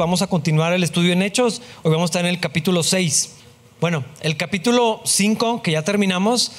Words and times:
vamos 0.00 0.22
a 0.22 0.28
continuar 0.28 0.72
el 0.72 0.82
estudio 0.82 1.12
en 1.12 1.20
Hechos. 1.20 1.60
Hoy 1.82 1.92
vamos 1.92 2.04
a 2.04 2.12
estar 2.12 2.24
en 2.24 2.30
el 2.30 2.40
capítulo 2.40 2.82
6. 2.82 3.32
Bueno, 3.82 4.02
el 4.22 4.38
capítulo 4.38 5.02
5, 5.04 5.60
que 5.60 5.72
ya 5.72 5.82
terminamos, 5.82 6.52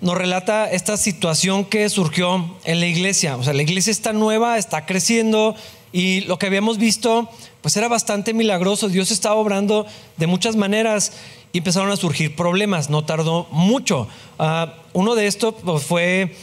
nos 0.00 0.16
relata 0.16 0.70
esta 0.70 0.96
situación 0.96 1.66
que 1.66 1.90
surgió 1.90 2.56
en 2.64 2.80
la 2.80 2.86
iglesia. 2.86 3.36
O 3.36 3.44
sea, 3.44 3.52
la 3.52 3.60
iglesia 3.60 3.90
está 3.90 4.14
nueva, 4.14 4.56
está 4.56 4.86
creciendo 4.86 5.54
y 5.92 6.22
lo 6.22 6.38
que 6.38 6.46
habíamos 6.46 6.78
visto, 6.78 7.28
pues 7.60 7.76
era 7.76 7.88
bastante 7.88 8.32
milagroso. 8.32 8.88
Dios 8.88 9.10
estaba 9.10 9.34
obrando 9.34 9.84
de 10.16 10.26
muchas 10.26 10.56
maneras 10.56 11.12
y 11.52 11.58
empezaron 11.58 11.90
a 11.90 11.96
surgir 11.96 12.34
problemas. 12.34 12.88
No 12.88 13.04
tardó 13.04 13.48
mucho. 13.50 14.08
Ah, 14.38 14.76
uno 14.94 15.14
de 15.14 15.26
estos 15.26 15.56
pues, 15.62 15.82
fue 15.82 16.34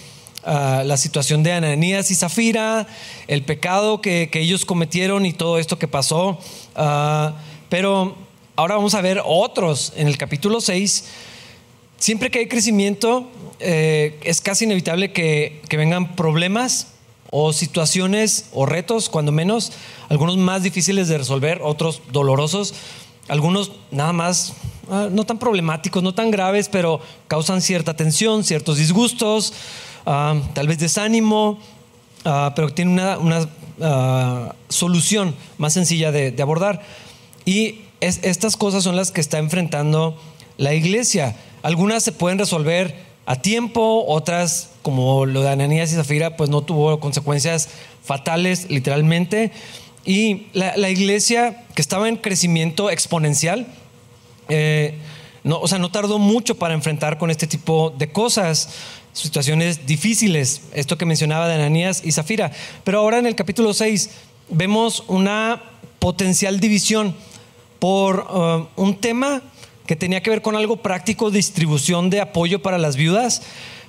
ah, 0.43 0.83
la 0.85 0.97
situación 0.97 1.43
de 1.43 1.53
Ananías 1.53 2.11
y 2.11 2.15
Zafira, 2.15 2.87
el 3.27 3.43
pecado 3.43 4.01
que, 4.01 4.29
ellos 4.33 4.65
cometieron 4.65 5.25
y 5.25 5.33
todo 5.33 5.59
esto 5.59 5.79
que 5.79 5.87
pasó. 5.87 6.39
Ah, 6.75 7.35
pero 7.69 8.15
ahora 8.55 8.75
vamos 8.75 8.93
a 8.93 9.01
ver 9.01 9.21
otros 9.23 9.93
en 9.95 10.07
el 10.07 10.17
capítulo 10.17 10.61
6 10.61 11.05
siempre 11.99 12.31
que 12.31 12.39
hay 12.39 12.47
crecimiento, 12.47 13.29
eh, 13.59 14.17
es 14.23 14.41
casi 14.41 14.65
inevitable 14.65 15.11
que, 15.11 15.61
vengan 15.69 16.15
problemas 16.15 16.93
o 17.29 17.53
situaciones 17.53 18.49
o 18.53 18.65
retos, 18.65 19.09
cuando 19.09 19.31
menos, 19.31 19.73
algunos 20.07 20.37
más 20.37 20.63
difíciles 20.63 21.07
de 21.07 21.19
resolver, 21.19 21.59
otros 21.61 22.01
dolorosos, 22.11 22.73
algunos 23.27 23.73
nada 23.91 24.13
más 24.13 24.53
ah, 24.89 25.09
no 25.11 25.25
tan 25.25 25.37
problemáticos, 25.37 26.01
no 26.01 26.15
tan 26.15 26.31
graves, 26.31 26.69
pero 26.69 27.01
causan 27.27 27.61
cierta 27.61 27.95
tensión, 27.95 28.43
ciertos 28.43 28.77
disgustos, 28.77 29.53
ah, 30.05 30.35
tal 30.53 30.67
vez 30.67 30.79
desánimo, 30.79 31.59
ah, 32.25 32.53
pero 32.55 32.69
tienen 32.69 32.99
una, 33.19 33.47
solución 34.67 35.33
más 35.57 35.73
sencilla 35.73 36.11
de, 36.11 36.35
abordar. 36.41 36.81
Y 37.45 37.81
estas 38.01 38.57
cosas 38.57 38.83
son 38.83 38.95
las 38.95 39.11
que 39.11 39.21
está 39.21 39.37
enfrentando 39.37 40.19
la 40.57 40.73
iglesia. 40.73 41.35
Algunas 41.63 42.03
se 42.03 42.11
pueden 42.11 42.39
resolver 42.39 42.93
a 43.25 43.35
tiempo, 43.37 44.05
otras, 44.07 44.71
como 44.81 45.25
lo 45.25 45.41
de 45.41 45.49
Ananías 45.49 45.91
y 45.91 45.95
Zafira, 45.95 46.35
pues 46.35 46.49
no 46.49 46.61
tuvo 46.61 46.99
consecuencias 46.99 47.69
fatales, 48.03 48.69
literalmente. 48.69 49.51
Y 50.03 50.47
la, 50.53 50.89
iglesia, 50.89 51.63
que 51.75 51.81
estaba 51.81 52.09
en 52.09 52.15
crecimiento 52.15 52.89
exponencial, 52.89 53.67
eh, 54.47 54.95
no, 55.43 55.59
o 55.59 55.67
sea, 55.67 55.77
no 55.77 55.91
tardó 55.91 56.17
mucho 56.17 56.55
para 56.55 56.73
enfrentar 56.73 57.17
con 57.17 57.29
este 57.29 57.45
tipo 57.45 57.93
de 57.97 58.11
cosas, 58.11 58.69
situaciones 59.13 59.85
difíciles, 59.85 60.61
esto 60.73 60.97
que 60.97 61.05
mencionaba 61.05 61.47
de 61.47 61.93
y 62.03 62.11
Zafira. 62.11 62.51
Pero 62.83 62.99
ahora 62.99 63.19
en 63.19 63.25
el 63.25 63.35
capítulo 63.35 63.73
6 63.73 64.09
vemos 64.49 65.03
una 65.07 65.61
potencial 65.99 66.59
división 66.59 67.15
por 67.79 68.27
uh, 68.29 68.81
un 68.81 68.95
tema 68.95 69.41
que 69.85 69.95
tenía 69.95 70.21
que 70.21 70.29
ver 70.29 70.41
con 70.41 70.55
algo 70.55 70.77
práctico, 70.77 71.31
distribución 71.31 72.09
de 72.09 72.21
apoyo 72.21 72.61
para 72.61 72.77
las 72.77 72.95
viudas, 72.95 73.41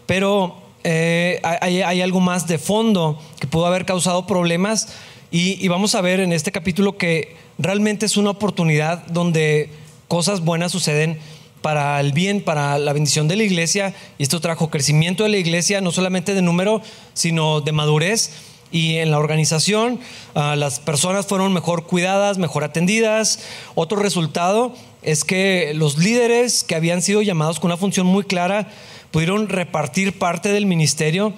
pero 0.07 0.57
eh, 0.83 1.41
hay, 1.43 2.01
algo 2.01 2.21
más 2.21 2.47
de 2.47 2.59
fondo 2.59 3.21
que 3.39 3.47
pudo 3.47 3.67
haber 3.67 3.85
causado 3.85 4.27
problemas 4.27 4.95
y, 5.31 5.69
vamos 5.69 5.95
a 5.95 6.01
ver 6.01 6.21
en 6.21 6.33
este 6.33 6.53
capítulo 6.53 6.97
que 6.97 7.37
realmente 7.59 8.07
es 8.07 8.17
una 8.17 8.31
oportunidad 8.31 9.07
donde 9.09 9.69
cosas 10.09 10.41
buenas 10.41 10.73
suceden 10.73 11.19
para 11.63 12.01
el 12.01 12.13
bien, 12.13 12.43
para 12.43 12.79
la 12.79 12.93
bendición 12.93 13.29
de 13.29 13.37
la 13.37 13.45
iglesia 13.45 13.95
y 14.19 14.23
esto 14.23 14.41
trajo 14.41 14.71
crecimiento 14.71 15.23
de 15.25 15.29
la 15.31 15.37
iglesia, 15.37 15.81
no 15.81 15.93
solamente 15.93 16.35
de 16.35 16.43
número, 16.43 16.83
sino 17.15 17.61
de 17.61 17.73
madurez 17.73 18.31
y 18.73 18.97
en 18.97 19.11
la 19.11 19.19
organización 19.19 20.01
ah, 20.35 20.55
las 20.57 20.81
personas 20.81 21.27
fueron 21.27 21.53
mejor 21.53 21.87
cuidadas, 21.87 22.39
mejor 22.39 22.65
atendidas. 22.65 23.41
Otro 23.75 23.99
resultado 23.99 24.75
es 25.03 25.25
que 25.25 25.73
los 25.75 25.99
líderes 25.99 26.65
que 26.65 26.75
habían 26.75 27.03
sido 27.03 27.23
llamados 27.23 27.61
con 27.61 27.71
una 27.71 27.77
función 27.77 28.07
muy 28.07 28.25
clara 28.25 28.69
pudieron 29.11 29.49
repartir 29.49 30.19
parte 30.19 30.53
del 30.53 30.67
ministerio 30.67 31.33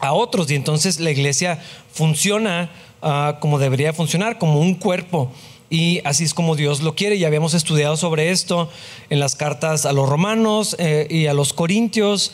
a 0.00 0.12
otros 0.12 0.50
y 0.50 0.54
entonces 0.54 1.00
la 1.00 1.10
iglesia 1.10 1.62
funciona 1.92 2.70
ah, 3.00 3.38
como 3.40 3.58
debería 3.58 3.92
funcionar, 3.92 4.38
como 4.38 4.60
un 4.60 4.74
cuerpo. 4.74 5.30
Y 5.68 6.00
así 6.04 6.24
es 6.24 6.34
como 6.34 6.56
Dios 6.56 6.82
lo 6.82 6.94
quiere. 6.94 7.16
Y 7.16 7.24
habíamos 7.24 7.54
estudiado 7.54 7.96
sobre 7.96 8.30
esto 8.30 8.70
en 9.10 9.20
las 9.20 9.34
cartas 9.34 9.86
a 9.86 9.92
los 9.92 10.08
romanos 10.08 10.76
eh, 10.78 11.06
y 11.10 11.26
a 11.26 11.34
los 11.34 11.52
corintios. 11.52 12.32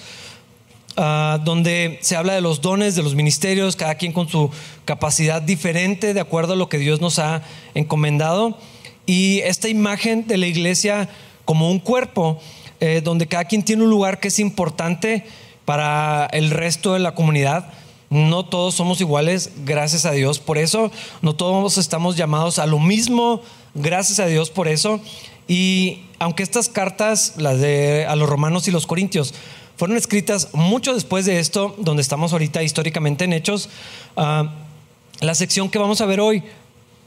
Ah, 0.97 1.41
donde 1.42 1.98
se 2.03 2.16
habla 2.16 2.34
de 2.34 2.42
los 2.42 2.60
dones, 2.60 2.94
de 2.94 3.03
los 3.03 3.15
ministerios, 3.15 3.76
cada 3.76 3.94
quien 3.94 4.12
con 4.12 4.28
su 4.28 4.50
capacidad 4.84 5.41
diferente 5.41 6.12
de 6.12 6.21
acuerdo 6.21 6.53
a 6.53 6.56
lo 6.56 6.69
que 6.69 6.76
Dios 6.76 7.00
nos 7.00 7.19
ha 7.19 7.42
encomendado. 7.75 8.59
Y 9.06 9.41
esta 9.41 9.69
imagen 9.69 10.26
de 10.26 10.37
la 10.37 10.47
iglesia 10.47 11.09
como 11.47 11.71
un 11.71 11.78
cuerpo, 11.78 12.38
eh, 12.81 13.00
donde 13.03 13.26
cada 13.26 13.47
quien 13.47 13.62
tiene 13.62 13.84
un 13.84 13.91
lugar 13.91 14.21
que 14.21 14.28
es 14.28 14.38
importante 14.38 15.25
para 15.65 16.26
el 16.26 16.50
resto 16.50 16.92
de 16.92 16.98
la 16.98 17.15
comunidad. 17.15 17.72
No 18.12 18.44
todos 18.44 18.74
somos 18.74 19.00
iguales, 19.00 19.52
gracias 19.64 20.04
a 20.04 20.10
Dios 20.10 20.38
por 20.38 20.58
eso. 20.58 20.92
No 21.22 21.34
todos 21.34 21.78
estamos 21.78 22.14
llamados 22.14 22.58
a 22.58 22.66
lo 22.66 22.78
mismo, 22.78 23.40
gracias 23.72 24.20
a 24.20 24.26
Dios 24.26 24.50
por 24.50 24.68
eso. 24.68 25.00
Y 25.48 26.02
aunque 26.18 26.42
estas 26.42 26.68
cartas, 26.68 27.32
las 27.38 27.58
de 27.58 28.04
a 28.06 28.14
los 28.14 28.28
romanos 28.28 28.68
y 28.68 28.70
los 28.70 28.86
corintios, 28.86 29.32
fueron 29.78 29.96
escritas 29.96 30.50
mucho 30.52 30.92
después 30.92 31.24
de 31.24 31.38
esto, 31.38 31.74
donde 31.78 32.02
estamos 32.02 32.34
ahorita 32.34 32.62
históricamente 32.62 33.24
en 33.24 33.32
Hechos. 33.32 33.70
Ah, 34.14 34.56
la 35.20 35.34
sección 35.34 35.70
que 35.70 35.78
vamos 35.78 36.02
a 36.02 36.06
ver 36.06 36.20
hoy 36.20 36.42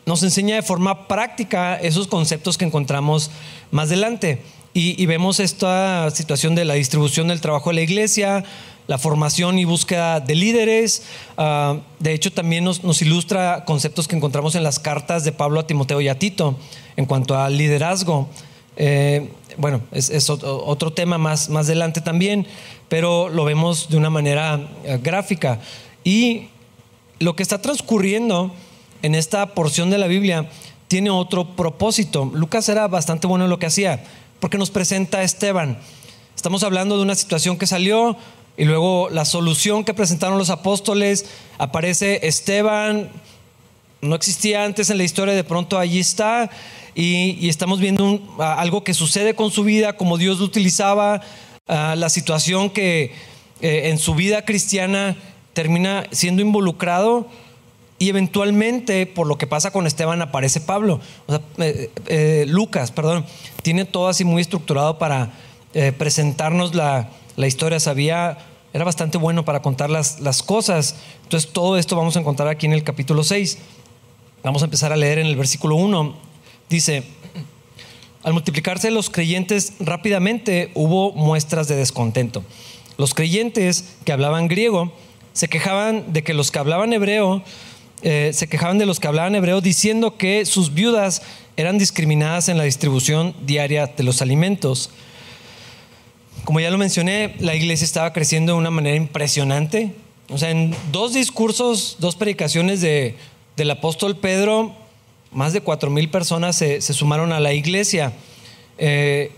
nos 0.07 0.23
enseña 0.23 0.55
de 0.55 0.63
forma 0.63 1.07
práctica 1.07 1.75
esos 1.75 2.07
conceptos 2.07 2.57
que 2.57 2.65
encontramos 2.65 3.29
más 3.69 3.89
adelante. 3.89 4.41
Y, 4.77 5.05
vemos 5.05 5.39
esta 5.39 6.11
situación 6.11 6.53
de 6.53 6.65
la 6.65 6.73
distribución 6.73 7.29
del 7.29 7.39
trabajo 7.39 7.69
de 7.69 7.75
la 7.75 7.81
iglesia, 7.81 8.43
la 8.87 8.97
formación 8.97 9.57
y 9.59 9.65
búsqueda 9.65 10.19
de 10.19 10.35
líderes. 10.35 11.03
Ah, 11.37 11.77
de 11.99 12.13
hecho, 12.13 12.31
también 12.31 12.63
nos, 12.63 13.01
ilustra 13.01 13.65
conceptos 13.65 14.07
que 14.07 14.15
encontramos 14.15 14.55
en 14.55 14.63
las 14.63 14.79
cartas 14.79 15.23
de 15.23 15.31
Pablo 15.31 15.59
a 15.59 15.67
Timoteo 15.67 16.01
y 16.01 16.07
a 16.07 16.19
Tito 16.19 16.55
en 16.95 17.05
cuanto 17.05 17.37
al 17.37 17.57
liderazgo. 17.57 18.29
Eh, 18.77 19.29
bueno, 19.57 19.81
es, 19.91 20.29
otro 20.29 20.93
tema 20.93 21.17
más, 21.17 21.49
más 21.49 21.67
adelante 21.67 22.01
también, 22.01 22.45
pero 22.89 23.29
lo 23.29 23.45
vemos 23.45 23.89
de 23.89 23.97
una 23.97 24.09
manera 24.09 24.69
eh, 24.83 24.99
gráfica. 25.01 25.59
Y 26.03 26.49
lo 27.19 27.35
que 27.35 27.43
está 27.43 27.61
transcurriendo 27.61 28.53
en 29.01 29.15
esta 29.15 29.53
porción 29.53 29.89
de 29.89 29.97
la 29.97 30.07
Biblia 30.07 30.49
tiene 30.87 31.09
otro 31.09 31.55
propósito. 31.55 32.29
Lucas 32.33 32.69
era 32.69 32.87
bastante 32.87 33.27
bueno 33.27 33.45
en 33.45 33.49
lo 33.49 33.59
que 33.59 33.65
hacía, 33.65 34.03
porque 34.39 34.57
nos 34.57 34.69
presenta 34.69 35.19
a 35.19 35.23
Esteban. 35.23 35.79
Estamos 36.35 36.63
hablando 36.63 36.97
de 36.97 37.03
una 37.03 37.15
situación 37.15 37.57
que 37.57 37.65
salió 37.65 38.17
y 38.57 38.65
luego 38.65 39.09
la 39.09 39.25
solución 39.25 39.83
que 39.83 39.93
presentaron 39.93 40.37
los 40.37 40.49
apóstoles, 40.49 41.25
aparece 41.57 42.27
Esteban, 42.27 43.09
no 44.01 44.15
existía 44.15 44.63
antes 44.63 44.89
en 44.89 44.97
la 44.97 45.03
historia, 45.03 45.33
de 45.33 45.43
pronto 45.43 45.77
allí 45.77 45.99
está 45.99 46.49
y, 46.93 47.49
estamos 47.49 47.79
viendo 47.79 48.21
algo 48.39 48.83
que 48.83 48.93
sucede 48.93 49.35
con 49.35 49.51
su 49.51 49.63
vida, 49.63 49.93
como 49.97 50.17
Dios 50.17 50.39
lo 50.39 50.45
utilizaba, 50.45 51.21
la 51.67 52.09
situación 52.09 52.69
que 52.69 53.13
eh, 53.61 53.89
en 53.89 53.97
su 53.97 54.15
vida 54.15 54.45
cristiana 54.45 55.17
termina 55.53 56.05
siendo 56.11 56.41
involucrado 56.41 57.27
y 57.97 58.09
eventualmente 58.09 59.07
por 59.07 59.25
lo 59.25 59.37
que 59.37 59.47
pasa 59.47 59.71
con 59.71 59.87
Esteban 59.87 60.21
aparece 60.21 60.61
Pablo, 60.61 60.99
eh, 61.57 61.89
eh, 62.05 62.45
Lucas, 62.47 62.91
perdón, 62.91 63.25
tiene 63.63 63.85
todo 63.85 64.07
así 64.07 64.23
muy 64.23 64.41
estructurado 64.41 64.97
para 64.99 65.31
presentarnos 65.97 66.73
la, 66.73 67.09
historia, 67.47 67.79
sabía 67.79 68.37
era 68.75 68.83
bastante 68.83 69.17
bueno 69.17 69.45
para 69.45 69.61
contar 69.61 69.89
las, 69.89 70.19
las, 70.19 70.43
cosas. 70.43 70.95
Entonces 71.23 71.49
todo 71.53 71.77
esto 71.77 71.95
vamos 71.95 72.17
a 72.17 72.19
encontrar 72.19 72.49
aquí 72.49 72.65
en 72.65 72.73
el 72.73 72.83
capítulo 72.83 73.23
6. 73.23 73.57
Vamos 74.43 74.63
a 74.63 74.65
empezar 74.65 74.91
a 74.91 74.97
leer 74.97 75.19
en 75.19 75.27
el 75.27 75.37
versículo 75.37 75.77
1. 75.77 76.13
Dice, 76.69 77.03
al 78.23 78.33
multiplicarse 78.33 78.91
los 78.91 79.09
creyentes 79.09 79.73
rápidamente 79.79 80.71
hubo 80.73 81.13
muestras 81.13 81.69
de 81.69 81.77
descontento. 81.77 82.43
Los 82.97 83.13
creyentes 83.13 83.95
que 84.03 84.11
hablaban 84.11 84.49
griego 84.49 84.91
se 85.31 85.47
quejaban 85.47 86.11
de 86.11 86.23
que 86.23 86.33
los 86.33 86.51
que 86.51 86.59
hablaban 86.59 86.91
hebreo, 86.91 87.43
eh, 88.01 88.31
se 88.33 88.47
quejaban 88.47 88.77
de 88.77 88.85
los 88.85 88.99
que 88.99 89.07
hablaban 89.07 89.35
hebreo 89.35 89.61
diciendo 89.61 90.17
que 90.17 90.45
sus 90.45 90.73
viudas 90.73 91.21
eran 91.55 91.77
discriminadas 91.77 92.49
en 92.49 92.57
la 92.57 92.65
distribución 92.65 93.35
diaria 93.45 93.87
de 93.87 94.03
los 94.03 94.21
alimentos. 94.21 94.89
Como 96.45 96.59
ya 96.59 96.69
lo 96.69 96.77
mencioné, 96.77 97.35
la 97.39 97.55
iglesia 97.55 97.85
estaba 97.85 98.13
creciendo 98.13 98.53
de 98.53 98.59
una 98.59 98.69
manera 98.69 98.95
impresionante. 98.95 99.93
O 100.29 100.37
sea, 100.37 100.51
en 100.51 100.75
dos 100.91 101.13
discursos, 101.13 101.97
dos 101.99 102.15
predicaciones 102.15 102.81
de, 102.81 103.15
del 103.57 103.71
apóstol 103.71 104.15
Pedro, 104.15 104.73
más 105.31 105.53
de 105.53 105.61
cuatro 105.61 105.89
mil 105.89 106.07
personas 106.09 106.55
se, 106.55 106.81
sumaron 106.81 107.33
a 107.33 107.39
la 107.39 107.53
iglesia 107.53 108.13
eh, 108.77 109.31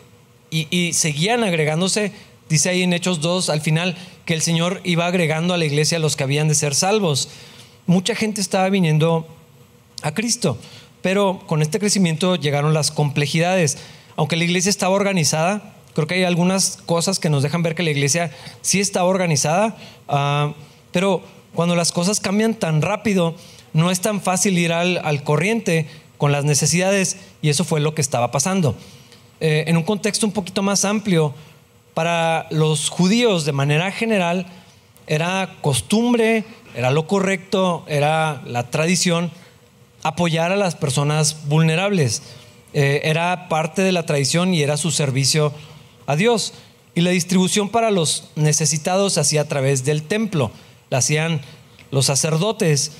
y, 0.49 0.91
seguían 0.93 1.43
agregándose, 1.43 2.11
dice 2.49 2.69
ahí 2.69 2.83
en 2.83 2.91
Hechos 2.91 3.21
2 3.21 3.49
al 3.49 3.61
final, 3.61 3.97
que 4.25 4.33
el 4.33 4.41
Señor 4.41 4.81
iba 4.83 5.05
agregando 5.05 5.53
a 5.53 5.57
la 5.57 5.65
iglesia 5.65 5.97
a 5.97 6.01
los 6.01 6.17
que 6.17 6.23
habían 6.23 6.49
de 6.49 6.55
ser 6.55 6.75
salvos. 6.75 7.29
Mucha 7.85 8.15
gente 8.15 8.41
estaba 8.41 8.69
viniendo 8.69 9.27
a 10.01 10.13
Cristo. 10.13 10.57
pero 11.01 11.41
con 11.47 11.61
este 11.61 11.79
crecimiento 11.79 12.35
llegaron 12.35 12.73
las 12.73 12.91
complejidades. 12.91 13.77
Aunque 14.17 14.35
la 14.35 14.43
iglesia 14.43 14.69
estaba 14.69 14.93
organizada, 14.93 15.76
creo 15.97 16.05
que 16.05 16.13
hay 16.13 16.25
algunas 16.25 16.77
cosas 16.85 17.17
que 17.17 17.27
nos 17.27 17.41
dejan 17.41 17.63
ver 17.63 17.73
que 17.73 17.81
la 17.81 17.89
iglesia 17.89 18.29
sí 18.61 18.79
estaba 18.79 19.07
organizada, 19.07 19.75
ah, 20.07 20.53
pero 20.91 21.23
cuando 21.55 21.75
las 21.75 21.91
cosas 21.91 22.19
cambian 22.19 22.53
tan 22.53 22.83
rápido, 22.83 23.33
no 23.73 23.89
es 23.89 23.99
tan 23.99 24.21
fácil 24.21 24.59
ir 24.59 24.73
al, 24.73 25.23
corriente 25.23 25.87
con 26.19 26.31
las 26.31 26.45
necesidades 26.45 27.17
y 27.41 27.49
eso 27.49 27.63
fue 27.63 27.79
lo 27.79 27.95
que 27.95 28.01
estaba 28.01 28.29
pasando. 28.29 28.75
Eh, 29.39 29.63
en 29.65 29.75
un 29.75 29.81
contexto 29.81 30.27
un 30.27 30.33
poquito 30.33 30.61
más 30.61 30.85
amplio, 30.85 31.33
para 31.95 32.45
los 32.51 32.89
judíos 32.89 33.45
de 33.45 33.53
manera 33.53 33.91
general 33.91 34.45
era 35.07 35.55
costumbre, 35.61 36.43
era 36.75 36.91
lo 36.91 37.07
correcto, 37.07 37.85
era 37.87 38.43
la 38.45 38.69
tradición 38.69 39.31
apoyar 40.03 40.51
a 40.51 40.57
las 40.57 40.75
personas 40.75 41.47
vulnerables. 41.47 42.21
Eh, 42.73 43.01
era 43.05 43.49
parte 43.49 43.81
de 43.81 43.91
la 43.91 44.05
tradición 44.05 44.53
y 44.53 44.61
era 44.61 44.77
su 44.77 44.91
servicio 44.91 45.51
a 46.07 46.15
Dios. 46.15 46.53
Y 46.95 47.01
la 47.01 47.11
distribución 47.11 47.69
para 47.69 47.91
los 47.91 48.29
necesitados 48.35 49.13
se 49.13 49.19
hacía 49.19 49.41
a 49.41 49.47
través 49.47 49.85
del 49.85 50.01
templo. 50.01 50.51
La 50.89 50.97
hacían 50.97 51.41
los 51.91 52.07
sacerdotes. 52.07 52.93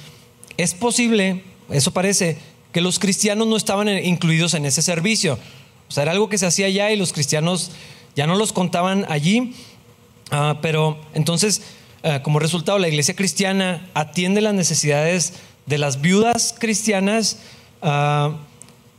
Es 0.57 0.75
posible, 0.75 1.44
eso 1.71 1.92
parece, 1.92 2.38
que 2.71 2.81
los 2.81 3.00
cristianos 3.00 3.48
no 3.48 3.57
estaban 3.57 3.89
incluidos 3.89 4.54
en 4.54 4.65
ese 4.65 4.83
servicio. 4.83 5.39
O 5.89 5.92
sea, 5.92 6.04
era 6.04 6.12
algo 6.12 6.30
que 6.30 6.38
se 6.38 6.45
hacía 6.45 6.68
allá 6.68 6.92
y 6.92 6.98
los 6.98 7.13
cristianos 7.13 7.71
ya 8.15 8.27
no 8.27 8.36
los 8.36 8.54
contaban 8.54 9.06
allí. 9.09 9.54
Ah, 10.30 10.59
pero 10.62 11.00
entonces, 11.13 11.62
ah, 12.04 12.21
como 12.21 12.39
resultado, 12.39 12.77
la 12.77 12.89
iglesia 12.89 13.15
cristiana 13.15 13.89
atiende 13.94 14.42
las 14.42 14.54
necesidades 14.54 15.33
de 15.65 15.77
las 15.77 16.01
viudas 16.01 16.54
cristianas, 16.57 17.39
ah, 17.81 18.38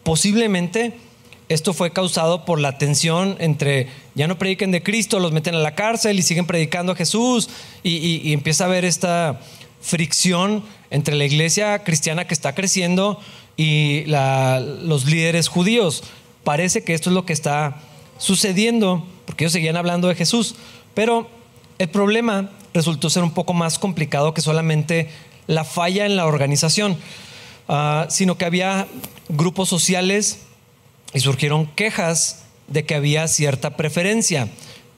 posiblemente 0.03 0.99
esto 1.49 1.73
fue 1.73 1.93
causado 1.93 2.45
por 2.45 2.61
la 2.61 2.77
tensión 2.77 3.37
entre 3.39 3.89
ya 4.15 4.27
no 4.27 4.39
prediquen 4.39 4.71
de 4.71 4.83
Cristo, 4.83 5.19
los 5.19 5.33
meten 5.33 5.55
a 5.55 5.59
la 5.59 5.75
cárcel 5.75 6.19
y 6.19 6.23
siguen 6.23 6.47
predicando 6.47 6.93
a 6.93 6.97
Jesús 6.97 7.49
y, 7.83 8.33
empieza 8.33 8.65
a 8.65 8.67
haber 8.67 8.85
esta 8.85 9.41
fricción 9.81 10.62
entre 10.91 11.15
la 11.15 11.25
iglesia 11.25 11.85
cristiana 11.85 12.27
que 12.27 12.35
está 12.35 12.55
creciendo 12.55 13.19
y 13.56 14.05
los 14.06 15.06
líderes 15.06 15.49
judíos. 15.49 16.05
Parece 16.45 16.85
que 16.85 16.95
esto 16.95 17.11
es 17.11 17.15
lo 17.15 17.25
que 17.25 17.33
está 17.33 17.77
sucediendo 18.19 19.06
porque 19.25 19.45
ellos 19.45 19.53
seguían 19.53 19.77
hablando 19.77 20.09
de 20.09 20.15
Jesús, 20.15 20.55
pero 20.95 21.29
el 21.79 21.89
problema 21.89 22.50
resultó 22.75 23.09
ser 23.09 23.23
un 23.23 23.33
poco 23.33 23.55
más 23.55 23.79
complicado 23.79 24.35
que 24.35 24.41
solamente 24.41 25.09
la 25.47 25.65
falla 25.65 26.05
en 26.05 26.17
la 26.17 26.27
organización, 26.27 26.99
ah, 27.69 28.06
sino 28.11 28.37
que 28.37 28.45
había 28.45 28.87
grupos 29.29 29.69
sociales 29.69 30.41
y 31.13 31.21
surgieron 31.21 31.67
quejas 31.67 32.45
de 32.67 32.85
que 32.85 32.95
había 32.95 33.29
cierta 33.29 33.77
preferencia. 33.77 34.49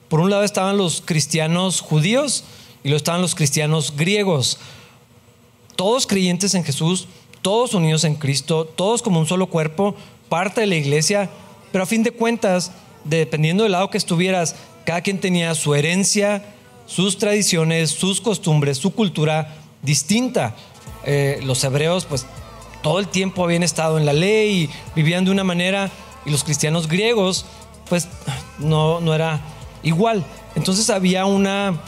Por 0.09 0.19
un 0.19 0.29
lado 0.29 0.43
estaban 0.43 0.77
los 0.77 1.01
cristianos 1.01 1.79
judíos 1.81 2.43
y 2.83 2.89
luego 2.89 2.97
estaban 2.97 3.21
los 3.21 3.35
cristianos 3.35 3.95
griegos, 3.95 4.57
todos 5.75 6.05
creyentes 6.05 6.53
en 6.53 6.63
Jesús, 6.63 7.07
todos 7.41 7.73
unidos 7.73 8.03
en 8.03 8.15
Cristo, 8.15 8.65
todos 8.65 9.01
como 9.01 9.19
un 9.19 9.25
solo 9.25 9.47
cuerpo, 9.47 9.95
parte 10.29 10.61
de 10.61 10.67
la 10.67 10.75
iglesia, 10.75 11.29
pero 11.71 11.83
a 11.83 11.87
fin 11.87 12.03
de 12.03 12.11
cuentas, 12.11 12.71
dependiendo 13.03 13.63
del 13.63 13.71
lado 13.71 13.89
que 13.89 13.97
estuvieras, 13.97 14.55
cada 14.85 15.01
quien 15.01 15.19
tenía 15.19 15.55
su 15.55 15.73
herencia, 15.73 16.43
sus 16.85 17.17
tradiciones, 17.17 17.91
sus 17.91 18.19
costumbres, 18.19 18.77
su 18.77 18.91
cultura, 18.93 19.55
distinta. 19.81 20.55
Eh, 21.05 21.39
los 21.43 21.63
hebreos, 21.63 22.05
pues 22.05 22.25
todo 22.81 22.99
el 22.99 23.07
tiempo 23.07 23.43
habían 23.43 23.63
estado 23.63 23.97
en 23.97 24.05
la 24.05 24.13
ley 24.13 24.63
y 24.63 24.69
vivían 24.95 25.25
de 25.25 25.31
una 25.31 25.43
manera, 25.43 25.89
y 26.25 26.29
los 26.29 26.43
cristianos 26.43 26.87
griegos, 26.87 27.45
pues 27.89 28.07
no, 28.59 29.01
no 29.01 29.13
era 29.13 29.41
igual. 29.83 30.23
Entonces 30.55 30.89
había 30.89 31.25
una 31.25 31.81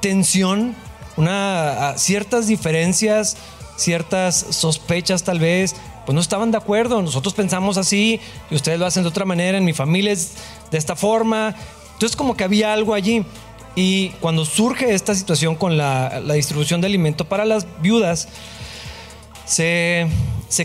tensión, 0.00 0.74
una, 1.16 1.94
ciertas 1.96 2.46
diferencias, 2.46 3.36
ciertas 3.76 4.46
sospechas 4.50 5.22
tal 5.22 5.38
vez, 5.38 5.76
pues 6.06 6.14
no 6.14 6.20
estaban 6.20 6.50
de 6.50 6.58
acuerdo. 6.58 7.02
Nosotros 7.02 7.34
pensamos 7.34 7.76
así 7.76 8.20
y 8.50 8.54
ustedes 8.54 8.78
lo 8.78 8.86
hacen 8.86 9.02
de 9.02 9.08
otra 9.08 9.24
manera, 9.24 9.58
en 9.58 9.64
mi 9.64 9.72
familia 9.72 10.12
es 10.12 10.34
de 10.70 10.78
esta 10.78 10.96
forma. 10.96 11.54
Entonces 11.92 12.16
como 12.16 12.36
que 12.36 12.44
había 12.44 12.72
algo 12.72 12.94
allí. 12.94 13.24
Y 13.76 14.10
cuando 14.20 14.44
surge 14.44 14.94
esta 14.94 15.14
situación 15.14 15.54
con 15.54 15.76
la, 15.76 16.20
distribución 16.34 16.80
de 16.80 16.88
alimento 16.88 17.24
para 17.24 17.44
las 17.44 17.66
viudas, 17.80 18.28
se, 19.50 20.08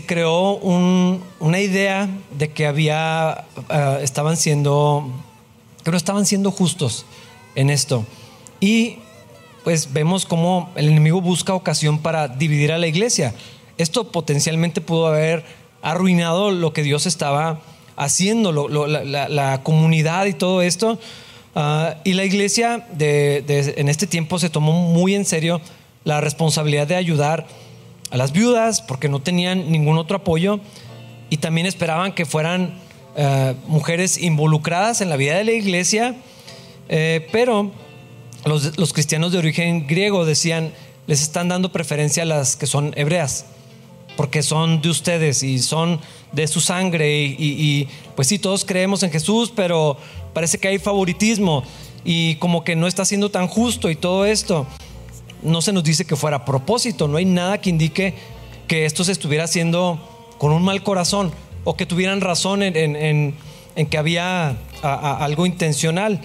creó 0.06 0.54
una 0.54 1.60
idea 1.60 2.08
de 2.38 2.50
que 2.50 2.66
había, 2.66 3.44
ah, 3.68 3.98
estaban 4.00 4.36
siendo, 4.36 5.10
estaban 5.84 6.24
siendo 6.24 6.50
justos 6.52 7.04
en 7.56 7.70
esto. 7.70 8.04
Y 8.60 8.98
pues 9.64 9.92
vemos 9.92 10.24
cómo 10.24 10.70
el 10.76 10.88
enemigo 10.88 11.20
busca 11.20 11.52
ocasión 11.52 11.98
para 11.98 12.28
dividir 12.28 12.70
a 12.72 12.78
la 12.78 12.86
iglesia. 12.86 13.34
Esto 13.76 14.12
potencialmente 14.12 14.80
pudo 14.80 15.08
haber 15.08 15.44
arruinado 15.82 16.52
lo 16.52 16.72
que 16.72 16.82
Dios 16.82 17.06
estaba 17.06 17.60
haciendo, 17.96 18.52
la 18.68 19.60
comunidad 19.64 20.26
y 20.26 20.34
todo 20.34 20.62
esto. 20.62 20.98
Ah, 21.56 21.96
y 22.04 22.12
la 22.12 22.24
iglesia 22.24 22.86
en 22.98 23.88
este 23.88 24.06
tiempo 24.06 24.38
se 24.38 24.50
tomó 24.50 24.72
muy 24.72 25.16
en 25.16 25.24
serio 25.24 25.60
la 26.04 26.20
responsabilidad 26.20 26.86
de 26.86 26.94
ayudar 26.94 27.48
a 28.10 28.16
las 28.16 28.32
viudas 28.32 28.82
porque 28.82 29.08
no 29.08 29.20
tenían 29.20 29.70
ningún 29.70 29.98
otro 29.98 30.16
apoyo 30.16 30.60
y 31.30 31.38
también 31.38 31.66
esperaban 31.66 32.12
que 32.12 32.24
fueran 32.24 32.78
eh, 33.16 33.54
mujeres 33.66 34.18
involucradas 34.18 35.00
en 35.00 35.08
la 35.08 35.16
vida 35.16 35.36
de 35.36 35.44
la 35.44 35.52
iglesia, 35.52 36.16
eh, 36.88 37.26
pero 37.32 37.70
los, 38.44 38.78
los, 38.78 38.92
cristianos 38.92 39.32
de 39.32 39.38
origen 39.38 39.86
griego 39.86 40.24
decían, 40.24 40.72
les 41.06 41.22
están 41.22 41.48
dando 41.48 41.72
preferencia 41.72 42.22
a 42.22 42.26
las 42.26 42.56
que 42.56 42.66
son 42.66 42.92
hebreas, 42.96 43.46
porque 44.16 44.42
son 44.42 44.82
de 44.82 44.88
ustedes 44.88 45.42
y 45.42 45.58
son 45.58 46.00
de 46.32 46.46
su 46.46 46.60
sangre 46.60 47.24
y, 47.24 47.88
pues 48.14 48.28
sí, 48.28 48.38
todos 48.38 48.64
creemos 48.64 49.02
en 49.02 49.10
Jesús, 49.10 49.52
pero 49.54 49.96
parece 50.32 50.58
que 50.58 50.68
hay 50.68 50.78
favoritismo 50.78 51.62
y 52.04 52.36
como 52.36 52.64
que 52.64 52.76
no 52.76 52.86
está 52.86 53.04
siendo 53.04 53.30
tan 53.30 53.46
justo 53.46 53.90
y 53.90 53.96
todo 53.96 54.26
esto. 54.26 54.66
No 55.46 55.62
se 55.62 55.72
nos 55.72 55.84
dice 55.84 56.04
que 56.04 56.16
fuera 56.16 56.38
a 56.38 56.44
propósito, 56.44 57.06
no 57.06 57.18
hay 57.18 57.24
nada 57.24 57.60
que 57.60 57.70
indique 57.70 58.14
que 58.66 58.84
esto 58.84 59.04
se 59.04 59.12
estuviera 59.12 59.44
haciendo 59.44 60.00
con 60.38 60.50
un 60.50 60.64
mal 60.64 60.82
corazón 60.82 61.30
o 61.62 61.76
que 61.76 61.86
tuvieran 61.86 62.20
razón 62.20 62.64
en, 62.64 63.34
que 63.88 63.96
había 63.96 64.56
algo 64.82 65.46
intencional. 65.46 66.20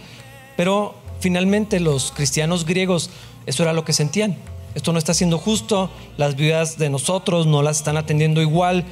Pero 0.57 0.95
finalmente 1.19 1.79
los 1.79 2.11
cristianos 2.11 2.65
griegos 2.65 3.11
eso 3.45 3.61
era 3.61 3.73
lo 3.73 3.85
que 3.85 3.93
sentían. 3.93 4.37
Esto 4.73 4.91
no 4.91 4.97
está 4.97 5.13
siendo 5.13 5.37
justo, 5.37 5.91
las 6.17 6.35
vidas 6.35 6.79
de 6.79 6.89
nosotros 6.89 7.45
no 7.45 7.61
las 7.61 7.77
están 7.77 7.97
atendiendo 7.97 8.41
igual 8.41 8.85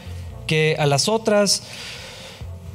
que 0.46 0.76
a 0.78 0.86
las 0.86 1.10
otras. 1.10 1.64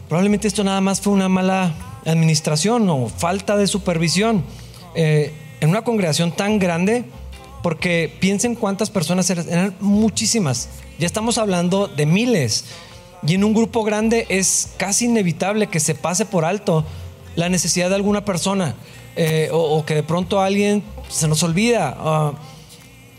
Probablemente 0.09 0.49
esto 0.49 0.65
nada 0.65 0.81
más 0.81 1.01
fue 1.01 1.13
una 1.13 1.29
mala 1.29 1.73
administración 2.05 2.89
o 2.91 3.09
falta 3.09 3.57
de 3.57 3.69
supervisión. 3.69 4.43
Eh, 4.97 5.33
en 5.61 5.71
una 5.71 5.83
congregación 5.83 6.33
tan 6.33 6.59
grande, 6.59 7.05
porque 7.65 8.15
piensen 8.21 8.57
cuántas 8.57 8.91
personas 8.91 9.31
eran, 9.31 9.49
eran 9.49 9.75
muchísimas. 9.81 10.69
Ya 10.99 11.07
estamos 11.07 11.39
hablando 11.39 11.89
de 11.89 12.05
miles. 12.05 12.67
Y 13.27 13.33
en 13.33 13.43
un 13.43 13.55
grupo 13.55 13.85
grande 13.85 14.27
es 14.29 14.75
casi 14.77 15.07
inevitable 15.07 15.69
que 15.69 15.81
se 15.81 15.95
pase 15.95 16.27
por 16.27 16.45
alto 16.45 16.85
la 17.37 17.49
necesidad 17.49 17.89
de 17.89 17.95
alguna 17.95 18.23
persona 18.23 18.75
eh, 19.17 19.49
o, 19.51 19.83
que 19.87 19.95
de 19.95 20.03
pronto 20.03 20.43
alguien 20.43 20.83
se 21.09 21.27
nos 21.27 21.43
olvida. 21.43 21.97
Ah, 21.99 22.33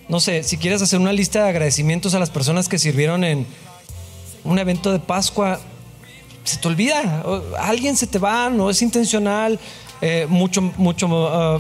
no 0.10 0.20
sé, 0.20 0.44
si 0.44 0.58
quieres 0.58 0.80
hacer 0.84 1.00
una 1.00 1.12
lista 1.12 1.42
de 1.42 1.50
agradecimientos 1.50 2.14
a 2.14 2.20
las 2.20 2.30
personas 2.30 2.70
que 2.70 2.78
sirvieron 2.78 3.24
en, 3.24 3.48
un 4.44 4.60
evento 4.60 4.92
de 4.92 5.00
Pascua, 5.00 5.60
se 6.44 6.58
te 6.58 6.68
olvida, 6.68 7.24
alguien 7.58 7.98
se 7.98 8.06
te 8.06 8.20
va, 8.20 8.52
no 8.52 8.70
es 8.70 8.84
intencional, 8.84 9.60
eh, 10.02 10.28
mucho, 10.30 10.62
mucho 10.62 11.08
uh, 11.08 11.60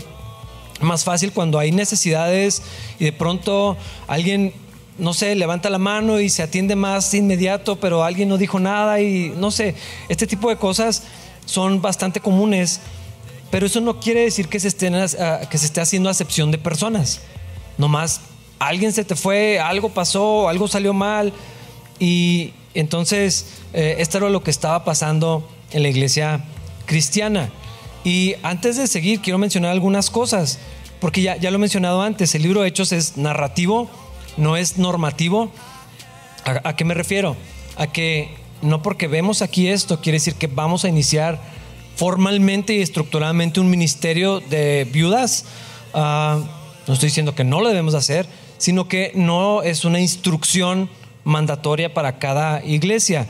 más 0.81 1.03
fácil 1.03 1.31
cuando 1.31 1.59
hay 1.59 1.71
necesidades 1.71 2.61
y 2.99 3.05
de 3.05 3.13
pronto 3.13 3.77
alguien, 4.07 4.53
no 4.97 5.13
sé, 5.13 5.35
levanta 5.35 5.69
la 5.69 5.77
mano 5.77 6.19
y 6.19 6.29
se 6.29 6.43
atiende 6.43 6.75
más 6.75 7.13
inmediato, 7.13 7.77
pero 7.77 8.03
alguien 8.03 8.29
no 8.29 8.37
dijo 8.37 8.59
nada 8.59 8.99
y 8.99 9.33
no 9.37 9.51
sé, 9.51 9.75
este 10.09 10.27
tipo 10.27 10.49
de 10.49 10.57
cosas 10.57 11.03
son 11.45 11.81
bastante 11.81 12.19
comunes, 12.19 12.81
pero 13.51 13.65
eso 13.65 13.81
no 13.81 13.99
quiere 13.99 14.21
decir 14.21 14.47
que 14.47 14.59
se, 14.59 14.67
estén, 14.67 14.95
uh, 14.95 15.07
que 15.49 15.57
se 15.57 15.65
esté 15.65 15.81
haciendo 15.81 16.09
acepción 16.09 16.51
de 16.51 16.57
personas, 16.57 17.21
nomás 17.77 18.21
alguien 18.59 18.91
se 18.91 19.05
te 19.05 19.15
fue, 19.15 19.59
algo 19.59 19.89
pasó, 19.89 20.49
algo 20.49 20.67
salió 20.67 20.93
mal 20.93 21.33
y 21.99 22.53
entonces, 22.75 23.45
eh, 23.73 23.95
esto 23.99 24.17
era 24.17 24.29
lo 24.29 24.43
que 24.43 24.51
estaba 24.51 24.83
pasando 24.83 25.49
en 25.71 25.81
la 25.81 25.89
iglesia 25.89 26.43
cristiana. 26.85 27.49
Y 28.05 28.35
antes 28.43 28.77
de 28.77 28.87
seguir, 28.87 29.19
quiero 29.19 29.37
mencionar 29.37 29.71
algunas 29.71 30.09
cosas, 30.09 30.59
porque 31.01 31.21
ya, 31.21 31.35
ya 31.35 31.51
lo 31.51 31.57
he 31.57 31.59
mencionado 31.59 32.01
antes, 32.01 32.33
el 32.35 32.43
libro 32.43 32.63
Hechos 32.63 32.93
es 32.93 33.17
narrativo, 33.17 33.89
no 34.37 34.55
es 34.55 34.77
normativo. 34.77 35.51
¿A, 36.45 36.75
qué 36.77 36.85
me 36.85 36.93
refiero? 36.93 37.35
a 37.75 37.87
que 37.87 38.29
no 38.61 38.81
porque 38.81 39.07
vemos 39.07 39.41
aquí 39.41 39.67
esto 39.67 40.01
quiere 40.01 40.17
decir 40.17 40.35
que 40.35 40.47
vamos 40.47 40.85
a 40.85 40.89
iniciar 40.89 41.39
formalmente 41.95 42.73
y 42.75 42.81
estructuralmente 42.81 43.59
un 43.59 43.69
ministerio 43.69 44.39
de 44.39 44.87
viudas. 44.91 45.45
Ah, 45.93 46.39
no 46.87 46.93
estoy 46.93 47.07
diciendo 47.07 47.35
que 47.35 47.43
no 47.43 47.61
lo 47.61 47.69
debemos 47.69 47.93
hacer, 47.93 48.27
sino 48.57 48.87
que 48.87 49.11
no 49.15 49.63
es 49.63 49.85
una 49.85 49.99
instrucción 49.99 50.89
mandatoria 51.23 51.93
para 51.93 52.19
cada 52.19 52.63
iglesia. 52.63 53.27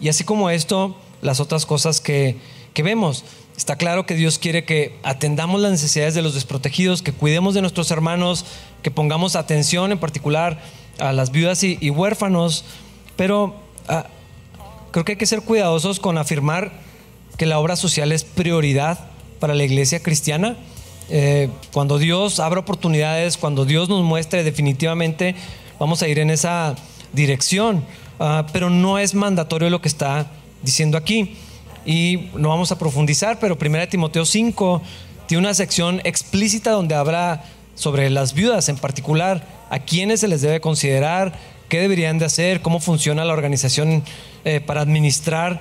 Y 0.00 0.08
así 0.08 0.24
como 0.24 0.50
esto, 0.50 0.96
las 1.22 1.40
otras 1.40 1.66
cosas 1.66 2.00
que, 2.00 2.36
que 2.74 2.82
vemos. 2.82 3.24
Está 3.56 3.76
claro 3.76 4.04
que 4.04 4.14
Dios 4.14 4.38
quiere 4.38 4.64
que 4.64 4.98
atendamos 5.02 5.60
las 5.60 5.70
necesidades 5.70 6.14
de 6.14 6.20
los 6.20 6.34
desprotegidos, 6.34 7.00
que 7.00 7.12
cuidemos 7.12 7.54
de 7.54 7.62
nuestros 7.62 7.90
hermanos, 7.90 8.44
que 8.82 8.90
pongamos 8.90 9.34
atención 9.34 9.92
en 9.92 9.98
particular 9.98 10.60
a 10.98 11.12
las 11.12 11.30
viudas 11.30 11.62
y, 11.62 11.90
huérfanos, 11.90 12.64
pero 13.16 13.56
ah, 13.88 14.06
creo 14.90 15.04
que 15.04 15.12
hay 15.12 15.18
que 15.18 15.26
ser 15.26 15.40
cuidadosos 15.40 16.00
con 16.00 16.18
afirmar 16.18 16.70
que 17.38 17.46
la 17.46 17.58
obra 17.58 17.76
social 17.76 18.12
es 18.12 18.24
prioridad 18.24 18.98
para 19.40 19.54
la 19.54 19.64
iglesia 19.64 20.02
cristiana. 20.02 20.56
Eh, 21.08 21.48
cuando 21.72 21.98
Dios 21.98 22.40
abra 22.40 22.60
oportunidades, 22.60 23.36
cuando 23.36 23.64
Dios 23.64 23.88
nos 23.88 24.02
muestre 24.02 24.44
definitivamente, 24.44 25.34
vamos 25.78 26.02
a 26.02 26.08
ir 26.08 26.18
en 26.18 26.30
esa 26.30 26.74
dirección, 27.14 27.84
ah, 28.20 28.46
pero 28.52 28.68
no 28.68 28.98
es 28.98 29.14
mandatorio 29.14 29.70
lo 29.70 29.80
que 29.80 29.88
está 29.88 30.26
diciendo 30.62 30.98
aquí. 30.98 31.36
Y 31.86 32.30
no 32.34 32.48
vamos 32.48 32.72
a 32.72 32.78
profundizar, 32.78 33.38
pero 33.38 33.56
1 33.60 33.88
Timoteo 33.88 34.26
5 34.26 34.82
tiene 35.26 35.40
una 35.40 35.54
sección 35.54 36.00
explícita 36.04 36.72
donde 36.72 36.96
habla 36.96 37.44
sobre 37.76 38.10
las 38.10 38.34
viudas 38.34 38.68
en 38.68 38.76
particular, 38.76 39.46
a 39.70 39.78
quiénes 39.78 40.20
se 40.20 40.28
les 40.28 40.40
debe 40.40 40.60
considerar, 40.60 41.38
qué 41.68 41.80
deberían 41.80 42.18
de 42.18 42.24
hacer, 42.24 42.60
cómo 42.60 42.80
funciona 42.80 43.24
la 43.24 43.32
organización 43.32 44.02
eh, 44.44 44.60
para 44.60 44.80
administrar 44.80 45.60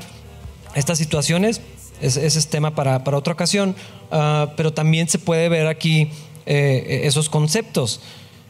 estas 0.73 0.97
situaciones. 0.97 1.61
Ese, 2.01 2.25
es 2.25 2.47
tema 2.47 2.75
para, 2.75 2.97
otra 2.97 3.33
ocasión, 3.33 3.75
ah, 4.11 4.51
pero 4.57 4.73
también 4.73 5.07
se 5.07 5.19
puede 5.19 5.47
ver 5.47 5.67
aquí 5.67 6.09
eh, 6.45 7.01
esos 7.03 7.29
conceptos. 7.29 8.01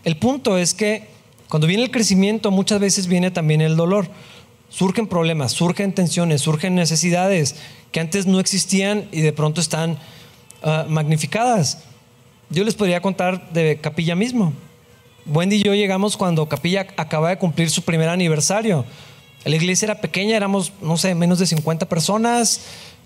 El 0.03 0.17
punto 0.17 0.57
es 0.57 0.73
que 0.73 1.07
cuando 1.49 1.67
viene 1.67 1.83
el 1.83 1.91
crecimiento 1.91 2.51
muchas 2.51 2.79
veces 2.79 3.07
viene 3.07 3.31
también 3.31 3.61
el 3.61 3.75
dolor. 3.75 4.07
Surgen 4.75 5.07
problemas, 5.07 5.53
surgen 5.53 5.93
tensiones, 5.93 6.41
surgen 6.41 6.75
necesidades 6.75 7.55
que 7.93 8.01
antes 8.01 8.27
no 8.27 8.41
existían 8.41 9.07
y 9.13 9.21
de 9.21 9.31
pronto 9.31 9.61
están 9.61 9.97
ah, 10.63 10.85
magnificadas. 10.89 11.77
Yo 12.49 12.65
les 12.65 12.75
podría 12.75 13.01
contar 13.01 13.51
de 13.51 13.79
Capilla 13.79 14.15
mismo. 14.15 14.51
Wendy 15.27 15.55
y 15.55 15.63
yo 15.63 15.73
llegamos 15.73 16.17
cuando 16.17 16.49
Capilla 16.49 16.87
acaba 16.97 17.29
de 17.29 17.37
cumplir 17.37 17.69
su 17.69 17.83
primer 17.83 18.09
aniversario. 18.09 18.83
La 19.45 19.55
iglesia 19.55 19.85
era 19.85 20.01
pequeña, 20.01 20.35
éramos, 20.35 20.73
no 20.81 20.97
sé, 20.97 21.15
menos 21.15 21.39
de 21.39 21.45
50 21.45 21.87
personas, 21.87 22.59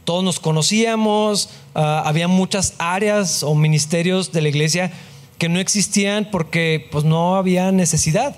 todos 0.06 0.24
nos 0.24 0.40
conocíamos, 0.40 1.52
ah, 1.76 2.02
había 2.04 2.28
muchas 2.28 2.74
áreas 2.80 3.44
o 3.44 3.54
ministerios 3.54 4.32
de 4.32 4.42
la 4.42 4.50
iglesia 4.50 4.92
que 5.38 5.50
no 5.50 5.60
existían 5.60 6.30
porque 6.32 6.88
pues 6.92 7.06
no 7.06 7.36
había 7.36 7.72
necesidad. 7.72 8.36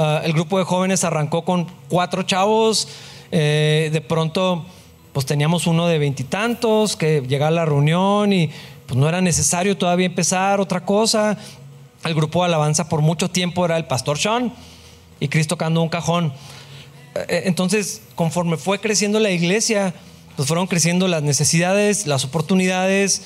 Ah, 0.00 0.20
el 0.22 0.32
grupo 0.32 0.60
de 0.60 0.64
jóvenes 0.64 1.02
arrancó 1.02 1.44
con 1.44 1.66
cuatro 1.88 2.22
chavos, 2.22 2.86
eh, 3.32 3.90
de 3.92 4.00
pronto 4.00 4.64
pues 5.12 5.26
teníamos 5.26 5.66
uno 5.66 5.88
de 5.88 5.98
veintitantos 5.98 6.94
que 6.94 7.20
llegaba 7.22 7.48
a 7.48 7.50
la 7.50 7.64
reunión 7.64 8.32
y 8.32 8.48
pues 8.86 8.96
no 8.96 9.08
era 9.08 9.20
necesario 9.20 9.76
todavía 9.76 10.06
empezar 10.06 10.60
otra 10.60 10.84
cosa. 10.84 11.36
El 12.04 12.14
grupo 12.14 12.42
de 12.42 12.46
alabanza 12.46 12.88
por 12.88 13.00
mucho 13.00 13.28
tiempo 13.28 13.64
era 13.64 13.76
el 13.76 13.86
pastor 13.86 14.18
Sean 14.18 14.52
y 15.18 15.26
Cristo 15.26 15.56
tocando 15.56 15.82
un 15.82 15.88
cajón. 15.88 16.26
Eh, 17.16 17.26
eh, 17.28 17.42
entonces, 17.46 18.02
conforme 18.14 18.56
fue 18.56 18.78
creciendo 18.78 19.18
la 19.18 19.32
iglesia, 19.32 19.92
pues 20.36 20.46
fueron 20.46 20.68
creciendo 20.68 21.08
las 21.08 21.24
necesidades, 21.24 22.06
las 22.06 22.24
oportunidades, 22.24 23.24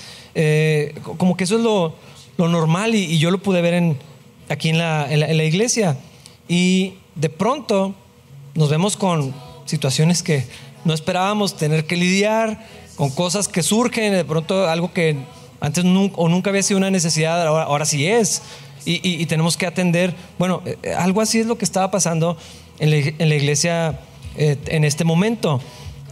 como 1.19 1.37
que 1.37 1.45
eso 1.45 1.57
es 1.59 1.63
lo, 1.63 1.95
normal 2.39 2.95
y, 2.95 3.19
yo 3.19 3.31
lo 3.31 3.43
pude 3.43 3.61
ver 3.61 3.95
aquí 4.49 4.71
en 4.71 4.79
la 4.79 5.45
iglesia. 5.45 5.99
Y 6.49 6.95
de 7.15 7.29
pronto 7.29 7.95
nos 8.55 8.71
vemos 8.71 8.97
con 8.97 9.35
situaciones 9.65 10.23
que 10.23 10.45
no 10.85 10.95
esperábamos 10.95 11.57
tener 11.57 11.87
que 11.87 11.97
lidiar, 11.97 12.67
con 12.97 13.11
cosas 13.11 13.49
que 13.49 13.63
surgen, 13.63 14.13
de 14.13 14.25
pronto 14.25 14.69
algo 14.69 14.93
que 14.93 15.17
antes 15.61 15.85
nunca, 15.85 16.17
o 16.19 16.29
nunca 16.29 16.51
había 16.51 16.63
sido 16.63 16.79
una 16.79 16.91
necesidad, 16.91 17.47
ahora, 17.47 17.85
sí 17.87 18.07
es. 18.07 18.43
Y, 18.85 19.25
tenemos 19.27 19.57
que 19.57 19.65
atender. 19.65 20.13
Bueno, 20.39 20.61
eh, 20.67 20.77
eh, 20.83 20.93
algo 20.93 21.21
así 21.21 21.39
es 21.39 21.47
lo 21.47 21.57
que 21.57 21.65
estaba 21.65 21.93
pasando 21.93 22.37
en 22.81 22.91
la, 22.91 23.35
iglesia 23.37 24.01
eh, 24.37 24.59
en 24.67 24.83
este 24.83 25.05
momento. 25.05 25.61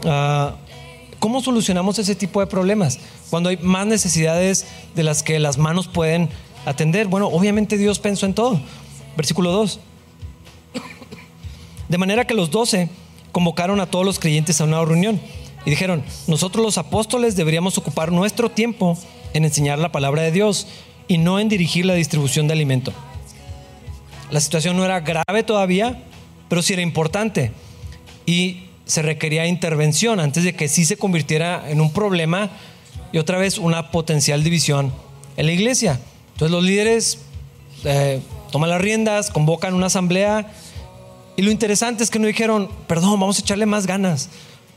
Ah, 0.04 0.54
¿Cómo 1.18 1.42
solucionamos 1.42 1.98
ese 1.98 2.14
tipo 2.14 2.38
de 2.38 2.46
problemas? 2.46 3.00
Cuando 3.28 3.48
hay 3.48 3.56
más 3.56 3.88
necesidades 3.88 4.66
de 4.94 5.02
las 5.02 5.24
que 5.24 5.40
las 5.40 5.58
manos 5.58 5.88
pueden 5.88 6.30
atender. 6.64 7.08
Bueno, 7.08 7.26
obviamente 7.26 7.76
Dios 7.76 7.98
pensó 7.98 8.26
en 8.26 8.34
todo. 8.34 8.60
Versículo 9.16 9.50
2. 9.50 9.80
De 11.90 11.98
manera 11.98 12.24
que 12.24 12.34
los 12.34 12.52
doce 12.52 12.88
convocaron 13.32 13.80
a 13.80 13.86
todos 13.90 14.04
los 14.06 14.20
creyentes 14.20 14.60
a 14.60 14.64
una 14.64 14.82
reunión 14.84 15.20
y 15.66 15.70
dijeron, 15.70 16.04
nosotros 16.28 16.64
los 16.64 16.78
apóstoles 16.78 17.34
deberíamos 17.34 17.76
ocupar 17.78 18.12
nuestro 18.12 18.48
tiempo 18.48 18.96
en 19.34 19.44
enseñar 19.44 19.80
la 19.80 19.90
palabra 19.90 20.22
de 20.22 20.30
Dios 20.30 20.68
y 21.08 21.18
no 21.18 21.40
en 21.40 21.48
dirigir 21.48 21.84
la 21.84 21.94
distribución 21.94 22.46
de 22.46 22.52
alimento. 22.52 22.92
La 24.30 24.38
situación 24.38 24.76
no 24.76 24.84
era 24.84 25.00
grave 25.00 25.42
todavía, 25.42 26.04
pero 26.48 26.62
sí 26.62 26.74
era 26.74 26.82
importante 26.82 27.50
y 28.24 28.68
se 28.86 29.02
requería 29.02 29.46
intervención 29.46 30.20
antes 30.20 30.44
de 30.44 30.54
que 30.54 30.68
sí 30.68 30.84
se 30.84 30.96
convirtiera 30.96 31.68
en 31.68 31.80
un 31.80 31.92
problema 31.92 32.50
y 33.10 33.18
otra 33.18 33.36
vez 33.36 33.58
una 33.58 33.90
potencial 33.90 34.44
división 34.44 34.92
en 35.36 35.46
la 35.46 35.52
iglesia. 35.52 35.98
Entonces 36.34 36.52
los 36.52 36.62
líderes 36.62 37.18
eh, 37.82 38.20
toman 38.52 38.70
las 38.70 38.80
riendas, 38.80 39.30
convocan 39.30 39.74
una 39.74 39.86
asamblea 39.86 40.52
y 41.40 41.42
lo 41.42 41.50
interesante 41.50 42.04
es 42.04 42.10
que 42.10 42.18
no 42.18 42.26
dijeron, 42.26 42.68
perdón, 42.86 43.18
vamos 43.18 43.38
a 43.38 43.40
echarle 43.40 43.64
más 43.64 43.86
ganas, 43.86 44.28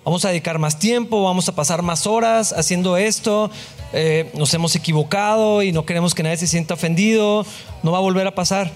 vamos 0.06 0.24
a 0.24 0.30
dedicar 0.30 0.60
más 0.60 0.80
tiempo, 0.80 1.22
vamos 1.22 1.50
a 1.50 1.56
pasar 1.56 1.82
más 1.82 2.08
horas 2.08 2.54
haciendo 2.54 2.96
esto, 2.96 3.52
eh, 3.92 4.32
nos 4.34 4.54
hemos 4.54 4.74
equivocado 4.78 5.62
y 5.62 5.74
no 5.74 5.86
queremos 5.86 6.16
que 6.16 6.24
nadie 6.24 6.38
se 6.38 6.48
sienta 6.48 6.76
ofendido, 6.76 7.46
no 7.84 7.92
va 7.92 7.98
a 7.98 8.00
volver 8.00 8.28
a 8.28 8.34
pasar. 8.34 8.72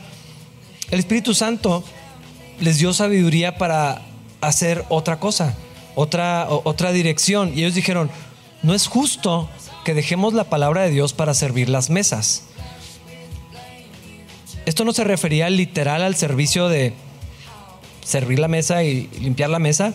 El 0.91 0.99
Espíritu 0.99 1.33
Santo 1.33 1.81
les 2.59 2.77
dio 2.77 2.91
sabiduría 2.91 3.57
para 3.57 4.01
hacer 4.41 4.83
otra 4.89 5.21
cosa, 5.21 5.55
otra, 5.95 6.45
otra 6.49 6.91
dirección. 6.91 7.53
Y 7.55 7.59
ellos 7.59 7.75
dijeron, 7.75 8.11
no 8.63 8.73
es 8.73 8.87
justo 8.87 9.49
que 9.85 9.93
dejemos 9.93 10.33
la 10.33 10.49
palabra 10.49 10.81
de 10.81 10.89
Dios 10.89 11.13
para 11.13 11.33
servir 11.33 11.69
las 11.69 11.89
mesas. 11.89 12.43
Esto 14.65 14.83
no 14.83 14.91
se 14.91 15.05
refería 15.05 15.49
literal 15.49 16.01
al 16.01 16.17
servicio 16.17 16.67
de 16.67 16.93
servir 18.07 18.39
la 18.39 18.47
mesa 18.47 18.83
y 18.83 19.07
limpiar 19.19 19.49
la 19.49 19.59
mesa, 19.59 19.93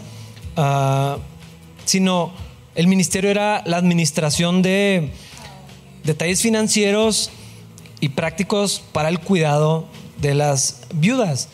ah, 0.56 1.16
sino 1.86 2.30
el 2.74 2.86
ministerio 2.86 3.30
era 3.30 3.62
la 3.64 3.78
administración 3.78 4.60
de 4.60 5.10
detalles 6.04 6.42
financieros 6.42 7.30
y 8.00 8.10
prácticos 8.10 8.82
para 8.92 9.08
el 9.08 9.18
cuidado 9.18 9.86
de 10.20 10.34
las 10.34 10.82
viudas. 10.94 11.48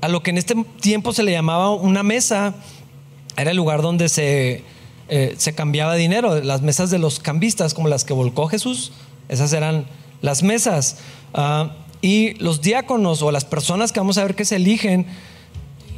A 0.00 0.08
lo 0.08 0.22
que 0.22 0.30
en 0.30 0.38
este 0.38 0.54
tiempo 0.80 1.12
se 1.12 1.22
le 1.22 1.32
llamaba 1.32 1.70
una 1.70 2.02
mesa, 2.02 2.54
era 3.36 3.50
el 3.50 3.56
lugar 3.56 3.82
donde 3.82 4.08
se, 4.08 4.64
eh, 5.08 5.34
se 5.36 5.54
cambiaba 5.54 5.94
dinero, 5.94 6.40
las 6.40 6.62
mesas 6.62 6.90
de 6.90 6.98
los 6.98 7.18
cambistas, 7.20 7.74
como 7.74 7.88
las 7.88 8.04
que 8.04 8.14
volcó 8.14 8.48
Jesús, 8.48 8.92
esas 9.28 9.52
eran 9.52 9.86
las 10.22 10.42
mesas. 10.42 10.96
Ah, 11.34 11.72
y 12.00 12.34
los 12.34 12.62
diáconos 12.62 13.20
o 13.20 13.30
las 13.30 13.44
personas 13.44 13.92
que 13.92 14.00
vamos 14.00 14.16
a 14.16 14.24
ver 14.24 14.34
que 14.34 14.46
se 14.46 14.56
eligen 14.56 15.06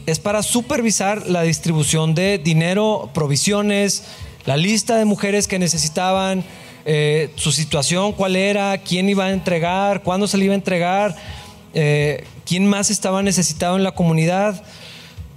es 0.06 0.18
para 0.18 0.42
supervisar 0.42 1.28
la 1.28 1.42
distribución 1.42 2.14
de 2.14 2.38
dinero, 2.38 3.10
provisiones, 3.14 4.04
la 4.44 4.56
lista 4.56 4.96
de 4.96 5.04
mujeres 5.04 5.48
que 5.48 5.58
necesitaban, 5.58 6.44
eh, 6.84 7.30
su 7.36 7.52
situación, 7.52 8.12
cuál 8.12 8.36
era, 8.36 8.76
quién 8.78 9.08
iba 9.08 9.24
a 9.24 9.32
entregar, 9.32 10.02
cuándo 10.02 10.26
se 10.26 10.36
le 10.36 10.44
iba 10.44 10.52
a 10.52 10.56
entregar, 10.56 11.16
eh, 11.72 12.24
quién 12.44 12.66
más 12.66 12.90
estaba 12.90 13.22
necesitado 13.22 13.76
en 13.76 13.82
la 13.82 13.92
comunidad. 13.92 14.62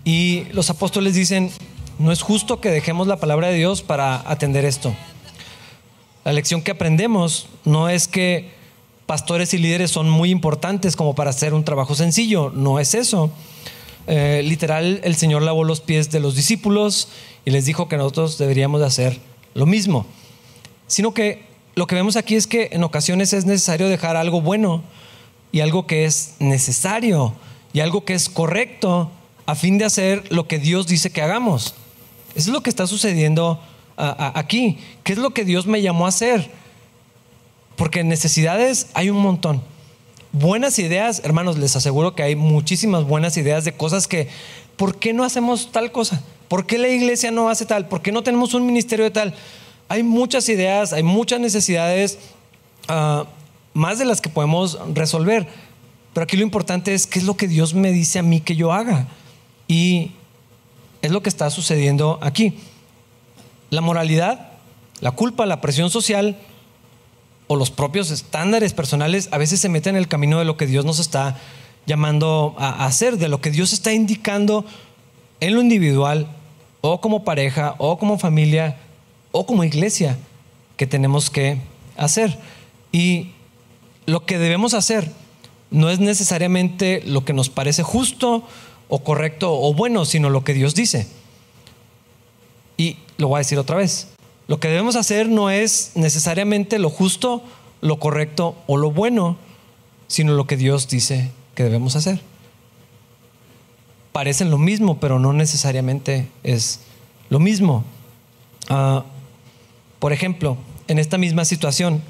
Y 0.03 0.45
los 0.51 0.69
apóstoles 0.69 1.13
dicen, 1.13 1.51
no 1.99 2.11
es 2.11 2.21
justo 2.21 2.59
que 2.59 2.69
dejemos 2.69 3.07
la 3.07 3.17
palabra 3.17 3.47
de 3.47 3.55
Dios 3.55 3.81
para 3.81 4.29
atender 4.29 4.65
esto. 4.65 4.93
La 6.25 6.33
lección 6.33 6.61
que 6.61 6.71
aprendemos 6.71 7.47
no 7.63 7.87
es 7.87 8.09
que 8.09 8.51
pastores 9.05 9.53
y 9.53 9.57
líderes 9.57 9.91
son 9.91 10.09
muy 10.09 10.29
importantes 10.29 10.97
como 10.97 11.15
para 11.15 11.29
hacer 11.29 11.53
un 11.53 11.63
trabajo 11.63 11.95
sencillo, 11.95 12.51
no 12.53 12.79
es 12.79 12.93
eso. 12.93 13.31
Eh, 14.07 14.41
literal, 14.43 15.01
el 15.03 15.15
Señor 15.15 15.41
lavó 15.41 15.65
los 15.65 15.81
pies 15.81 16.09
de 16.11 16.21
los 16.21 16.35
discípulos 16.35 17.09
y 17.45 17.51
les 17.51 17.65
dijo 17.65 17.89
que 17.89 17.97
nosotros 17.97 18.37
deberíamos 18.37 18.79
de 18.79 18.87
hacer 18.87 19.19
lo 19.53 19.65
mismo. 19.65 20.05
Sino 20.87 21.13
que 21.13 21.43
lo 21.75 21.87
que 21.87 21.95
vemos 21.95 22.15
aquí 22.15 22.35
es 22.35 22.47
que 22.47 22.69
en 22.71 22.83
ocasiones 22.83 23.33
es 23.33 23.45
necesario 23.45 23.89
dejar 23.89 24.15
algo 24.15 24.41
bueno 24.41 24.81
y 25.51 25.59
algo 25.59 25.85
que 25.85 26.05
es 26.05 26.35
necesario 26.39 27.35
y 27.73 27.81
algo 27.81 28.05
que 28.05 28.13
es 28.13 28.29
correcto 28.29 29.11
a 29.45 29.55
fin 29.55 29.77
de 29.77 29.85
hacer 29.85 30.23
lo 30.31 30.47
que 30.47 30.57
Dios 30.57 30.87
dice 30.87 31.11
que 31.11 31.21
hagamos. 31.21 31.75
Es 32.35 32.47
lo 32.47 32.63
que 32.63 32.69
está 32.69 32.87
sucediendo 32.87 33.59
aquí. 33.97 34.77
¿Qué 35.03 35.13
es 35.13 35.19
lo 35.19 35.31
que 35.31 35.43
Dios 35.43 35.67
me 35.67 35.81
llamó 35.81 36.05
a 36.05 36.09
hacer? 36.09 36.49
Porque 37.75 38.03
necesidades 38.03 38.87
hay 38.93 39.09
un 39.09 39.17
montón. 39.17 39.61
Buenas 40.39 40.77
ideas, 40.77 41.21
hermanos, 41.23 41.57
les 41.57 41.75
aseguro 41.75 42.13
que 42.13 42.21
hay 42.21 42.35
muchísimas 42.35 43.05
buenas 43.05 43.37
ideas 43.37 43.65
de 43.65 43.73
cosas 43.73 44.07
que, 44.07 44.27
¿por 44.75 44.99
qué 44.99 45.11
no 45.11 45.23
hacemos 45.23 45.71
tal 45.71 45.91
cosa? 45.91 46.21
¿Por 46.47 46.67
qué 46.67 46.77
la 46.77 46.89
iglesia 46.89 47.31
no 47.31 47.49
hace 47.49 47.65
tal? 47.65 47.87
¿Por 47.87 48.03
qué 48.03 48.11
no 48.11 48.21
tenemos 48.21 48.53
un 48.53 48.63
ministerio 48.63 49.03
de 49.03 49.09
tal? 49.09 49.33
Hay 49.89 50.03
muchas 50.03 50.47
ideas, 50.47 50.93
hay 50.93 51.01
muchas 51.01 51.39
necesidades, 51.39 52.19
ah, 52.87 53.25
más 53.73 53.97
de 53.97 54.05
las 54.05 54.21
que 54.21 54.29
podemos 54.29 54.77
resolver. 54.93 55.47
Pero 56.13 56.25
aquí 56.25 56.37
lo 56.37 56.43
importante 56.43 56.93
es 56.93 57.07
qué 57.07 57.17
es 57.17 57.25
lo 57.25 57.35
que 57.35 57.47
Dios 57.47 57.73
me 57.73 57.91
dice 57.91 58.19
a 58.19 58.23
mí 58.23 58.39
que 58.39 58.55
yo 58.55 58.73
haga. 58.73 59.07
Y 59.67 60.11
es 61.01 61.09
lo 61.09 61.23
que 61.23 61.29
está 61.29 61.49
sucediendo 61.49 62.19
aquí. 62.21 62.59
La 63.71 63.81
moralidad, 63.81 64.51
la 64.99 65.09
culpa, 65.09 65.47
la 65.47 65.61
presión 65.61 65.89
social 65.89 66.37
o 67.47 67.55
los 67.55 67.71
propios 67.71 68.11
estándares 68.11 68.73
personales 68.73 69.29
a 69.31 69.37
veces 69.37 69.59
se 69.59 69.69
meten 69.69 69.95
en 69.95 69.99
el 69.99 70.07
camino 70.07 70.39
de 70.39 70.45
lo 70.45 70.57
que 70.57 70.67
Dios 70.67 70.85
nos 70.85 70.99
está 70.99 71.37
llamando 71.85 72.55
a 72.57 72.85
hacer, 72.85 73.17
de 73.17 73.29
lo 73.29 73.39
que 73.41 73.51
Dios 73.51 73.73
está 73.73 73.93
indicando 73.93 74.65
en 75.39 75.55
lo 75.55 75.61
individual 75.61 76.27
o 76.81 76.99
como 77.01 77.23
pareja 77.23 77.75
o 77.77 77.97
como 77.97 78.19
familia 78.19 78.77
o 79.31 79.45
como 79.45 79.63
iglesia 79.63 80.17
que 80.75 80.85
tenemos 80.85 81.29
que 81.29 81.59
hacer. 81.95 82.37
Y 82.91 83.31
lo 84.05 84.25
que 84.25 84.37
debemos 84.37 84.73
hacer 84.73 85.11
no 85.71 85.89
es 85.89 85.99
necesariamente 85.99 87.01
lo 87.05 87.25
que 87.25 87.33
nos 87.33 87.49
parece 87.49 87.83
justo 87.83 88.43
o 88.89 89.03
correcto 89.03 89.53
o 89.53 89.73
bueno, 89.73 90.05
sino 90.05 90.29
lo 90.29 90.43
que 90.43 90.53
Dios 90.53 90.75
dice. 90.75 91.07
Y 92.77 92.97
lo 93.17 93.29
voy 93.29 93.37
a 93.37 93.39
decir 93.39 93.57
otra 93.57 93.77
vez. 93.77 94.09
Lo 94.47 94.59
que 94.59 94.69
debemos 94.69 94.95
hacer 94.95 95.27
no 95.27 95.49
es 95.49 95.91
necesariamente 95.95 96.79
lo 96.79 96.89
justo, 96.89 97.43
lo 97.81 97.99
correcto 97.99 98.55
o 98.65 98.77
lo 98.77 98.91
bueno, 98.91 99.37
sino 100.07 100.33
lo 100.33 100.47
que 100.47 100.57
Dios 100.57 100.87
dice 100.87 101.31
que 101.53 101.63
debemos 101.63 101.95
hacer. 101.95 102.21
Parecen 104.13 104.49
lo 104.49 104.57
mismo, 104.57 104.99
pero 104.99 105.19
no 105.19 105.33
necesariamente 105.33 106.27
es 106.43 106.79
lo 107.29 107.39
mismo. 107.39 107.83
Ah, 108.69 109.03
por 109.99 110.13
ejemplo, 110.13 110.57
en 110.87 110.99
esta 110.99 111.17
misma 111.17 111.45
situación, 111.45 112.01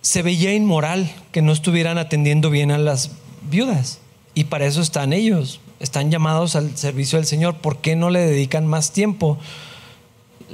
se 0.00 0.22
veía 0.22 0.54
inmoral 0.54 1.10
que 1.32 1.42
no 1.42 1.52
estuvieran 1.52 1.98
atendiendo 1.98 2.50
bien 2.50 2.70
a 2.70 2.78
las 2.78 3.10
viudas. 3.50 4.00
Y 4.34 4.44
para 4.44 4.66
eso 4.66 4.80
están 4.80 5.12
ellos, 5.12 5.60
están 5.80 6.10
llamados 6.10 6.56
al 6.56 6.76
servicio 6.76 7.18
del 7.18 7.26
Señor. 7.26 7.56
¿Por 7.56 7.78
qué 7.78 7.96
no 7.96 8.10
le 8.10 8.20
dedican 8.20 8.66
más 8.66 8.92
tiempo? 8.92 9.38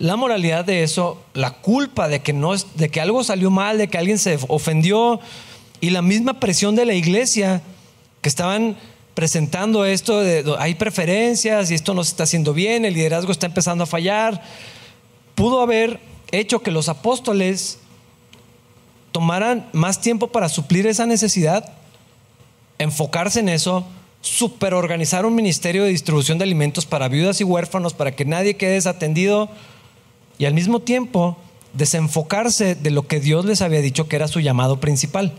La 0.00 0.16
moralidad 0.16 0.64
de 0.64 0.82
eso, 0.82 1.22
la 1.34 1.52
culpa 1.52 2.08
de 2.08 2.20
que, 2.20 2.32
no, 2.32 2.54
de 2.56 2.88
que 2.88 3.00
algo 3.00 3.22
salió 3.22 3.50
mal, 3.50 3.78
de 3.78 3.86
que 3.86 3.98
alguien 3.98 4.18
se 4.18 4.38
ofendió, 4.48 5.20
y 5.80 5.90
la 5.90 6.02
misma 6.02 6.40
presión 6.40 6.74
de 6.74 6.86
la 6.86 6.94
iglesia 6.94 7.62
que 8.20 8.28
estaban 8.28 8.76
presentando 9.14 9.84
esto 9.84 10.22
hay 10.58 10.74
preferencias 10.74 11.70
y 11.70 11.74
esto 11.74 11.94
no 11.94 12.02
se 12.02 12.10
está 12.10 12.24
haciendo 12.24 12.52
bien, 12.54 12.84
el 12.84 12.94
liderazgo 12.94 13.30
está 13.30 13.46
empezando 13.46 13.84
a 13.84 13.86
fallar, 13.86 14.42
pudo 15.34 15.60
haber 15.60 16.00
hecho 16.32 16.62
que 16.62 16.70
los 16.70 16.88
apóstoles 16.88 17.78
tomaran 19.12 19.68
más 19.72 20.00
tiempo 20.00 20.28
para 20.28 20.48
suplir 20.48 20.86
esa 20.86 21.06
necesidad 21.06 21.72
enfocarse 22.80 23.40
en 23.40 23.50
eso, 23.50 23.86
superorganizar 24.22 25.26
un 25.26 25.34
ministerio 25.34 25.84
de 25.84 25.90
distribución 25.90 26.38
de 26.38 26.44
alimentos 26.44 26.86
para 26.86 27.08
viudas 27.08 27.40
y 27.40 27.44
huérfanos, 27.44 27.92
para 27.92 28.16
que 28.16 28.24
nadie 28.24 28.56
quede 28.56 28.72
desatendido 28.72 29.50
y 30.40 30.46
al 30.46 30.54
mismo 30.54 30.80
tiempo 30.80 31.36
desenfocarse 31.74 32.74
de 32.74 32.90
lo 32.90 33.06
que 33.06 33.20
Dios 33.20 33.44
les 33.44 33.60
había 33.60 33.82
dicho 33.82 34.08
que 34.08 34.16
era 34.16 34.26
su 34.26 34.40
llamado 34.40 34.80
principal. 34.80 35.34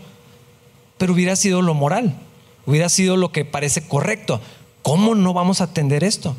Pero 0.96 1.12
hubiera 1.12 1.34
sido 1.34 1.60
lo 1.60 1.74
moral, 1.74 2.14
hubiera 2.66 2.88
sido 2.88 3.16
lo 3.16 3.32
que 3.32 3.44
parece 3.44 3.82
correcto. 3.82 4.40
¿Cómo 4.82 5.16
no 5.16 5.32
vamos 5.32 5.60
a 5.60 5.64
atender 5.64 6.04
esto? 6.04 6.36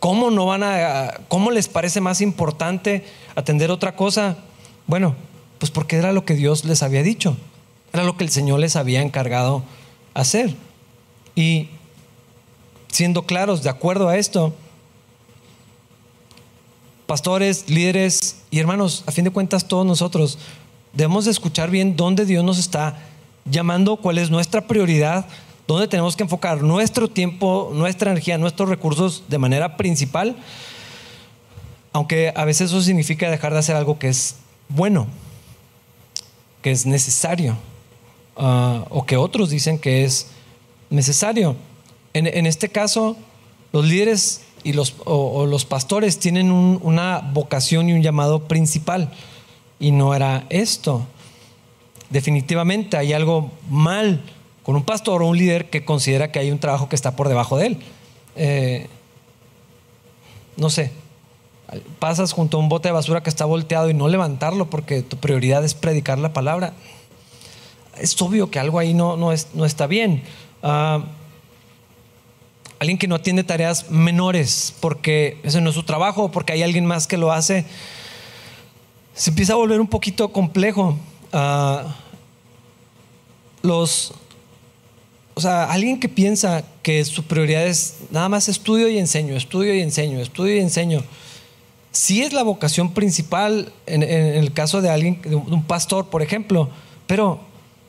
¿Cómo 0.00 0.30
no 0.30 0.46
van 0.46 0.62
a 0.62 1.20
cómo 1.28 1.50
les 1.50 1.68
parece 1.68 2.00
más 2.00 2.22
importante 2.22 3.04
atender 3.34 3.70
otra 3.70 3.96
cosa? 3.96 4.38
Bueno, 4.86 5.14
pues 5.58 5.70
porque 5.70 5.96
era 5.96 6.12
lo 6.12 6.24
que 6.24 6.34
Dios 6.34 6.64
les 6.64 6.82
había 6.82 7.02
dicho. 7.02 7.36
Era 7.92 8.02
lo 8.02 8.16
que 8.16 8.24
el 8.24 8.30
Señor 8.30 8.60
les 8.60 8.76
había 8.76 9.02
encargado 9.02 9.62
hacer. 10.14 10.54
Y 11.34 11.68
siendo 12.88 13.26
claros, 13.26 13.62
de 13.62 13.68
acuerdo 13.68 14.08
a 14.08 14.16
esto, 14.16 14.54
pastores, 17.06 17.68
líderes 17.68 18.36
y 18.50 18.58
hermanos, 18.58 19.04
a 19.06 19.12
fin 19.12 19.24
de 19.24 19.30
cuentas 19.30 19.68
todos 19.68 19.86
nosotros 19.86 20.38
debemos 20.92 21.26
de 21.26 21.30
escuchar 21.30 21.70
bien 21.70 21.96
dónde 21.96 22.24
Dios 22.24 22.42
nos 22.42 22.58
está 22.58 22.98
llamando, 23.44 23.96
cuál 23.96 24.18
es 24.18 24.30
nuestra 24.30 24.66
prioridad, 24.66 25.26
dónde 25.66 25.88
tenemos 25.88 26.16
que 26.16 26.22
enfocar 26.22 26.62
nuestro 26.62 27.08
tiempo, 27.08 27.70
nuestra 27.74 28.10
energía, 28.10 28.38
nuestros 28.38 28.68
recursos 28.68 29.24
de 29.28 29.38
manera 29.38 29.76
principal, 29.76 30.36
aunque 31.92 32.32
a 32.34 32.44
veces 32.44 32.70
eso 32.70 32.82
significa 32.82 33.30
dejar 33.30 33.52
de 33.52 33.58
hacer 33.58 33.76
algo 33.76 33.98
que 33.98 34.08
es 34.08 34.36
bueno, 34.68 35.06
que 36.62 36.70
es 36.70 36.86
necesario. 36.86 37.56
Ah, 38.36 38.84
o 38.90 39.06
que 39.06 39.16
otros 39.16 39.48
dicen 39.48 39.78
que 39.78 40.04
es 40.04 40.26
necesario. 40.90 41.56
En, 42.12 42.46
este 42.46 42.70
caso, 42.70 43.14
los 43.72 43.84
líderes 43.84 44.40
y 44.66 44.72
los, 44.72 44.96
o, 45.04 45.46
los 45.46 45.64
pastores 45.64 46.18
tienen 46.18 46.50
una 46.50 47.20
vocación 47.32 47.88
y 47.88 47.92
un 47.92 48.02
llamado 48.02 48.40
principal 48.44 49.10
y 49.78 49.92
no 49.92 50.14
era 50.14 50.44
esto. 50.50 51.06
Definitivamente 52.10 52.96
hay 52.96 53.12
algo 53.12 53.50
mal 53.70 54.22
con 54.62 54.76
un 54.76 54.82
pastor 54.82 55.22
o 55.22 55.28
un 55.28 55.38
líder 55.38 55.70
que 55.70 55.84
considera 55.84 56.32
que 56.32 56.38
hay 56.38 56.50
un 56.50 56.58
trabajo 56.58 56.88
que 56.88 56.96
está 56.96 57.16
por 57.16 57.28
debajo 57.28 57.56
de 57.56 57.66
él. 57.66 57.78
Eh, 58.36 58.86
no 60.56 60.70
sé, 60.70 60.90
pasas 61.98 62.32
junto 62.32 62.56
a 62.56 62.60
un 62.60 62.68
bote 62.68 62.88
de 62.88 62.92
basura 62.92 63.22
que 63.22 63.30
está 63.30 63.44
volteado 63.44 63.88
y 63.90 63.94
no 63.94 64.08
levantarlo 64.08 64.68
porque 64.68 65.02
tu 65.02 65.16
prioridad 65.16 65.64
es 65.64 65.74
predicar 65.74 66.18
la 66.18 66.32
palabra 66.32 66.72
es 68.00 68.20
obvio 68.20 68.50
que 68.50 68.58
algo 68.58 68.78
ahí 68.78 68.94
no, 68.94 69.16
no, 69.16 69.32
es, 69.32 69.48
no 69.54 69.64
está 69.64 69.86
bien. 69.86 70.22
Ah, 70.62 71.04
alguien 72.86 72.98
que 72.98 73.08
no 73.08 73.16
atiende 73.16 73.42
tareas 73.42 73.90
menores 73.90 74.72
porque 74.78 75.38
ese 75.42 75.60
no 75.60 75.70
es 75.70 75.74
su 75.74 75.82
trabajo, 75.82 76.30
porque 76.30 76.52
hay 76.52 76.62
alguien 76.62 76.86
más 76.86 77.08
que 77.08 77.16
lo 77.16 77.32
hace, 77.32 77.64
se 79.12 79.30
empieza 79.30 79.54
a 79.54 79.56
volver 79.56 79.80
un 79.80 79.88
poquito 79.88 80.28
complejo. 80.28 80.96
Ah, 81.32 81.96
los, 83.62 84.14
o 85.34 85.40
sea, 85.40 85.64
alguien 85.64 85.98
que 85.98 86.08
piensa 86.08 86.64
que 86.82 87.04
su 87.04 87.24
prioridad 87.24 87.66
es 87.66 87.96
nada 88.12 88.28
más 88.28 88.48
estudio 88.48 88.88
y 88.88 88.98
enseño, 88.98 89.34
estudio 89.34 89.74
y 89.74 89.80
enseño, 89.80 90.20
estudio 90.20 90.54
y 90.54 90.60
enseño. 90.60 91.02
Sí 91.90 92.22
es 92.22 92.32
la 92.32 92.44
vocación 92.44 92.94
principal 92.94 93.72
en, 93.86 94.04
en 94.04 94.36
el 94.36 94.52
caso 94.52 94.80
de 94.80 94.90
alguien, 94.90 95.20
de 95.22 95.34
un 95.34 95.64
pastor, 95.64 96.06
por 96.06 96.22
ejemplo, 96.22 96.68
pero 97.08 97.40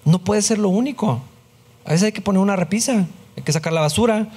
no 0.05 0.23
puede 0.23 0.41
ser 0.41 0.57
lo 0.57 0.69
único. 0.69 1.21
A 1.85 1.91
veces 1.91 2.05
hay 2.05 2.11
que 2.13 2.21
poner 2.21 2.41
una 2.41 2.55
repisa, 2.55 3.05
hay 3.35 3.43
que 3.43 3.53
sacar 3.53 3.73
la 3.73 3.81
basura, 3.81 4.29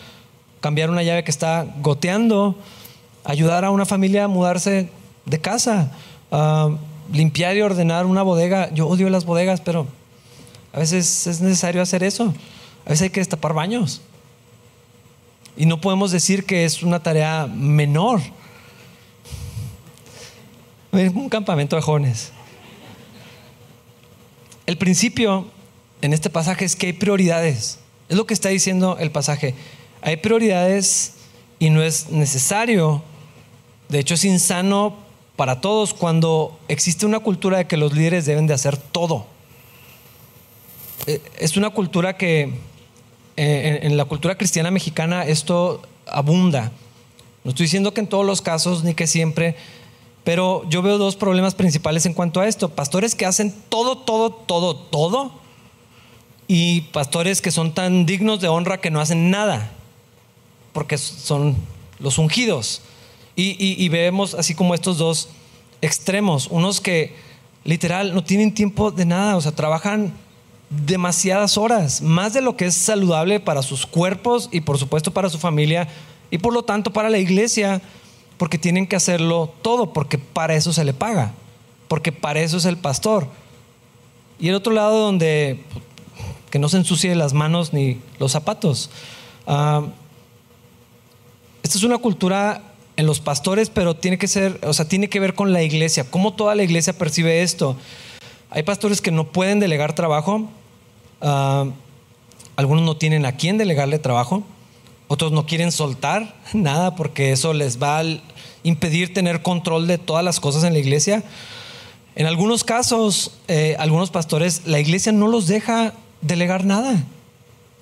cambiar 0.60 0.90
una 0.90 1.02
llave 1.02 1.24
que 1.24 1.30
está 1.30 1.66
goteando, 1.80 2.56
ayudar 3.24 3.64
a 3.64 3.70
una 3.70 3.86
familia 3.86 4.24
a 4.24 4.28
mudarse 4.28 4.90
de 5.26 5.40
casa, 5.40 5.92
limpiar 7.12 7.56
y 7.56 7.62
ordenar 7.62 8.06
una 8.06 8.22
bodega. 8.22 8.72
Yo 8.72 8.86
odio 8.86 9.10
las 9.10 9.24
bodegas, 9.24 9.60
pero 9.60 9.86
a 10.72 10.78
veces 10.78 11.26
es 11.26 11.40
necesario 11.40 11.82
hacer 11.82 12.02
eso. 12.02 12.34
A 12.84 12.90
veces 12.90 13.02
hay 13.02 13.10
que 13.10 13.20
destapar 13.20 13.54
baños. 13.54 14.00
Y 15.56 15.66
no 15.66 15.80
podemos 15.80 16.10
decir 16.10 16.46
que 16.46 16.64
es 16.64 16.82
una 16.82 17.02
tarea 17.02 17.46
menor. 17.46 18.20
Un 20.92 21.28
campamento 21.28 21.76
de 21.76 21.82
jóvenes. 21.82 22.32
El 24.66 24.76
principio 24.78 25.46
en 26.02 26.12
este 26.12 26.30
pasaje 26.30 26.64
es 26.64 26.76
que 26.76 26.86
hay 26.86 26.92
prioridades. 26.92 27.78
Es 28.08 28.16
lo 28.16 28.26
que 28.26 28.34
está 28.34 28.48
diciendo 28.48 28.96
el 28.98 29.10
pasaje. 29.10 29.54
Hay 30.02 30.16
prioridades 30.16 31.14
y 31.58 31.70
no 31.70 31.82
es 31.82 32.10
necesario. 32.10 33.02
De 33.88 33.98
hecho, 33.98 34.14
es 34.14 34.24
insano 34.24 34.96
para 35.36 35.60
todos 35.60 35.94
cuando 35.94 36.58
existe 36.68 37.06
una 37.06 37.20
cultura 37.20 37.58
de 37.58 37.66
que 37.66 37.76
los 37.76 37.92
líderes 37.92 38.26
deben 38.26 38.46
de 38.46 38.54
hacer 38.54 38.76
todo. 38.76 39.26
Eh, 41.06 41.20
es 41.38 41.56
una 41.56 41.70
cultura 41.70 42.16
que 42.16 42.52
eh, 43.36 43.80
en 43.82 43.96
la 43.96 44.04
cultura 44.04 44.36
cristiana 44.36 44.70
mexicana 44.70 45.24
esto 45.24 45.82
abunda. 46.06 46.72
No 47.42 47.50
estoy 47.50 47.64
diciendo 47.64 47.94
que 47.94 48.00
en 48.00 48.06
todos 48.06 48.26
los 48.26 48.42
casos 48.42 48.84
ni 48.84 48.94
que 48.94 49.06
siempre, 49.06 49.56
pero 50.24 50.68
yo 50.68 50.82
veo 50.82 50.98
dos 50.98 51.16
problemas 51.16 51.54
principales 51.54 52.04
en 52.04 52.12
cuanto 52.12 52.40
a 52.40 52.48
esto. 52.48 52.68
Pastores 52.68 53.14
que 53.14 53.24
hacen 53.24 53.54
todo, 53.70 53.96
todo, 53.96 54.30
todo, 54.30 54.76
todo 54.76 55.32
y 56.48 56.82
pastores 56.92 57.40
que 57.40 57.50
son 57.50 57.72
tan 57.72 58.04
dignos 58.04 58.40
de 58.40 58.48
honra 58.48 58.80
que 58.80 58.90
no 58.90 59.00
hacen 59.00 59.30
nada. 59.30 59.70
Porque 60.72 60.98
son 60.98 61.56
los 61.98 62.18
ungidos. 62.18 62.82
Y, 63.36 63.88
vemos 63.88 64.34
así 64.34 64.54
como 64.54 64.74
estos 64.74 64.98
dos 64.98 65.28
extremos, 65.80 66.48
unos 66.50 66.80
que 66.82 67.14
literal 67.64 68.14
no 68.14 68.22
tienen 68.22 68.52
tiempo 68.52 68.90
de 68.90 69.06
nada, 69.06 69.36
o 69.36 69.40
sea, 69.40 69.52
trabajan 69.52 70.12
demasiadas 70.68 71.56
horas, 71.56 72.02
más 72.02 72.34
de 72.34 72.42
lo 72.42 72.56
que 72.56 72.66
es 72.66 72.74
saludable 72.74 73.40
para 73.40 73.62
sus 73.62 73.86
cuerpos 73.86 74.50
y 74.52 74.60
por 74.60 74.76
supuesto 74.76 75.10
para 75.10 75.30
su 75.30 75.38
familia 75.38 75.88
y 76.30 76.36
por 76.36 76.52
lo 76.52 76.64
tanto 76.64 76.92
para 76.92 77.08
la 77.08 77.16
iglesia, 77.16 77.80
porque 78.36 78.58
tienen 78.58 78.86
que 78.86 78.96
hacerlo 78.96 79.54
todo, 79.62 79.94
porque 79.94 80.18
para 80.18 80.54
eso 80.54 80.74
se 80.74 80.84
le 80.84 80.92
paga, 80.92 81.32
porque 81.88 82.12
para 82.12 82.40
eso 82.40 82.58
es 82.58 82.66
el 82.66 82.76
pastor. 82.76 83.26
Y 84.38 84.48
el 84.48 84.54
otro 84.54 84.74
lado 84.74 84.98
donde 84.98 85.64
que 86.50 86.58
no 86.58 86.68
se 86.68 86.76
ensucie 86.76 87.14
las 87.14 87.32
manos 87.32 87.72
ni 87.72 87.98
los 88.18 88.32
zapatos. 88.32 88.90
Ah, 89.46 89.82
esta 91.70 91.78
es 91.78 91.84
una 91.84 91.98
cultura 91.98 92.62
en 92.96 93.06
los 93.06 93.20
pastores, 93.20 93.70
pero 93.70 93.94
tiene 93.94 94.18
que 94.18 94.26
ser, 94.26 94.58
o 94.64 94.72
sea, 94.72 94.88
tiene 94.88 95.08
que 95.08 95.20
ver 95.20 95.34
con 95.34 95.52
la 95.52 95.62
iglesia. 95.62 96.02
¿Cómo 96.02 96.32
toda 96.32 96.56
la 96.56 96.64
iglesia 96.64 96.98
percibe 96.98 97.42
esto? 97.42 97.76
Hay 98.50 98.64
pastores 98.64 99.00
que 99.00 99.12
no 99.12 99.28
pueden 99.28 99.60
delegar 99.60 99.94
trabajo. 99.94 100.48
Ah, 101.20 101.66
algunos 102.56 102.82
no 102.82 102.96
tienen 102.96 103.24
a 103.24 103.36
quién 103.36 103.56
delegarle 103.56 104.00
trabajo. 104.00 104.42
Otros 105.06 105.30
no 105.30 105.46
quieren 105.46 105.70
soltar 105.70 106.34
nada 106.54 106.96
porque 106.96 107.30
eso 107.30 107.52
les 107.52 107.80
va 107.80 108.00
a 108.00 108.04
impedir 108.64 109.14
tener 109.14 109.40
control 109.40 109.86
de 109.86 109.98
todas 109.98 110.24
las 110.24 110.40
cosas 110.40 110.64
en 110.64 110.72
la 110.72 110.80
iglesia. 110.80 111.22
En 112.16 112.26
algunos 112.26 112.64
casos, 112.64 113.38
eh, 113.46 113.76
algunos 113.78 114.10
pastores, 114.10 114.62
la 114.66 114.80
iglesia 114.80 115.12
no 115.12 115.28
los 115.28 115.46
deja 115.46 115.94
delegar 116.20 116.64
nada. 116.64 117.04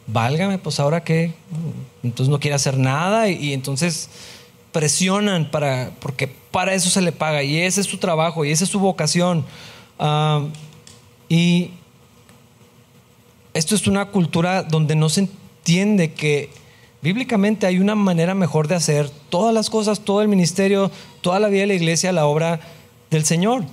Válgame, 0.08 0.56
pues 0.58 0.80
ahora 0.80 1.04
qué. 1.04 1.34
Entonces 2.02 2.30
no 2.30 2.40
quiere 2.40 2.54
hacer 2.54 2.78
nada 2.78 3.28
y, 3.28 3.52
entonces 3.52 4.08
presionan 4.72 5.50
para, 5.50 5.92
porque 6.00 6.26
para 6.26 6.72
eso 6.74 6.88
se 6.88 7.00
le 7.02 7.12
paga 7.12 7.42
y 7.42 7.58
ese 7.58 7.82
es 7.82 7.86
su 7.86 7.98
trabajo 7.98 8.44
y 8.44 8.50
esa 8.50 8.64
es 8.64 8.70
su 8.70 8.80
vocación. 8.80 9.44
Ah, 9.98 10.46
y 11.28 11.72
esto 13.52 13.74
es 13.74 13.86
una 13.86 14.06
cultura 14.06 14.62
donde 14.62 14.96
no 14.96 15.10
se 15.10 15.20
entiende 15.20 16.14
que 16.14 16.48
bíblicamente 17.02 17.66
hay 17.66 17.78
una 17.78 17.94
manera 17.94 18.34
mejor 18.34 18.66
de 18.66 18.76
hacer 18.76 19.10
todas 19.28 19.52
las 19.52 19.68
cosas, 19.68 20.00
todo 20.00 20.22
el 20.22 20.28
ministerio, 20.28 20.90
toda 21.20 21.38
la 21.38 21.48
vida 21.48 21.62
de 21.62 21.66
la 21.66 21.74
iglesia, 21.74 22.12
la 22.12 22.26
obra 22.26 22.60
del 23.10 23.26
Señor. 23.26 23.64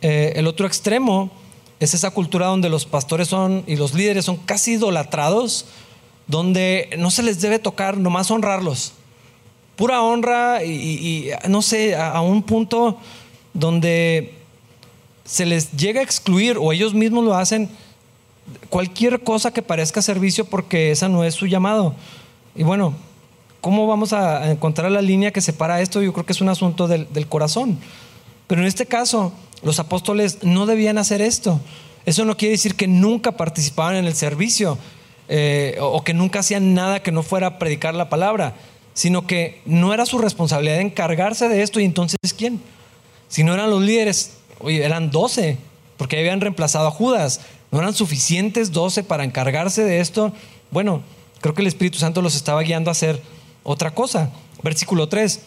Eh, 0.00 0.32
el 0.36 0.46
otro 0.46 0.66
extremo 0.66 1.30
es 1.80 1.94
esa 1.94 2.10
cultura 2.10 2.46
donde 2.46 2.68
los 2.68 2.86
pastores 2.86 3.28
son 3.28 3.62
y 3.66 3.76
los 3.76 3.94
líderes 3.94 4.24
son 4.24 4.36
casi 4.36 4.72
idolatrados, 4.72 5.66
donde 6.26 6.90
no 6.98 7.10
se 7.10 7.22
les 7.22 7.40
debe 7.40 7.58
tocar, 7.58 7.96
nomás 7.96 8.30
honrarlos. 8.30 8.92
Pura 9.76 10.02
honra 10.02 10.64
y, 10.64 11.30
no 11.48 11.62
sé, 11.62 11.94
a, 11.94 12.20
un 12.20 12.42
punto 12.42 12.98
donde 13.54 14.34
se 15.24 15.46
les 15.46 15.72
llega 15.72 16.00
a 16.00 16.04
excluir 16.04 16.58
o 16.58 16.72
ellos 16.72 16.94
mismos 16.94 17.24
lo 17.24 17.34
hacen 17.34 17.68
cualquier 18.70 19.22
cosa 19.22 19.52
que 19.52 19.62
parezca 19.62 20.02
servicio 20.02 20.46
porque 20.46 20.90
esa 20.90 21.08
no 21.08 21.22
es 21.22 21.34
su 21.34 21.46
llamado. 21.46 21.94
Y 22.56 22.64
bueno, 22.64 22.94
¿cómo 23.60 23.86
vamos 23.86 24.12
a 24.12 24.50
encontrar 24.50 24.90
la 24.90 25.00
línea 25.00 25.30
que 25.30 25.40
separa 25.40 25.80
esto? 25.80 26.02
Yo 26.02 26.12
creo 26.12 26.26
que 26.26 26.32
es 26.32 26.40
un 26.40 26.48
asunto 26.48 26.88
del, 26.88 27.06
del 27.12 27.28
corazón. 27.28 27.78
Pero 28.48 28.62
en 28.62 28.66
este 28.66 28.86
caso, 28.86 29.32
los 29.62 29.78
apóstoles 29.78 30.38
no 30.42 30.66
debían 30.66 30.98
hacer 30.98 31.22
esto. 31.22 31.60
Eso 32.06 32.24
no 32.24 32.36
quiere 32.36 32.52
decir 32.52 32.74
que 32.74 32.88
nunca 32.88 33.32
participaban 33.36 33.94
en 33.94 34.06
el 34.06 34.14
servicio 34.14 34.78
eh, 35.28 35.76
o 35.80 36.02
que 36.02 36.14
nunca 36.14 36.40
hacían 36.40 36.74
nada 36.74 37.02
que 37.02 37.12
no 37.12 37.22
fuera 37.22 37.58
predicar 37.58 37.94
la 37.94 38.08
palabra, 38.08 38.56
sino 38.94 39.26
que 39.26 39.60
no 39.66 39.92
era 39.92 40.06
su 40.06 40.18
responsabilidad 40.18 40.80
encargarse 40.80 41.48
de 41.48 41.62
esto 41.62 41.80
y 41.80 41.84
entonces 41.84 42.18
¿quién? 42.36 42.60
Si 43.28 43.44
no 43.44 43.52
eran 43.52 43.68
los 43.68 43.82
líderes, 43.82 44.38
oye, 44.60 44.82
eran 44.84 45.10
doce, 45.10 45.58
porque 45.98 46.18
habían 46.18 46.40
reemplazado 46.40 46.88
a 46.88 46.90
Judas, 46.90 47.42
no 47.70 47.80
eran 47.80 47.92
suficientes 47.92 48.72
doce 48.72 49.04
para 49.04 49.24
encargarse 49.24 49.84
de 49.84 50.00
esto. 50.00 50.32
Bueno, 50.70 51.02
creo 51.42 51.54
que 51.54 51.60
el 51.60 51.68
Espíritu 51.68 51.98
Santo 51.98 52.22
los 52.22 52.34
estaba 52.34 52.62
guiando 52.62 52.90
a 52.90 52.92
hacer 52.92 53.20
otra 53.64 53.90
cosa. 53.90 54.30
Versículo 54.62 55.08
3. 55.08 55.40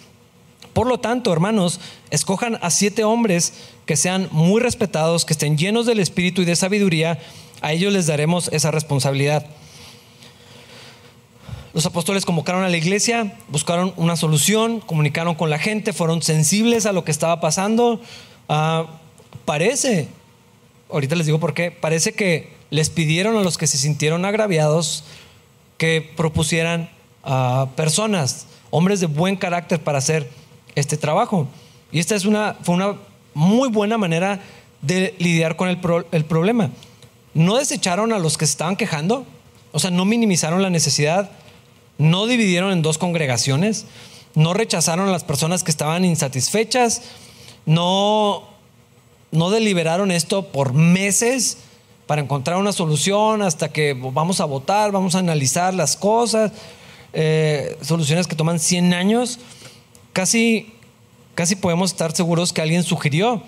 Por 0.74 0.88
lo 0.88 1.00
tanto, 1.00 1.34
hermanos, 1.34 1.80
escojan 2.10 2.58
a 2.62 2.70
siete 2.70 3.04
hombres 3.04 3.54
que 3.86 3.98
sean 3.98 4.30
muy 4.32 4.62
respetados, 4.62 5.26
que 5.26 5.34
estén 5.34 5.58
llenos 5.58 5.86
del 5.86 6.00
Espíritu 6.00 6.42
y 6.42 6.46
de 6.46 6.56
sabiduría. 6.56 7.20
A 7.62 7.74
ellos 7.74 7.92
les 7.92 8.08
daremos 8.08 8.50
esa 8.54 8.72
responsabilidad. 8.72 9.46
Los 11.74 11.86
apóstoles 11.86 12.26
convocaron 12.26 12.64
a 12.64 12.70
la 12.70 12.78
iglesia, 12.78 13.38
buscaron 13.48 13.94
una 13.96 14.18
solución, 14.18 14.82
comunicaron 14.82 15.36
con 15.36 15.50
la 15.50 15.58
gente, 15.58 15.94
fueron 15.94 16.22
sensibles 16.22 16.86
a 16.86 16.92
lo 16.92 17.06
que 17.06 17.12
estaba 17.12 17.40
pasando. 17.40 18.02
Ah, 18.50 18.88
parece, 19.46 20.10
ahorita 20.90 21.16
les 21.16 21.26
digo 21.26 21.40
por 21.40 21.54
qué, 21.54 21.72
parece 21.72 22.14
que 22.14 22.54
les 22.70 22.90
pidieron 22.90 23.38
a 23.38 23.42
los 23.42 23.58
que 23.58 23.68
se 23.68 23.78
sintieron 23.78 24.26
agraviados 24.26 25.06
que 25.78 26.02
propusieran 26.16 26.90
a 27.24 27.68
personas, 27.76 28.48
hombres 28.70 29.00
de 29.00 29.08
buen 29.08 29.36
carácter 29.36 29.82
para 29.82 30.00
hacer 30.00 30.30
este 30.76 30.98
trabajo. 30.98 31.48
Y 31.92 32.00
esta 32.00 32.16
es 32.16 32.26
una, 32.26 32.56
fue 32.62 32.76
una 32.76 32.96
muy 33.34 33.70
buena 33.70 33.98
manera 33.98 34.42
de 34.82 35.16
lidiar 35.20 35.56
con 35.56 35.70
el, 35.70 35.80
el 36.12 36.26
problema. 36.26 36.72
No 37.34 37.58
desecharon 37.58 38.14
a 38.14 38.20
los 38.20 38.38
que 38.38 38.46
se 38.46 38.52
estaban 38.52 38.76
quejando, 38.76 39.26
o 39.72 39.80
sea, 39.80 39.92
no 39.92 40.06
minimizaron 40.06 40.62
la 40.62 40.70
necesidad, 40.70 41.32
no 41.98 42.26
dividieron 42.26 42.72
en 42.72 42.82
dos 42.82 42.98
congregaciones, 42.98 43.86
no 44.36 44.54
rechazaron 44.54 45.08
a 45.08 45.12
las 45.12 45.24
personas 45.24 45.64
que 45.64 45.72
estaban 45.72 46.04
insatisfechas, 46.04 47.04
no, 47.66 48.44
no 49.32 49.50
deliberaron 49.50 50.12
esto 50.12 50.48
por 50.48 50.74
meses 50.74 51.58
para 52.08 52.22
encontrar 52.22 52.58
una 52.58 52.74
solución 52.74 53.42
hasta 53.42 53.72
que 53.72 53.94
vamos 53.94 54.42
a 54.42 54.46
votar, 54.46 54.92
vamos 54.92 55.16
a 55.16 55.20
analizar 55.20 55.74
las 55.74 55.96
cosas, 55.96 56.52
eh, 57.14 57.78
soluciones 57.82 58.28
que 58.28 58.36
toman 58.36 58.60
100 58.60 58.94
años 58.94 59.40
casi, 60.14 60.74
casi 61.36 61.56
podemos 61.56 61.92
estar 61.92 62.12
seguros 62.14 62.54
que 62.54 62.62
alguien 62.62 62.84
sugirió 62.84 63.44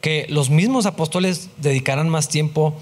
que 0.00 0.26
los 0.28 0.50
mismos 0.50 0.86
apóstoles 0.86 1.50
dedicaran 1.56 2.08
más 2.08 2.28
tiempo 2.28 2.74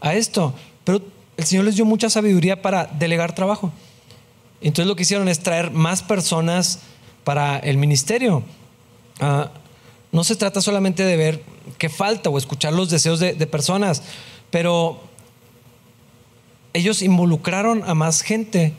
a 0.00 0.14
esto. 0.14 0.54
Pero 0.84 1.02
el 1.36 1.44
Señor 1.44 1.64
les 1.64 1.76
dio 1.76 1.84
mucha 1.84 2.10
sabiduría 2.10 2.62
para 2.62 2.86
delegar 2.86 3.34
trabajo. 3.34 3.72
Entonces 4.60 4.86
lo 4.86 4.96
que 4.96 5.02
hicieron 5.02 5.28
es 5.28 5.40
traer 5.40 5.70
más 5.70 6.02
personas 6.02 6.80
para 7.24 7.58
el 7.58 7.78
ministerio. 7.78 8.42
Ah, 9.20 9.50
no 10.12 10.24
se 10.24 10.36
trata 10.36 10.60
solamente 10.60 11.04
de 11.04 11.16
ver 11.16 11.42
qué 11.78 11.88
falta 11.88 12.30
o 12.30 12.38
escuchar 12.38 12.72
los 12.72 12.90
deseos 12.90 13.20
de, 13.20 13.34
de 13.34 13.46
personas, 13.46 14.02
pero 14.50 15.00
ellos 16.72 17.02
involucraron 17.02 17.82
a 17.86 17.94
más 17.94 18.22
gente, 18.22 18.72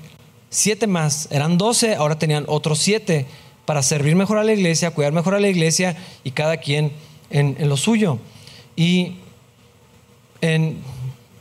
siete 0.49 0.87
más, 0.87 1.27
eran 1.31 1.57
doce, 1.57 1.95
ahora 1.95 2.17
tenían 2.17 2.45
otros 2.47 2.79
siete 2.79 3.27
para 3.69 3.83
servir 3.83 4.15
mejor 4.15 4.39
a 4.39 4.43
la 4.43 4.51
iglesia, 4.51 4.89
cuidar 4.89 5.13
mejor 5.13 5.35
a 5.35 5.39
la 5.39 5.47
iglesia 5.47 5.95
y 6.23 6.31
cada 6.31 6.57
quien 6.57 6.91
en, 7.29 7.55
lo 7.69 7.77
suyo. 7.77 8.17
Y 8.75 9.17
en 10.41 10.79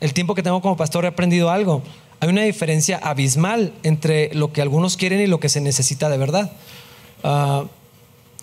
el 0.03 0.13
tiempo 0.13 0.35
que 0.35 0.43
tengo 0.43 0.61
como 0.61 0.77
pastor 0.77 1.07
he 1.07 1.09
aprendido 1.09 1.49
algo. 1.49 1.83
Hay 2.21 2.29
una 2.29 2.43
diferencia 2.43 2.99
abismal 3.03 3.73
entre 3.83 4.29
lo 4.35 4.53
que 4.53 4.61
algunos 4.61 4.99
quieren 4.99 5.23
y 5.23 5.27
lo 5.27 5.41
que 5.41 5.49
se 5.49 5.63
necesita 5.63 6.11
de 6.11 6.19
verdad. 6.19 6.53
Ah, 7.25 7.65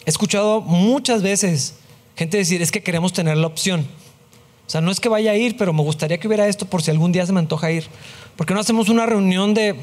he 0.03 0.09
escuchado 0.09 0.61
muchas 0.61 1.21
veces 1.21 1.75
gente 2.15 2.37
decir, 2.37 2.63
es 2.63 2.71
que 2.71 2.81
queremos 2.81 3.13
tener 3.13 3.37
la 3.37 3.45
opción. 3.45 3.81
O 4.65 4.69
sea, 4.71 4.81
no 4.81 4.89
es 4.89 4.99
que 4.99 5.09
vaya 5.09 5.29
a 5.29 5.35
ir, 5.35 5.57
pero 5.57 5.73
me 5.73 5.83
gustaría 5.83 6.17
que 6.17 6.27
hubiera 6.27 6.47
esto 6.47 6.65
por 6.65 6.81
si 6.81 6.89
algún 6.89 7.11
día 7.11 7.23
se 7.23 7.33
me 7.33 7.39
antoja 7.39 7.71
ir. 7.71 7.85
¿Por 8.35 8.47
qué 8.47 8.55
no 8.55 8.61
hacemos 8.61 8.89
una 8.89 9.05
reunión 9.05 9.53
de 9.53 9.75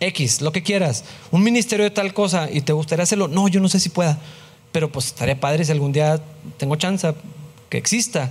X, 0.00 0.40
lo 0.40 0.52
que 0.52 0.62
quieras, 0.62 1.04
un 1.30 1.42
ministerio 1.42 1.84
de 1.84 1.90
tal 1.90 2.12
cosa 2.12 2.48
y 2.52 2.60
te 2.60 2.72
gustaría 2.72 3.04
hacerlo, 3.04 3.28
no, 3.28 3.48
yo 3.48 3.60
no 3.60 3.68
sé 3.68 3.80
si 3.80 3.88
pueda, 3.88 4.18
pero 4.72 4.90
pues 4.90 5.06
estaría 5.06 5.40
padre 5.40 5.64
si 5.64 5.72
algún 5.72 5.92
día 5.92 6.20
tengo 6.58 6.76
chance 6.76 7.14
que 7.68 7.78
exista. 7.78 8.30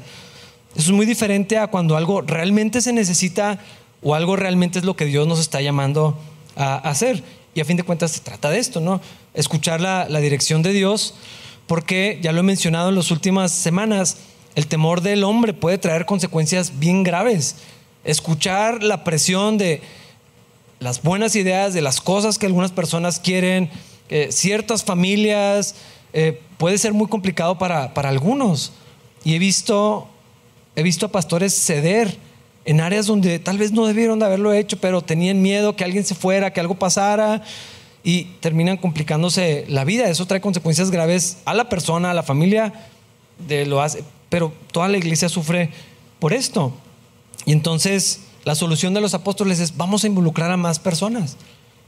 Eso 0.76 0.92
es 0.92 0.96
muy 0.96 1.06
diferente 1.06 1.58
a 1.58 1.68
cuando 1.68 1.98
algo 1.98 2.22
realmente 2.22 2.82
se 2.82 2.94
necesita 2.94 3.60
o 4.04 4.14
algo 4.14 4.36
realmente 4.36 4.80
es 4.80 4.86
lo 4.86 4.96
que 4.96 5.06
Dios 5.06 5.28
nos 5.28 5.40
está 5.40 5.62
llamando 5.62 6.18
a 6.56 6.76
hacer. 6.76 7.24
Y 7.56 7.62
a 7.62 7.66
fin 7.66 7.78
de 7.78 7.84
cuentas 7.84 8.12
se 8.12 8.20
trata 8.20 8.50
de 8.50 8.60
esto, 8.60 8.82
¿no? 8.82 9.02
Escuchar 9.34 9.80
la, 9.80 10.08
la 10.10 10.20
dirección 10.20 10.62
de 10.62 10.74
Dios, 10.74 11.16
porque 11.66 12.20
ya 12.22 12.34
lo 12.34 12.42
he 12.42 12.44
mencionado 12.44 12.90
en 12.90 12.96
las 12.96 13.10
últimas 13.10 13.52
semanas, 13.52 14.18
el 14.56 14.68
temor 14.68 15.02
del 15.02 15.24
hombre 15.24 15.54
puede 15.54 15.78
traer 15.78 16.06
consecuencias 16.06 16.78
bien 16.80 17.04
graves. 17.04 17.56
Escuchar 18.04 18.84
la 18.84 19.04
presión 19.04 19.58
de 19.58 19.82
las 20.80 21.02
buenas 21.02 21.36
ideas 21.36 21.74
de 21.74 21.82
las 21.82 22.02
cosas 22.02 22.38
que 22.38 22.46
algunas 22.46 22.72
personas 22.72 23.20
quieren, 23.20 23.70
ciertas 24.30 24.84
familias, 24.84 25.76
eh, 26.18 26.40
puede 26.58 26.78
ser 26.78 26.94
muy 26.94 27.08
complicado 27.08 27.58
para, 27.58 27.94
para, 27.94 28.08
algunos. 28.08 28.72
Y 29.26 29.36
he 29.36 29.40
visto, 29.40 30.08
he 30.78 30.82
visto 30.82 31.08
a 31.08 31.12
pastores 31.12 31.54
ceder 31.54 32.18
en 32.64 32.80
áreas 32.80 33.08
donde 33.08 33.38
tal 33.38 33.58
vez 33.58 33.74
no 33.74 33.86
debieron 33.86 34.20
de 34.20 34.26
haberlo 34.26 34.54
hecho, 34.54 34.78
pero 34.80 35.02
tenían 35.02 35.42
miedo 35.42 35.76
que 35.76 35.84
alguien 35.84 36.06
se 36.06 36.16
fuera, 36.16 36.54
que 36.54 36.62
algo 36.62 36.76
pasara. 36.76 37.44
y 38.02 38.26
terminan 38.40 38.78
complicándose 38.78 39.66
la 39.68 39.84
vida. 39.84 40.08
Eso 40.08 40.26
trae 40.26 40.40
consecuencias 40.40 40.90
graves 40.90 41.40
a 41.44 41.54
la 41.54 41.68
persona, 41.68 42.12
a 42.12 42.14
la 42.14 42.24
familia, 42.24 42.72
de 43.48 43.66
lo 43.66 43.82
hace, 43.82 44.04
pero 44.30 44.54
toda 44.72 44.88
la 44.88 44.98
iglesia 44.98 45.28
sufre 45.28 45.72
por 46.20 46.32
esto. 46.32 46.72
Y 47.46 47.52
entonces 47.52 48.22
la 48.46 48.56
solución 48.56 48.94
de 48.94 49.02
los 49.02 49.16
apóstoles 49.16 49.60
es 49.60 49.76
vamos 49.76 50.04
a 50.04 50.08
involucrar 50.08 50.52
a 50.52 50.58
más 50.58 50.78
personas. 50.78 51.36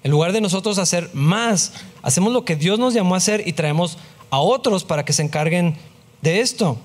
En 0.04 0.12
lugar 0.12 0.34
de 0.34 0.42
nosotros 0.42 0.80
hacer 0.80 1.10
más, 1.14 1.74
hacemos 2.02 2.34
lo 2.34 2.46
que 2.46 2.56
Dios 2.56 2.80
nos 2.80 2.96
llamó 2.96 3.14
a 3.14 3.20
hacer 3.20 3.48
y 3.48 3.54
traemos 3.54 3.98
a 4.32 4.40
otros 4.40 4.84
para 4.84 5.06
que 5.06 5.14
se 5.14 5.22
encarguen 5.22 5.76
de 6.22 6.42
esto. 6.42 6.78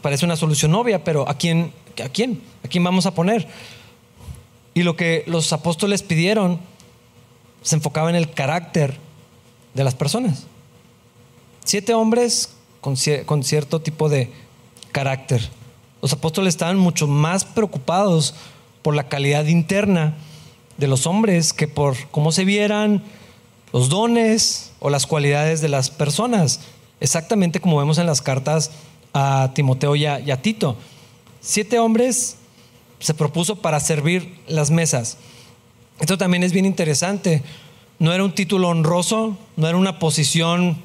Parece 0.00 0.24
una 0.24 0.36
solución 0.36 0.74
obvia, 0.74 1.04
pero 1.04 1.28
¿a 1.28 1.34
quién, 1.34 1.72
a 2.02 2.08
quién? 2.08 2.42
¿A 2.64 2.68
quién 2.68 2.82
vamos 2.82 3.04
a 3.04 3.14
poner? 3.14 3.46
Y 4.72 4.82
lo 4.82 4.96
que 4.96 5.24
los 5.26 5.52
apóstoles 5.52 6.02
pidieron 6.02 6.58
se 7.62 7.76
enfocaba 7.76 8.08
en 8.08 8.16
el 8.16 8.30
carácter 8.30 8.96
de 9.74 9.84
las 9.84 9.94
personas. 9.94 10.46
Siete 11.64 11.92
hombres 11.92 12.54
con, 12.80 12.96
con 13.26 13.44
cierto 13.44 13.80
tipo 13.80 14.08
de 14.08 14.32
carácter. 14.90 15.50
Los 16.00 16.12
apóstoles 16.12 16.54
estaban 16.54 16.78
mucho 16.78 17.06
más 17.06 17.44
preocupados 17.44 18.34
por 18.82 18.94
la 18.94 19.08
calidad 19.08 19.46
interna 19.46 20.14
de 20.76 20.86
los 20.86 21.06
hombres 21.06 21.52
que 21.52 21.68
por 21.68 21.96
cómo 22.10 22.32
se 22.32 22.44
vieran, 22.44 23.02
los 23.72 23.88
dones 23.88 24.72
o 24.78 24.90
las 24.90 25.06
cualidades 25.06 25.60
de 25.60 25.68
las 25.68 25.90
personas. 25.90 26.60
Exactamente 27.00 27.60
como 27.60 27.78
vemos 27.78 27.98
en 27.98 28.06
las 28.06 28.22
cartas 28.22 28.70
a 29.12 29.50
Timoteo 29.54 29.96
y 29.96 30.06
a, 30.06 30.42
Tito. 30.42 30.76
Siete 31.40 31.78
hombres 31.78 32.36
se 33.00 33.14
propuso 33.14 33.56
para 33.56 33.80
servir 33.80 34.38
las 34.46 34.70
mesas. 34.70 35.18
Esto 36.00 36.16
también 36.16 36.42
es 36.44 36.52
bien 36.52 36.64
interesante. 36.64 37.42
No 37.98 38.12
era 38.12 38.24
un 38.24 38.34
título 38.34 38.68
honroso, 38.68 39.36
no 39.56 39.68
era 39.68 39.76
una 39.76 39.98
posición 39.98 40.78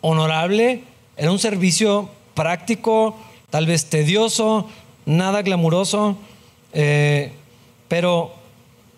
honorable, 0.00 0.84
era 1.16 1.32
un 1.32 1.38
servicio 1.38 2.08
práctico, 2.34 3.16
tal 3.54 3.66
vez 3.66 3.84
tedioso, 3.84 4.68
nada 5.06 5.42
glamuroso, 5.42 6.18
eh, 6.72 7.30
pero 7.86 8.34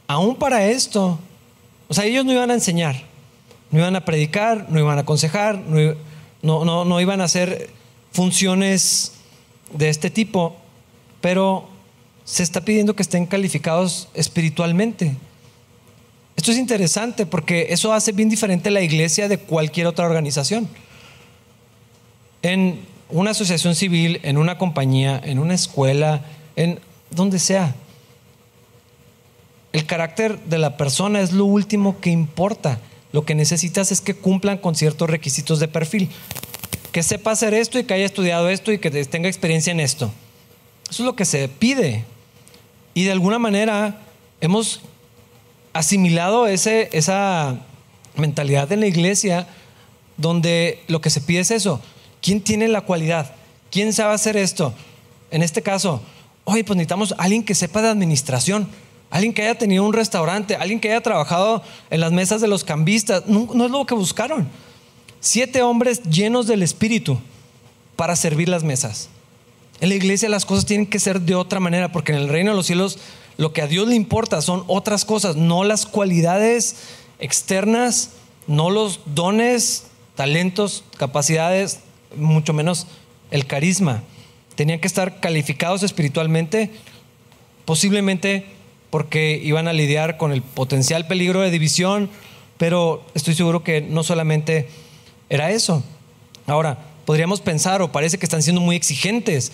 aún 0.07 0.37
para 0.37 0.65
esto, 0.69 1.19
o 1.89 1.93
sea, 1.93 2.07
ellos 2.07 2.25
no 2.25 2.33
iban 2.33 2.51
a 2.51 2.55
enseñar, 2.55 3.03
no 3.71 3.81
iban 3.81 3.97
a 3.97 4.07
predicar, 4.07 4.71
no 4.71 4.79
iban 4.79 4.97
a 4.97 5.03
aconsejar, 5.03 5.59
no, 5.59 6.65
no, 6.65 6.87
no 6.87 7.01
iban 7.03 7.21
a 7.21 7.25
hacer 7.25 7.69
funciones 8.13 9.13
de 9.75 9.91
este 9.91 10.09
tipo, 10.09 10.57
pero 11.21 11.69
se 12.25 12.43
está 12.43 12.63
pidiendo 12.63 12.97
que 12.97 13.03
estén 13.03 13.27
calificados 13.27 14.09
espiritualmente. 14.15 15.19
Esto 16.35 16.51
es 16.51 16.57
interesante 16.57 17.27
porque 17.27 17.67
eso 17.69 17.93
hace 17.93 18.13
bien 18.13 18.31
diferente 18.31 18.71
la 18.71 18.81
iglesia 18.81 19.29
de 19.29 19.37
cualquier 19.37 19.87
otra 19.87 20.07
organización. 20.07 20.67
En 22.41 22.96
una 23.09 23.31
asociación 23.31 23.75
civil, 23.75 24.21
en 24.23 24.39
una 24.39 24.59
compañía, 24.59 25.21
en 25.23 25.39
una 25.39 25.55
escuela, 25.55 26.25
en 26.57 26.81
donde 27.11 27.39
sea. 27.39 27.75
El 29.73 29.87
carácter 29.87 30.39
de 30.45 30.59
la 30.59 30.77
persona 30.77 31.21
es 31.21 31.33
lo 31.33 31.45
último 31.45 32.01
que 32.01 32.11
importa. 32.11 32.81
Lo 33.13 33.25
que 33.25 33.35
necesitas 33.35 33.93
es 33.93 34.01
que 34.01 34.15
cumplan 34.15 34.59
con 34.59 34.75
ciertos 34.75 35.09
requisitos 35.09 35.61
de 35.61 35.69
perfil. 35.69 36.09
Que 36.93 37.03
sepa 37.03 37.33
hacer 37.33 37.55
esto 37.55 37.79
y 37.79 37.85
que 37.85 37.95
haya 37.95 38.07
estudiado 38.07 38.49
esto 38.49 38.73
y 38.73 38.79
que 38.79 38.91
tenga 38.91 39.29
experiencia 39.29 39.71
en 39.71 39.81
esto. 39.81 40.11
Eso 40.91 41.03
es 41.03 41.07
lo 41.07 41.17
que 41.17 41.25
se 41.25 41.49
pide. 41.49 42.05
Y 42.95 43.05
de 43.05 43.13
alguna 43.13 43.39
manera 43.39 44.01
hemos 44.41 44.81
asimilado 45.73 46.47
ese, 46.47 46.89
esa 46.93 47.61
mentalidad 48.17 48.73
en 48.73 48.81
la 48.81 48.87
iglesia 48.87 49.47
donde 50.17 50.83
lo 50.89 51.01
que 51.01 51.11
se 51.11 51.21
pide 51.21 51.41
es 51.41 51.51
eso. 51.51 51.83
¿Quién 52.27 52.41
tiene 52.41 52.67
la 52.67 52.81
cualidad? 52.81 53.37
¿Quién 53.71 53.93
sabe 53.93 54.13
hacer 54.13 54.37
esto? 54.37 54.75
En 55.31 55.45
este 55.45 55.63
caso, 55.63 56.03
oye, 56.43 56.65
pues 56.65 56.77
necesitamos 56.77 57.15
alguien 57.19 57.45
que 57.45 57.55
sepa 57.55 57.83
de 57.83 57.89
administración, 57.89 58.67
alguien 59.11 59.33
que 59.33 59.43
haya 59.43 59.57
tenido 59.57 59.85
un 59.85 59.93
restaurante, 59.93 60.57
alguien 60.57 60.81
que 60.81 60.91
haya 60.91 61.01
trabajado 61.01 61.63
en 61.89 62.01
las 62.01 62.11
mesas 62.11 62.41
de 62.41 62.49
los 62.49 62.65
cambistas. 62.65 63.29
No, 63.29 63.49
no 63.55 63.67
es 63.67 63.71
lo 63.71 63.87
que 63.87 63.95
buscaron. 63.95 64.49
Siete 65.21 65.63
hombres 65.63 66.03
llenos 66.03 66.49
del 66.49 66.65
Espíritu 66.65 67.17
para 67.95 68.17
servir 68.17 68.49
las 68.49 68.65
mesas. 68.65 69.09
En 69.81 69.91
la 69.91 69.95
iglesia 69.95 70.29
las 70.29 70.45
cosas 70.45 70.67
tienen 70.67 70.89
que 70.89 70.99
ser 70.99 71.21
de 71.21 71.37
otra 71.37 71.61
manera, 71.61 71.93
porque 71.93 72.11
en 72.11 72.19
el 72.19 72.29
reino 72.29 72.51
de 72.51 72.57
los 72.57 72.67
cielos 72.67 72.99
lo 73.37 73.53
que 73.53 73.63
a 73.63 73.69
Dios 73.69 73.87
le 73.87 73.95
importa 73.95 74.43
son 74.43 74.65
otras 74.67 75.05
cosas, 75.05 75.37
no 75.37 75.63
las 75.63 75.87
cualidades 75.87 76.75
externas, 77.21 78.11
no 78.49 78.71
los 78.71 78.99
dones, 79.15 79.85
talentos, 80.17 80.83
capacidades, 80.97 81.86
mucho 82.15 82.53
menos 82.53 82.87
el 83.31 83.47
carisma. 83.47 84.03
Tenían 84.55 84.81
que 84.81 84.87
estar 84.87 85.21
calificados 85.21 85.83
espiritualmente, 85.83 86.71
posiblemente 87.65 88.47
porque 88.91 89.41
iban 89.43 89.69
a 89.69 89.73
lidiar 89.73 90.17
con 90.17 90.33
el 90.33 90.43
potencial 90.43 91.07
peligro 91.07 91.41
de 91.41 91.51
división, 91.51 92.09
pero 92.57 93.05
estoy 93.15 93.35
seguro 93.35 93.63
que 93.63 93.81
no 93.81 94.03
solamente 94.03 94.69
era 95.29 95.51
eso. 95.51 95.83
Ahora, 96.47 96.79
podríamos 97.05 97.41
pensar, 97.41 97.83
o 97.83 97.93
parece 97.93 98.19
que 98.19 98.27
están 98.27 98.43
siendo 98.43 98.61
muy 98.61 98.77
exigentes, 98.77 99.53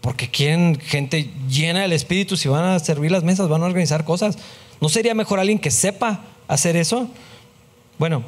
porque 0.00 0.28
quieren 0.28 0.78
gente 0.80 1.30
llena 1.48 1.82
del 1.82 1.92
Espíritu, 1.92 2.36
si 2.36 2.48
van 2.48 2.64
a 2.64 2.78
servir 2.78 3.10
las 3.10 3.24
mesas, 3.24 3.48
van 3.48 3.62
a 3.62 3.66
organizar 3.66 4.04
cosas. 4.04 4.38
¿No 4.80 4.88
sería 4.88 5.14
mejor 5.14 5.38
alguien 5.38 5.58
que 5.58 5.70
sepa 5.70 6.22
hacer 6.48 6.76
eso? 6.76 7.08
Bueno, 7.98 8.24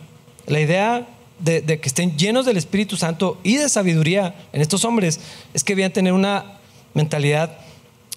la 0.47 0.61
idea 0.61 1.07
de, 1.38 1.62
que 1.81 1.88
estén 1.88 2.16
llenos 2.16 2.46
del 2.46 2.57
Espíritu 2.57 2.96
Santo 2.96 3.38
y 3.42 3.57
de 3.57 3.68
sabiduría 3.68 4.35
en 4.53 4.62
estos 4.62 4.85
hombres 4.85 5.20
es 5.55 5.62
que 5.62 5.75
debían 5.75 5.92
tener 5.92 6.12
una 6.12 6.59
mentalidad 6.94 7.59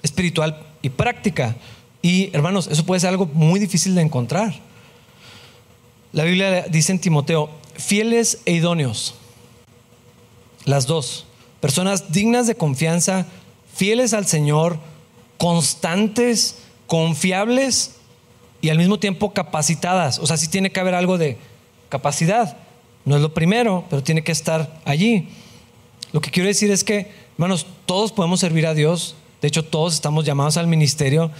espiritual 0.01 0.65
y 0.81 0.89
práctica. 0.89 1.55
Y 2.01 2.29
hermanos, 2.33 2.67
eso 2.71 2.85
puede 2.85 3.01
ser 3.01 3.09
algo 3.09 3.25
muy 3.25 3.59
difícil 3.59 3.95
de 3.95 4.01
encontrar. 4.01 4.53
La 6.13 6.23
Biblia 6.23 6.65
dice 6.69 6.91
en 6.91 6.99
Timoteo, 6.99 7.49
fieles 7.75 8.39
e 8.45 8.53
idóneos, 8.53 9.15
las 10.65 10.87
dos, 10.87 11.25
personas 11.59 12.11
dignas 12.11 12.47
de 12.47 12.55
confianza, 12.55 13.25
fieles 13.73 14.13
al 14.13 14.25
Señor, 14.25 14.79
constantes, 15.37 16.57
confiables 16.87 17.95
y 18.61 18.69
al 18.69 18.77
mismo 18.77 18.99
tiempo 18.99 19.33
capacitadas. 19.33 20.19
O 20.19 20.27
sea, 20.27 20.37
sí 20.37 20.47
tiene 20.47 20.71
que 20.71 20.79
haber 20.79 20.95
algo 20.95 21.17
de 21.17 21.37
capacidad. 21.89 22.57
No 23.05 23.15
es 23.15 23.21
lo 23.21 23.33
primero, 23.33 23.85
pero 23.89 24.03
tiene 24.03 24.23
que 24.23 24.31
estar 24.31 24.81
allí. 24.85 25.29
Lo 26.11 26.21
que 26.21 26.31
quiero 26.31 26.47
decir 26.47 26.71
es 26.71 26.83
que, 26.83 27.11
hermanos, 27.33 27.65
todos 27.85 28.11
podemos 28.11 28.39
servir 28.39 28.67
a 28.67 28.73
Dios. 28.73 29.15
De 29.41 29.47
hecho, 29.47 29.63
todos 29.63 29.93
estamos 29.93 30.25
llamados 30.25 30.57
al 30.57 30.67
ministerio. 30.67 31.31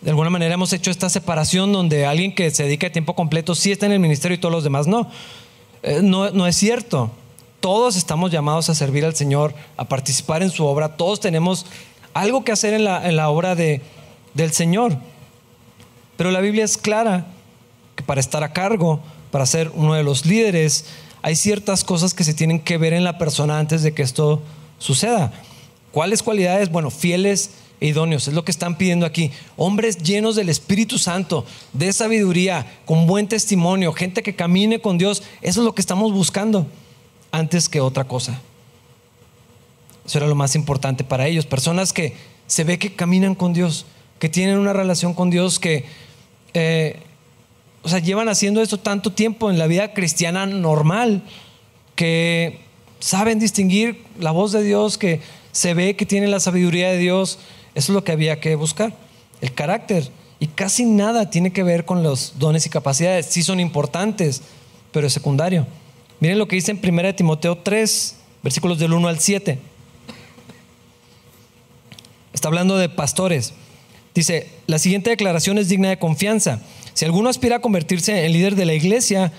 De 0.00 0.10
alguna 0.10 0.30
manera 0.30 0.54
hemos 0.54 0.72
hecho 0.72 0.90
esta 0.90 1.08
separación 1.08 1.72
donde 1.72 2.06
alguien 2.06 2.34
que 2.34 2.50
se 2.50 2.64
dedica 2.64 2.88
a 2.88 2.90
tiempo 2.90 3.14
completo 3.14 3.54
sí 3.54 3.70
está 3.70 3.86
en 3.86 3.92
el 3.92 4.00
ministerio 4.00 4.34
y 4.34 4.40
todos 4.40 4.52
los 4.52 4.64
demás 4.64 4.88
no. 4.88 5.08
Eh, 5.82 6.00
no, 6.02 6.30
no 6.30 6.46
es 6.46 6.56
cierto. 6.56 7.10
Todos 7.60 7.94
estamos 7.94 8.32
llamados 8.32 8.68
a 8.68 8.74
servir 8.74 9.04
al 9.04 9.14
Señor, 9.14 9.54
a 9.76 9.84
participar 9.84 10.42
en 10.42 10.50
su 10.50 10.64
obra. 10.64 10.96
Todos 10.96 11.20
tenemos 11.20 11.66
algo 12.14 12.44
que 12.44 12.50
hacer 12.50 12.74
en 12.74 12.84
la, 12.84 13.28
obra 13.28 13.54
de, 13.54 13.80
del 14.34 14.52
Señor. 14.52 14.96
Pero 16.16 16.32
la 16.32 16.40
Biblia 16.40 16.64
es 16.64 16.76
clara 16.76 17.26
que 17.94 18.02
para 18.02 18.20
estar 18.20 18.42
a 18.42 18.52
cargo, 18.52 19.00
para 19.32 19.46
ser 19.46 19.72
uno 19.74 19.94
de 19.94 20.04
los 20.04 20.24
líderes, 20.26 20.84
hay 21.22 21.34
ciertas 21.34 21.82
cosas 21.82 22.14
que 22.14 22.22
se 22.22 22.34
tienen 22.34 22.60
que 22.60 22.78
ver 22.78 22.92
en 22.92 23.02
la 23.02 23.18
persona 23.18 23.58
antes 23.58 23.82
de 23.82 23.94
que 23.94 24.02
esto 24.02 24.42
suceda. 24.78 25.32
¿Cuáles 25.90 26.22
cualidades? 26.22 26.70
Bueno, 26.70 26.90
fieles 26.90 27.50
e 27.80 27.88
idóneos, 27.88 28.28
es 28.28 28.34
lo 28.34 28.44
que 28.44 28.50
están 28.50 28.76
pidiendo 28.76 29.06
aquí. 29.06 29.32
Hombres 29.56 29.98
llenos 29.98 30.36
del 30.36 30.50
Espíritu 30.50 30.98
Santo, 30.98 31.46
de 31.72 31.92
sabiduría, 31.92 32.66
con 32.84 33.06
buen 33.06 33.26
testimonio, 33.26 33.92
gente 33.92 34.22
que 34.22 34.36
camine 34.36 34.80
con 34.80 34.98
Dios. 34.98 35.22
Eso 35.40 35.60
es 35.60 35.64
lo 35.64 35.74
que 35.74 35.80
estamos 35.80 36.12
buscando 36.12 36.66
antes 37.32 37.68
que 37.68 37.80
otra 37.80 38.04
cosa. 38.04 38.40
Eso 40.04 40.18
era 40.18 40.26
lo 40.26 40.34
más 40.34 40.54
importante 40.54 41.04
para 41.04 41.26
ellos. 41.26 41.46
Personas 41.46 41.92
que 41.92 42.14
se 42.46 42.64
ve 42.64 42.78
que 42.78 42.94
caminan 42.94 43.34
con 43.34 43.54
Dios, 43.54 43.86
que 44.18 44.28
tienen 44.28 44.58
una 44.58 44.74
relación 44.74 45.14
con 45.14 45.30
Dios, 45.30 45.58
que 45.58 45.86
eh, 46.54 47.00
o 47.82 47.88
sea, 47.88 47.98
llevan 47.98 48.28
haciendo 48.28 48.62
esto 48.62 48.78
tanto 48.78 49.12
tiempo 49.12 49.50
en 49.50 49.58
la 49.58 49.66
vida 49.66 49.92
cristiana 49.92 50.46
normal, 50.46 51.22
que 51.96 52.60
saben 53.00 53.38
distinguir 53.38 54.04
la 54.18 54.30
voz 54.30 54.52
de 54.52 54.62
Dios, 54.62 54.98
que 54.98 55.20
se 55.50 55.74
ve 55.74 55.96
que 55.96 56.06
tienen 56.06 56.30
la 56.30 56.40
sabiduría 56.40 56.90
de 56.90 56.98
Dios. 56.98 57.38
Eso 57.74 57.92
es 57.92 57.94
lo 57.94 58.04
que 58.04 58.12
había 58.12 58.40
que 58.40 58.54
buscar. 58.54 58.94
El 59.40 59.52
carácter. 59.52 60.10
Y 60.38 60.46
casi 60.46 60.84
nada 60.84 61.30
tiene 61.30 61.52
que 61.52 61.62
ver 61.62 61.84
con 61.84 62.02
los 62.02 62.34
dones 62.38 62.66
y 62.66 62.70
capacidades. 62.70 63.26
Sí 63.26 63.42
son 63.42 63.60
importantes, 63.60 64.42
pero 64.92 65.06
es 65.06 65.12
secundario. 65.12 65.66
Miren 66.20 66.38
lo 66.38 66.46
que 66.46 66.56
dice 66.56 66.70
en 66.70 66.80
1 66.82 67.14
Timoteo 67.16 67.58
3, 67.58 68.16
versículos 68.42 68.78
del 68.78 68.92
1 68.92 69.08
al 69.08 69.18
7. 69.18 69.58
Está 72.32 72.48
hablando 72.48 72.76
de 72.76 72.88
pastores. 72.88 73.54
Dice, 74.14 74.50
la 74.66 74.78
siguiente 74.78 75.10
declaración 75.10 75.58
es 75.58 75.68
digna 75.68 75.88
de 75.88 75.98
confianza. 75.98 76.60
Si 76.94 77.04
alguno 77.04 77.28
aspira 77.28 77.56
a 77.56 77.60
convertirse 77.60 78.24
en 78.24 78.32
líder 78.32 78.54
de 78.54 78.66
la 78.66 78.74
iglesia, 78.74 79.32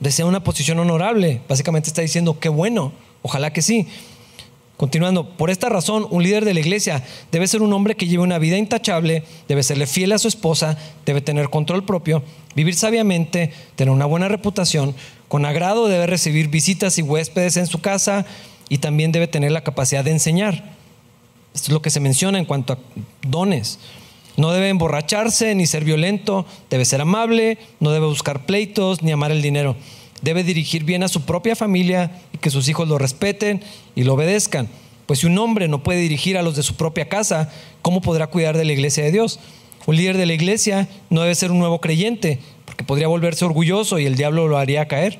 desea 0.00 0.26
una 0.26 0.42
posición 0.42 0.78
honorable. 0.78 1.40
Básicamente 1.48 1.88
está 1.88 2.02
diciendo, 2.02 2.38
qué 2.40 2.48
bueno, 2.48 2.92
ojalá 3.22 3.52
que 3.52 3.62
sí. 3.62 3.86
Continuando, 4.76 5.28
por 5.36 5.50
esta 5.50 5.68
razón, 5.68 6.06
un 6.10 6.22
líder 6.22 6.46
de 6.46 6.54
la 6.54 6.60
iglesia 6.60 7.04
debe 7.30 7.46
ser 7.46 7.60
un 7.60 7.72
hombre 7.74 7.96
que 7.96 8.06
lleve 8.06 8.22
una 8.22 8.38
vida 8.38 8.56
intachable, 8.56 9.24
debe 9.46 9.62
serle 9.62 9.86
fiel 9.86 10.10
a 10.12 10.18
su 10.18 10.26
esposa, 10.26 10.78
debe 11.04 11.20
tener 11.20 11.50
control 11.50 11.84
propio, 11.84 12.22
vivir 12.54 12.74
sabiamente, 12.74 13.52
tener 13.76 13.92
una 13.92 14.06
buena 14.06 14.28
reputación, 14.28 14.94
con 15.28 15.44
agrado 15.44 15.86
debe 15.86 16.06
recibir 16.06 16.48
visitas 16.48 16.98
y 16.98 17.02
huéspedes 17.02 17.58
en 17.58 17.66
su 17.66 17.82
casa 17.82 18.24
y 18.70 18.78
también 18.78 19.12
debe 19.12 19.28
tener 19.28 19.52
la 19.52 19.64
capacidad 19.64 20.02
de 20.02 20.12
enseñar. 20.12 20.54
Esto 21.54 21.66
es 21.66 21.72
lo 21.72 21.82
que 21.82 21.90
se 21.90 22.00
menciona 22.00 22.38
en 22.38 22.46
cuanto 22.46 22.72
a 22.72 22.78
dones. 23.20 23.78
No 24.36 24.52
debe 24.52 24.68
emborracharse 24.68 25.54
ni 25.54 25.66
ser 25.66 25.84
violento, 25.84 26.46
debe 26.70 26.84
ser 26.84 27.00
amable, 27.00 27.58
no 27.80 27.90
debe 27.90 28.06
buscar 28.06 28.46
pleitos 28.46 29.02
ni 29.02 29.12
amar 29.12 29.32
el 29.32 29.42
dinero 29.42 29.76
debe 30.22 30.44
dirigir 30.44 30.84
bien 30.84 31.02
a 31.02 31.08
su 31.08 31.22
propia 31.22 31.56
familia 31.56 32.10
y 32.32 32.38
que 32.38 32.50
sus 32.50 32.68
hijos 32.68 32.88
lo 32.88 32.98
respeten 32.98 33.62
y 33.94 34.04
lo 34.04 34.14
obedezcan. 34.14 34.68
Pues 35.06 35.20
si 35.20 35.26
un 35.26 35.38
hombre 35.38 35.68
no 35.68 35.82
puede 35.82 36.00
dirigir 36.00 36.38
a 36.38 36.42
los 36.42 36.56
de 36.56 36.62
su 36.62 36.76
propia 36.76 37.08
casa, 37.08 37.50
¿cómo 37.82 38.00
podrá 38.00 38.28
cuidar 38.28 38.56
de 38.56 38.64
la 38.64 38.72
iglesia 38.72 39.02
de 39.02 39.12
Dios? 39.12 39.40
Un 39.86 39.96
líder 39.96 40.16
de 40.16 40.26
la 40.26 40.34
iglesia 40.34 40.88
no 41.08 41.22
debe 41.22 41.34
ser 41.34 41.50
un 41.50 41.58
nuevo 41.58 41.80
creyente, 41.80 42.38
porque 42.64 42.84
podría 42.84 43.08
volverse 43.08 43.44
orgulloso 43.44 43.98
y 43.98 44.06
el 44.06 44.16
diablo 44.16 44.46
lo 44.46 44.58
haría 44.58 44.86
caer. 44.86 45.18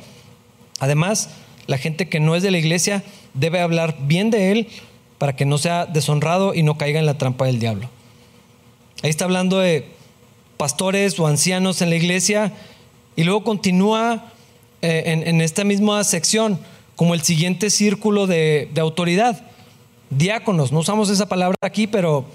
Además, 0.79 1.31
la 1.66 1.79
gente 1.79 2.09
que 2.09 2.20
no 2.20 2.37
es 2.37 2.42
de 2.42 2.51
la 2.51 2.59
iglesia 2.59 3.03
debe 3.35 3.61
hablar 3.61 3.96
bien 4.03 4.31
de 4.31 4.53
él 4.53 4.68
para 5.18 5.35
que 5.35 5.44
no 5.44 5.59
sea 5.59 5.87
deshonrado 5.87 6.55
y 6.55 6.62
no 6.62 6.79
caiga 6.79 7.01
en 7.01 7.07
la 7.07 7.18
trampa 7.18 7.46
del 7.46 7.59
diablo. 7.59 7.90
Ahí 9.03 9.09
está 9.09 9.25
hablando 9.25 9.59
de 9.59 9.87
pastores 10.59 11.19
o 11.19 11.27
ancianos 11.27 11.81
en 11.81 11.89
la 11.89 11.97
iglesia 11.97 12.53
y 13.17 13.25
luego 13.25 13.45
continúa 13.45 14.27
eh, 14.83 15.23
en, 15.27 15.41
esta 15.41 15.65
misma 15.65 16.05
sección 16.05 16.59
como 16.97 17.15
el 17.15 17.23
siguiente 17.23 17.71
círculo 17.71 18.27
de, 18.27 18.69
autoridad. 18.79 19.43
Diáconos, 20.11 20.71
no 20.71 20.81
usamos 20.81 21.09
esa 21.09 21.29
palabra 21.31 21.57
aquí, 21.63 21.87
pero 21.87 22.27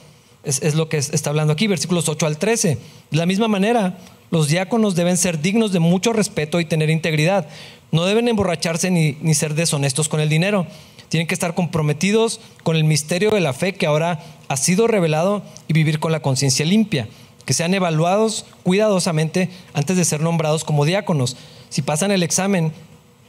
es, 0.44 0.74
lo 0.74 0.90
que 0.90 0.98
está 0.98 1.30
hablando 1.30 1.54
aquí, 1.54 1.68
versículos 1.68 2.10
8 2.10 2.26
al 2.26 2.40
13. 2.40 2.80
De 3.12 3.18
la 3.18 3.28
misma 3.28 3.48
manera, 3.48 4.00
los 4.32 4.48
diáconos 4.48 4.96
deben 4.96 5.18
ser 5.18 5.42
dignos 5.42 5.72
de 5.72 5.80
mucho 5.80 6.14
respeto 6.14 6.60
y 6.60 6.66
tener 6.66 6.90
integridad. 6.90 7.48
No 7.92 8.06
deben 8.06 8.28
emborracharse 8.28 8.90
ni, 8.90 9.18
ni, 9.22 9.36
ser 9.36 9.54
deshonestos 9.54 10.10
con 10.10 10.20
el 10.20 10.30
dinero. 10.30 10.66
Tienen 11.10 11.28
que 11.28 11.36
estar 11.36 11.54
comprometidos 11.54 12.40
con 12.64 12.76
el 12.76 12.86
misterio 12.86 13.30
de 13.30 13.40
la 13.40 13.54
fe 13.54 13.76
que 13.76 13.86
ahora 13.86 14.20
ha 14.48 14.58
sido 14.58 14.88
revelado 14.88 15.44
y 15.68 15.74
vivir 15.74 16.00
con 16.00 16.12
la 16.12 16.22
conciencia 16.22 16.66
limpia. 16.66 17.08
Que 17.46 17.54
sean 17.54 17.74
evaluados 17.74 18.46
cuidadosamente 18.64 19.50
antes 19.74 19.98
de 19.98 20.06
ser 20.06 20.22
nombrados 20.22 20.64
como 20.64 20.86
diáconos. 20.86 21.38
Si 21.70 21.82
pasan 21.84 22.12
el 22.12 22.24
examen, 22.24 22.74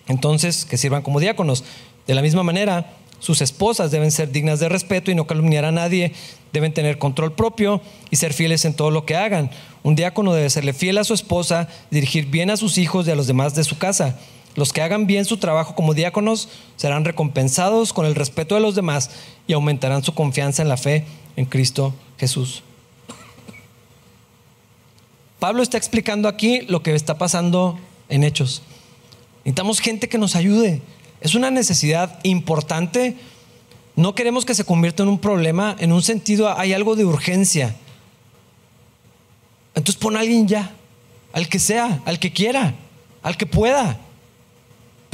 entonces 0.09 0.65
que 0.65 0.79
sirvan 0.79 1.03
como 1.03 1.21
diáconos. 1.21 1.65
De 2.07 2.15
la 2.15 2.23
misma 2.23 2.43
manera, 2.43 2.93
sus 3.19 3.41
esposas 3.41 3.91
deben 3.91 4.11
ser 4.11 4.31
dignas 4.31 4.61
de 4.61 4.69
respeto 4.69 5.11
y 5.11 5.15
no 5.15 5.27
calumniar 5.27 5.65
a 5.65 5.73
nadie, 5.73 6.13
deben 6.53 6.73
tener 6.73 6.99
control 6.99 7.33
propio 7.33 7.81
y 8.11 8.17
ser 8.17 8.33
fieles 8.33 8.65
en 8.65 8.75
todo 8.75 8.91
lo 8.91 9.05
que 9.05 9.17
hagan. 9.17 9.51
Un 9.83 9.97
diácono 9.97 10.33
debe 10.33 10.51
serle 10.51 10.73
fiel 10.73 10.99
a 10.99 11.05
su 11.05 11.15
esposa, 11.15 11.69
dirigir 11.91 12.27
bien 12.27 12.51
a 12.51 12.57
sus 12.57 12.79
hijos 12.79 13.07
y 13.07 13.11
a 13.11 13.17
los 13.17 13.27
demás 13.27 13.55
de 13.55 13.65
su 13.65 13.79
casa. 13.79 14.19
Los 14.57 14.73
que 14.73 14.81
hagan 14.81 15.07
bien 15.07 15.27
su 15.27 15.37
trabajo 15.37 15.75
como 15.75 15.95
diáconos 15.95 16.49
serán 16.77 17.05
recompensados 17.05 17.93
con 17.93 18.07
el 18.07 18.15
respeto 18.15 18.55
de 18.55 18.63
los 18.63 18.75
demás 18.75 19.11
y 19.47 19.53
aumentarán 19.53 20.03
su 20.03 20.15
confianza 20.15 20.63
en 20.63 20.69
la 20.69 20.79
fe 20.79 21.05
en 21.37 21.45
Cristo 21.45 21.95
Jesús. 22.19 22.63
Pablo 25.39 25.63
está 25.63 25.77
explicando 25.77 26.29
aquí 26.29 26.63
lo 26.63 26.83
que 26.83 26.95
está 26.95 27.19
pasando 27.19 27.79
en 28.09 28.25
hechos. 28.25 28.63
Necesitamos 29.45 29.81
gente 29.81 30.09
que 30.09 30.19
nos 30.19 30.35
ayude. 30.35 30.81
Es 31.21 31.35
una 31.35 31.51
necesidad 31.51 32.19
importante. 32.23 33.17
No 33.95 34.15
queremos 34.15 34.47
que 34.47 34.55
se 34.55 34.65
convierta 34.65 35.03
en 35.03 35.11
un 35.11 35.19
problema. 35.19 35.77
En 35.79 35.93
un 35.93 36.03
sentido, 36.03 36.59
hay 36.59 36.73
algo 36.73 36.97
de 36.97 37.05
urgencia. 37.05 37.77
Entonces 39.75 40.01
pon 40.01 40.17
a 40.17 40.21
alguien 40.21 40.49
ya, 40.49 40.75
al 41.35 41.49
que 41.49 41.59
sea, 41.59 42.01
al 42.07 42.19
que 42.19 42.33
quiera, 42.33 42.75
al 43.23 43.37
que 43.37 43.45
pueda. 43.45 44.01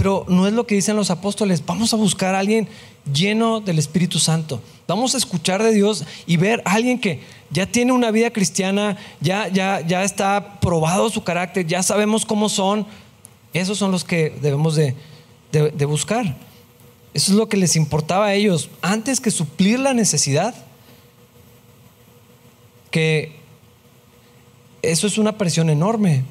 Pero 0.03 0.25
no 0.27 0.49
es 0.49 0.53
lo 0.53 0.67
que 0.67 0.75
dicen 0.75 0.97
los 0.97 1.13
apóstoles. 1.13 1.65
Vamos 1.65 1.95
a 1.95 1.97
buscar 1.97 2.35
a 2.35 2.41
alguien 2.41 2.67
lleno 3.15 3.61
del 3.61 3.79
Espíritu 3.79 4.19
Santo. 4.19 4.61
Vamos 4.89 5.15
a 5.15 5.19
escuchar 5.19 5.63
de 5.63 5.71
Dios 5.71 6.05
y 6.27 6.39
ver 6.39 6.61
a 6.65 6.73
alguien 6.73 6.99
que 6.99 7.21
ya 7.51 7.67
tiene 7.67 7.93
una 7.93 8.11
vida 8.11 8.33
cristiana, 8.33 8.97
ya, 9.21 9.47
ya, 9.47 9.81
ya 9.87 10.03
está 10.03 10.59
probado 10.59 11.09
su 11.09 11.23
carácter, 11.23 11.69
ya 11.69 11.85
sabemos 11.85 12.27
cómo 12.27 12.49
son. 12.49 12.85
Esos 13.53 13.79
son 13.79 13.93
los 13.93 14.03
que 14.03 14.37
debemos 14.43 14.75
de, 14.75 14.97
de 15.53 15.85
buscar. 15.85 16.37
Eso 17.15 17.31
es 17.31 17.39
lo 17.39 17.49
que 17.49 17.57
les 17.57 17.77
importaba 17.77 18.27
a 18.27 18.35
ellos, 18.35 18.71
antes 18.81 19.21
que 19.21 19.31
suplir 19.31 19.79
la 19.79 19.95
necesidad. 19.95 20.53
Que 22.91 23.37
eso 24.83 25.07
es 25.07 25.17
una 25.17 25.39
presión 25.39 25.71
enorme. 25.71 26.25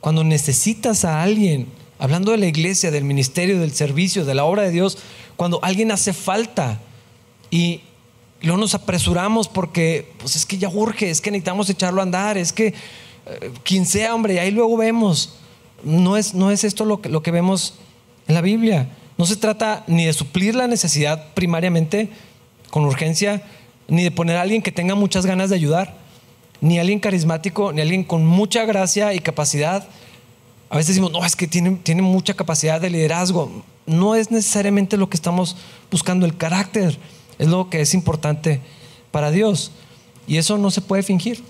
Cuando 0.00 0.22
necesitas 0.22 1.04
a 1.04 1.24
alguien, 1.24 1.66
hablando 1.98 2.32
de 2.32 2.38
la 2.38 2.46
iglesia, 2.46 2.90
del 2.90 3.04
ministerio, 3.04 3.60
del 3.60 3.72
servicio, 3.72 4.24
de 4.24 4.34
la 4.34 4.44
obra 4.44 4.62
de 4.62 4.70
Dios, 4.70 4.98
cuando 5.36 5.60
alguien 5.62 5.90
hace 5.90 6.12
falta 6.12 6.80
y 7.50 7.80
luego 8.42 8.58
nos 8.58 8.74
apresuramos 8.74 9.48
porque 9.48 10.12
pues 10.18 10.36
es 10.36 10.46
que 10.46 10.58
ya 10.58 10.68
urge, 10.68 11.10
es 11.10 11.20
que 11.20 11.30
necesitamos 11.30 11.70
echarlo 11.70 12.00
a 12.00 12.04
andar, 12.04 12.38
es 12.38 12.52
que 12.52 12.68
eh, 13.26 13.50
quien 13.62 13.86
sea, 13.86 14.14
hombre, 14.14 14.34
y 14.34 14.38
ahí 14.38 14.50
luego 14.50 14.76
vemos. 14.76 15.36
No 15.82 16.16
es, 16.16 16.34
no 16.34 16.50
es 16.50 16.64
esto 16.64 16.84
lo 16.84 17.00
que, 17.00 17.08
lo 17.08 17.22
que 17.22 17.30
vemos 17.30 17.74
en 18.26 18.34
la 18.34 18.40
Biblia. 18.40 18.88
No 19.16 19.26
se 19.26 19.36
trata 19.36 19.84
ni 19.86 20.06
de 20.06 20.12
suplir 20.12 20.54
la 20.54 20.66
necesidad 20.66 21.32
primariamente 21.34 22.08
con 22.70 22.84
urgencia, 22.84 23.42
ni 23.86 24.02
de 24.02 24.10
poner 24.10 24.36
a 24.36 24.42
alguien 24.42 24.62
que 24.62 24.72
tenga 24.72 24.94
muchas 24.94 25.26
ganas 25.26 25.50
de 25.50 25.56
ayudar, 25.56 25.96
ni 26.60 26.78
alguien 26.78 27.00
carismático, 27.00 27.72
ni 27.72 27.80
alguien 27.80 28.02
con 28.02 28.26
mucha 28.26 28.64
gracia 28.64 29.14
y 29.14 29.20
capacidad. 29.20 29.86
A 30.74 30.78
veces 30.78 30.88
decimos, 30.88 31.12
no, 31.12 31.24
es 31.24 31.36
que 31.36 31.46
tiene, 31.46 31.78
tiene 31.82 32.02
mucha 32.02 32.34
capacidad 32.34 32.80
de 32.80 32.90
liderazgo 32.90 33.62
no 33.86 34.14
es 34.14 34.30
necesariamente 34.30 34.96
lo 34.96 35.08
que 35.08 35.16
estamos 35.16 35.56
buscando, 35.90 36.26
el 36.26 36.36
carácter 36.36 36.96
es 37.38 37.48
lo 37.48 37.68
que 37.68 37.80
es 37.80 37.94
importante 37.94 38.60
para 39.10 39.30
Dios. 39.30 39.72
Y 40.26 40.38
eso 40.38 40.56
no 40.58 40.70
se 40.70 40.80
puede 40.80 41.02
fingir. 41.02 41.42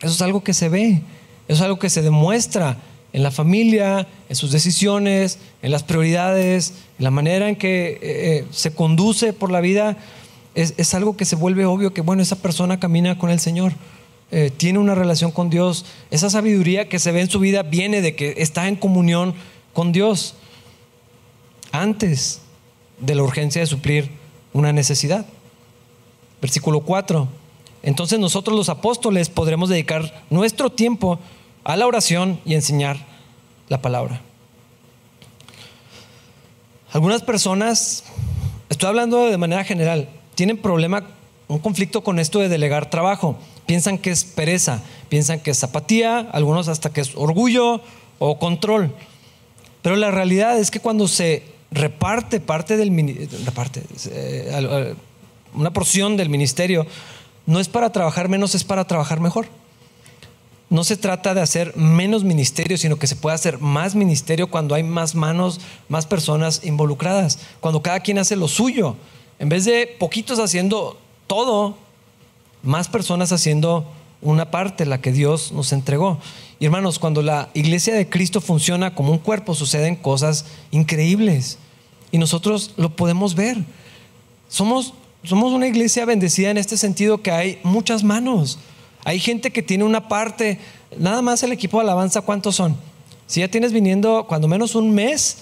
Eso 0.00 0.12
es 0.12 0.22
algo 0.22 0.42
que 0.42 0.54
se 0.54 0.68
ve, 0.68 1.02
eso 1.48 1.56
es 1.56 1.60
algo 1.60 1.78
que 1.78 1.90
se 1.90 2.02
demuestra 2.02 2.78
en 3.12 3.22
la 3.22 3.30
familia, 3.30 4.06
en 4.28 4.36
sus 4.36 4.52
decisiones, 4.52 5.38
en 5.60 5.72
las 5.72 5.82
prioridades, 5.82 6.74
en 6.98 7.04
la 7.04 7.10
manera 7.10 7.48
en 7.48 7.56
que 7.56 7.90
eh, 7.90 7.98
eh, 8.02 8.46
se 8.50 8.72
conduce 8.72 9.32
por 9.32 9.50
la 9.50 9.60
vida. 9.60 9.96
Es, 10.54 10.94
algo 10.94 11.16
que 11.16 11.24
se 11.24 11.36
vuelve 11.36 11.66
obvio 11.66 11.94
que, 11.94 12.00
bueno, 12.00 12.20
esa 12.20 12.34
persona 12.34 12.80
camina 12.80 13.16
con 13.16 13.30
el 13.30 13.38
Señor, 13.38 13.74
eh, 14.30 14.50
tiene 14.54 14.78
una 14.78 14.94
relación 14.94 15.30
con 15.30 15.50
Dios. 15.50 15.86
Esa 16.10 16.30
sabiduría 16.30 16.88
que 16.88 16.98
se 16.98 17.12
ve 17.12 17.20
en 17.20 17.30
su 17.30 17.40
vida 17.40 17.62
viene 17.62 18.02
de 18.02 18.14
que 18.14 18.34
está 18.38 18.68
en 18.68 18.76
comunión 18.76 19.34
con 19.72 19.92
Dios 19.92 20.34
antes 21.72 22.40
de 23.00 23.14
la 23.14 23.22
urgencia 23.22 23.60
de 23.60 23.66
suplir 23.66 24.10
una 24.52 24.72
necesidad. 24.72 25.26
Versículo 26.40 26.80
4. 26.80 27.28
Entonces 27.82 28.18
nosotros 28.18 28.56
los 28.56 28.68
apóstoles 28.68 29.28
podremos 29.28 29.68
dedicar 29.68 30.24
nuestro 30.30 30.70
tiempo 30.70 31.18
a 31.64 31.76
la 31.76 31.86
oración 31.86 32.40
y 32.44 32.54
enseñar 32.54 32.98
la 33.68 33.80
palabra. 33.80 34.20
Algunas 36.92 37.22
personas, 37.22 38.04
estoy 38.68 38.88
hablando 38.88 39.26
de 39.26 39.36
manera 39.36 39.64
general, 39.64 40.08
tienen 40.34 40.56
problema, 40.56 41.04
un 41.46 41.58
conflicto 41.58 42.02
con 42.02 42.18
esto 42.18 42.38
de 42.38 42.48
delegar 42.48 42.90
trabajo. 42.90 43.36
Piensan 43.68 43.98
que 43.98 44.10
es 44.10 44.24
pereza, 44.24 44.80
piensan 45.10 45.40
que 45.40 45.50
es 45.50 45.58
zapatía, 45.58 46.20
algunos 46.32 46.68
hasta 46.68 46.88
que 46.88 47.02
es 47.02 47.14
orgullo 47.14 47.82
o 48.18 48.38
control. 48.38 48.94
Pero 49.82 49.94
la 49.96 50.10
realidad 50.10 50.58
es 50.58 50.70
que 50.70 50.80
cuando 50.80 51.06
se 51.06 51.42
reparte 51.70 52.40
parte 52.40 52.78
del 52.78 52.90
reparte, 53.44 53.82
eh, 54.10 54.94
una 55.52 55.70
porción 55.70 56.16
del 56.16 56.30
ministerio, 56.30 56.86
no 57.44 57.60
es 57.60 57.68
para 57.68 57.92
trabajar 57.92 58.30
menos, 58.30 58.54
es 58.54 58.64
para 58.64 58.86
trabajar 58.86 59.20
mejor. 59.20 59.48
No 60.70 60.82
se 60.82 60.96
trata 60.96 61.34
de 61.34 61.42
hacer 61.42 61.76
menos 61.76 62.24
ministerio, 62.24 62.78
sino 62.78 62.96
que 62.96 63.06
se 63.06 63.16
puede 63.16 63.34
hacer 63.34 63.58
más 63.58 63.94
ministerio 63.94 64.48
cuando 64.48 64.76
hay 64.76 64.82
más 64.82 65.14
manos, 65.14 65.60
más 65.90 66.06
personas 66.06 66.62
involucradas, 66.64 67.38
cuando 67.60 67.82
cada 67.82 68.00
quien 68.00 68.18
hace 68.18 68.34
lo 68.34 68.48
suyo. 68.48 68.96
En 69.38 69.50
vez 69.50 69.66
de 69.66 69.94
poquitos 69.98 70.38
haciendo 70.38 70.98
todo, 71.26 71.76
más 72.62 72.88
personas 72.88 73.32
haciendo 73.32 73.86
una 74.20 74.50
parte, 74.50 74.86
la 74.86 75.00
que 75.00 75.12
Dios 75.12 75.52
nos 75.52 75.72
entregó. 75.72 76.18
Y 76.58 76.64
hermanos, 76.64 76.98
cuando 76.98 77.22
la 77.22 77.50
iglesia 77.54 77.94
de 77.94 78.08
Cristo 78.08 78.40
funciona 78.40 78.94
como 78.94 79.12
un 79.12 79.18
cuerpo, 79.18 79.54
suceden 79.54 79.96
cosas 79.96 80.44
increíbles. 80.70 81.58
Y 82.10 82.18
nosotros 82.18 82.72
lo 82.76 82.96
podemos 82.96 83.34
ver. 83.34 83.58
Somos, 84.48 84.94
somos 85.22 85.52
una 85.52 85.68
iglesia 85.68 86.04
bendecida 86.04 86.50
en 86.50 86.58
este 86.58 86.76
sentido 86.76 87.22
que 87.22 87.30
hay 87.30 87.60
muchas 87.62 88.02
manos. 88.02 88.58
Hay 89.04 89.20
gente 89.20 89.50
que 89.50 89.62
tiene 89.62 89.84
una 89.84 90.08
parte 90.08 90.58
nada 90.96 91.22
más 91.22 91.42
el 91.42 91.52
equipo 91.52 91.78
de 91.78 91.84
alabanza, 91.84 92.22
¿cuántos 92.22 92.56
son? 92.56 92.76
Si 93.26 93.40
ya 93.40 93.48
tienes 93.48 93.72
viniendo 93.72 94.26
cuando 94.26 94.48
menos 94.48 94.74
un 94.74 94.92
mes, 94.92 95.38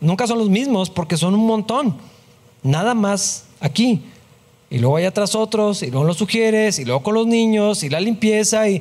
nunca 0.00 0.26
son 0.26 0.38
los 0.38 0.48
mismos 0.48 0.88
porque 0.88 1.16
son 1.16 1.34
un 1.34 1.46
montón. 1.46 1.96
Nada 2.62 2.94
más 2.94 3.44
aquí. 3.60 4.02
Y 4.70 4.78
luego 4.78 4.96
hay 4.96 5.04
atrás 5.04 5.34
otros, 5.34 5.82
y 5.82 5.90
luego 5.90 6.04
los 6.04 6.16
sugieres, 6.16 6.78
y 6.78 6.84
luego 6.84 7.02
con 7.02 7.14
los 7.14 7.26
niños, 7.26 7.82
y 7.82 7.88
la 7.88 8.00
limpieza, 8.00 8.68
y 8.68 8.76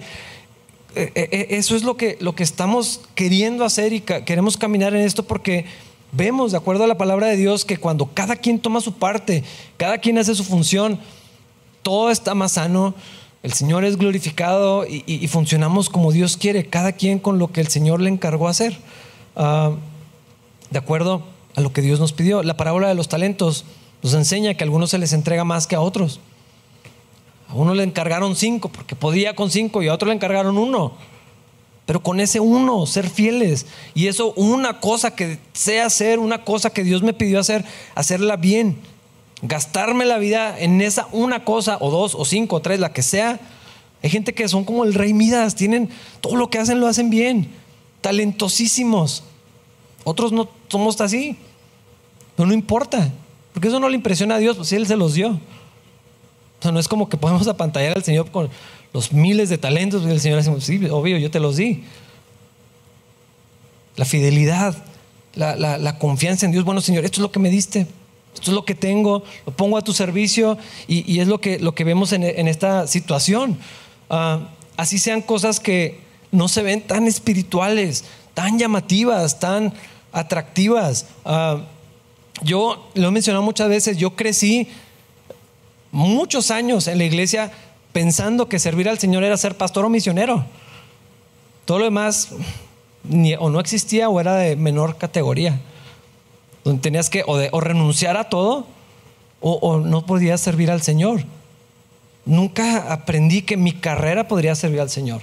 eh, 0.96 1.12
eh, 1.16 1.30
eh, 1.32 1.48
eso 1.50 1.76
es 1.76 1.84
lo 1.84 1.98
que, 1.98 2.18
lo 2.20 2.36
que 2.36 2.44
estamos 2.44 3.02
queriendo 3.16 3.66
hacer 3.66 3.94
y 3.94 4.02
queremos 4.02 4.58
caminar 4.58 4.94
en 4.94 5.02
esto 5.02 5.24
porque 5.24 5.66
vemos, 6.12 6.52
de 6.52 6.58
acuerdo 6.58 6.84
a 6.84 6.88
la 6.88 6.98
palabra 6.98 7.28
de 7.28 7.36
Dios, 7.36 7.66
que 7.66 7.78
cuando 7.78 8.12
cada 8.14 8.36
quien 8.36 8.60
toma 8.60 8.80
su 8.80 8.94
parte, 8.94 9.44
cada 9.78 9.98
quien 9.98 10.20
hace 10.20 10.36
su 10.36 10.44
función, 10.44 11.00
todo 11.82 12.12
está 12.12 12.36
más 12.36 12.54
sano, 12.54 12.94
el 13.42 13.54
Señor 13.54 13.84
es 13.84 13.98
glorificado 13.98 14.86
y, 14.88 15.28
funcionamos 15.28 15.90
como 15.90 16.12
Dios 16.12 16.38
quiere, 16.38 16.68
cada 16.68 16.94
quien 16.94 17.20
con 17.20 17.40
lo 17.40 17.52
que 17.52 17.60
el 17.60 17.68
Señor 17.68 18.00
le 18.00 18.10
encargó 18.10 18.48
hacer, 18.48 18.78
ah, 19.36 19.72
de 20.70 20.80
acuerdo 20.80 21.24
a 21.56 21.62
lo 21.62 21.74
que 21.74 21.82
Dios 21.82 22.00
nos 22.00 22.14
pidió. 22.14 22.42
La 22.42 22.56
parábola 22.56 22.88
de 22.88 22.96
los 22.96 23.10
talentos 23.10 23.66
nos 24.04 24.14
enseña 24.14 24.54
que 24.54 24.64
a 24.64 24.66
algunos 24.66 24.92
se 24.92 25.00
les 25.00 25.14
entrega 25.14 25.44
más 25.44 25.66
que 25.66 25.76
a 25.76 25.82
otros. 25.82 26.20
A 27.48 27.56
uno 27.56 27.74
le 27.74 27.84
encargaron 27.84 28.36
cinco 28.36 28.70
porque 28.70 28.96
podía 28.96 29.36
con 29.36 29.50
cinco 29.50 29.82
y 29.82 29.88
a 29.88 29.94
otro 29.94 30.10
le 30.10 30.14
encargaron 30.14 30.58
uno. 30.58 30.94
Pero 31.86 32.04
con 32.04 32.20
ese 32.20 32.40
uno, 32.40 32.86
ser 32.86 33.10
fieles. 33.10 33.66
Y 33.94 34.08
eso, 34.08 34.34
una 34.34 34.80
cosa 34.80 35.16
que 35.16 35.40
sea 35.54 35.88
hacer, 35.88 36.20
una 36.20 36.44
cosa 36.44 36.70
que 36.70 36.84
Dios 36.84 37.02
me 37.02 37.14
pidió 37.14 37.40
hacer, 37.40 37.66
hacerla 37.96 38.36
bien 38.36 38.78
gastarme 39.44 40.06
la 40.06 40.18
vida 40.18 40.58
en 40.58 40.82
esa 40.82 41.08
una 41.12 41.44
cosa, 41.44 41.78
o 41.80 41.92
dos, 41.92 42.16
o 42.16 42.26
cinco, 42.26 42.56
o 42.56 42.62
tres, 42.62 42.80
la 42.80 42.94
que 42.94 43.04
sea. 43.04 43.40
Hay 44.02 44.10
gente 44.10 44.34
que 44.34 44.48
son 44.48 44.64
como 44.64 44.86
el 44.86 44.94
rey 44.94 45.14
Midas, 45.14 45.56
tienen 45.56 45.90
todo 46.22 46.36
lo 46.36 46.50
que 46.50 46.58
hacen, 46.58 46.80
lo 46.80 46.88
hacen 46.88 47.10
bien, 47.10 47.52
talentosísimos. 48.02 49.24
Otros 50.06 50.32
no 50.32 50.50
somos 50.70 51.00
así, 51.02 51.38
pero 52.36 52.48
no 52.48 52.54
importa, 52.54 53.12
porque 53.54 53.68
eso 53.68 53.80
no 53.80 53.90
le 53.90 53.96
impresiona 53.96 54.36
a 54.36 54.40
Dios, 54.40 54.58
pues 54.58 54.70
si 54.70 54.76
Él 54.76 54.88
se 54.88 54.96
los 54.96 55.14
dio. 55.14 55.30
O 55.30 56.62
sea, 56.62 56.72
no 56.72 56.80
es 56.80 56.88
como 56.88 57.10
que 57.10 57.18
podemos 57.18 57.48
apantallar 57.48 57.96
al 57.96 58.04
Señor 58.04 58.30
con 58.32 58.50
los 58.94 59.12
miles 59.12 59.50
de 59.50 59.58
talentos 59.58 60.04
y 60.04 60.10
el 60.10 60.20
Señor 60.20 60.40
dice, 60.40 60.62
sí, 60.62 60.86
obvio, 60.90 61.18
yo 61.18 61.32
te 61.32 61.40
los 61.40 61.56
di. 61.56 61.84
La 63.96 64.06
fidelidad, 64.06 64.76
la, 65.36 65.56
la 65.56 66.00
confianza 66.00 66.46
en 66.46 66.52
Dios, 66.52 66.64
bueno 66.66 66.82
Señor, 66.82 67.06
esto 67.06 67.18
es 67.20 67.22
lo 67.22 67.32
que 67.32 67.40
me 67.40 67.50
diste, 67.50 67.88
esto 68.34 68.52
es 68.52 68.56
lo 68.56 68.66
que 68.66 68.76
tengo, 68.76 69.24
lo 69.46 69.54
pongo 69.54 69.78
a 69.78 69.82
tu 69.82 69.94
servicio 69.94 70.58
y, 70.88 71.20
es 71.20 71.28
lo 71.28 71.40
que, 71.40 71.60
lo 71.60 71.76
que 71.76 71.84
vemos 71.84 72.12
en, 72.14 72.24
esta 72.48 72.88
situación. 72.88 73.58
Ah, 74.10 74.50
así 74.76 74.98
sean 74.98 75.22
cosas 75.22 75.60
que 75.60 76.02
no 76.32 76.48
se 76.48 76.64
ven 76.64 76.82
tan 76.82 77.08
espirituales, 77.08 78.06
tan 78.34 78.58
llamativas, 78.58 79.40
tan 79.40 79.74
atractivas. 80.12 81.06
Ah, 81.26 81.62
yo 82.42 82.90
lo 82.96 83.08
he 83.08 83.12
mencionado 83.12 83.44
muchas 83.44 83.70
veces, 83.70 83.98
yo 83.98 84.16
crecí 84.16 84.68
muchos 85.92 86.52
años 86.52 86.88
en 86.88 86.98
la 86.98 87.04
iglesia 87.04 87.52
pensando 87.92 88.50
que 88.50 88.60
servir 88.60 88.90
al 88.90 89.00
Señor 89.00 89.24
era 89.24 89.38
ser 89.38 89.56
pastor 89.56 89.86
o 89.86 89.90
misionero. 89.90 90.46
Todo 91.66 91.80
lo 91.80 91.86
demás 91.86 92.30
o 93.40 93.50
no 93.50 93.60
existía 93.60 94.10
o 94.10 94.20
era 94.20 94.36
de 94.36 94.56
menor 94.56 94.98
categoría 94.98 95.60
tenías 96.82 97.10
que 97.10 97.24
o, 97.26 97.60
renunciar 97.60 98.18
a 98.18 98.30
todo 98.30 98.66
o, 99.42 99.80
no 99.80 100.06
podías 100.06 100.40
servir 100.40 100.72
al 100.72 100.82
Señor. 100.82 101.26
Nunca 102.26 102.94
aprendí 102.94 103.42
que 103.42 103.58
mi 103.58 103.74
carrera 103.74 104.30
podría 104.30 104.56
servir 104.56 104.80
al 104.80 104.90
Señor. 104.90 105.22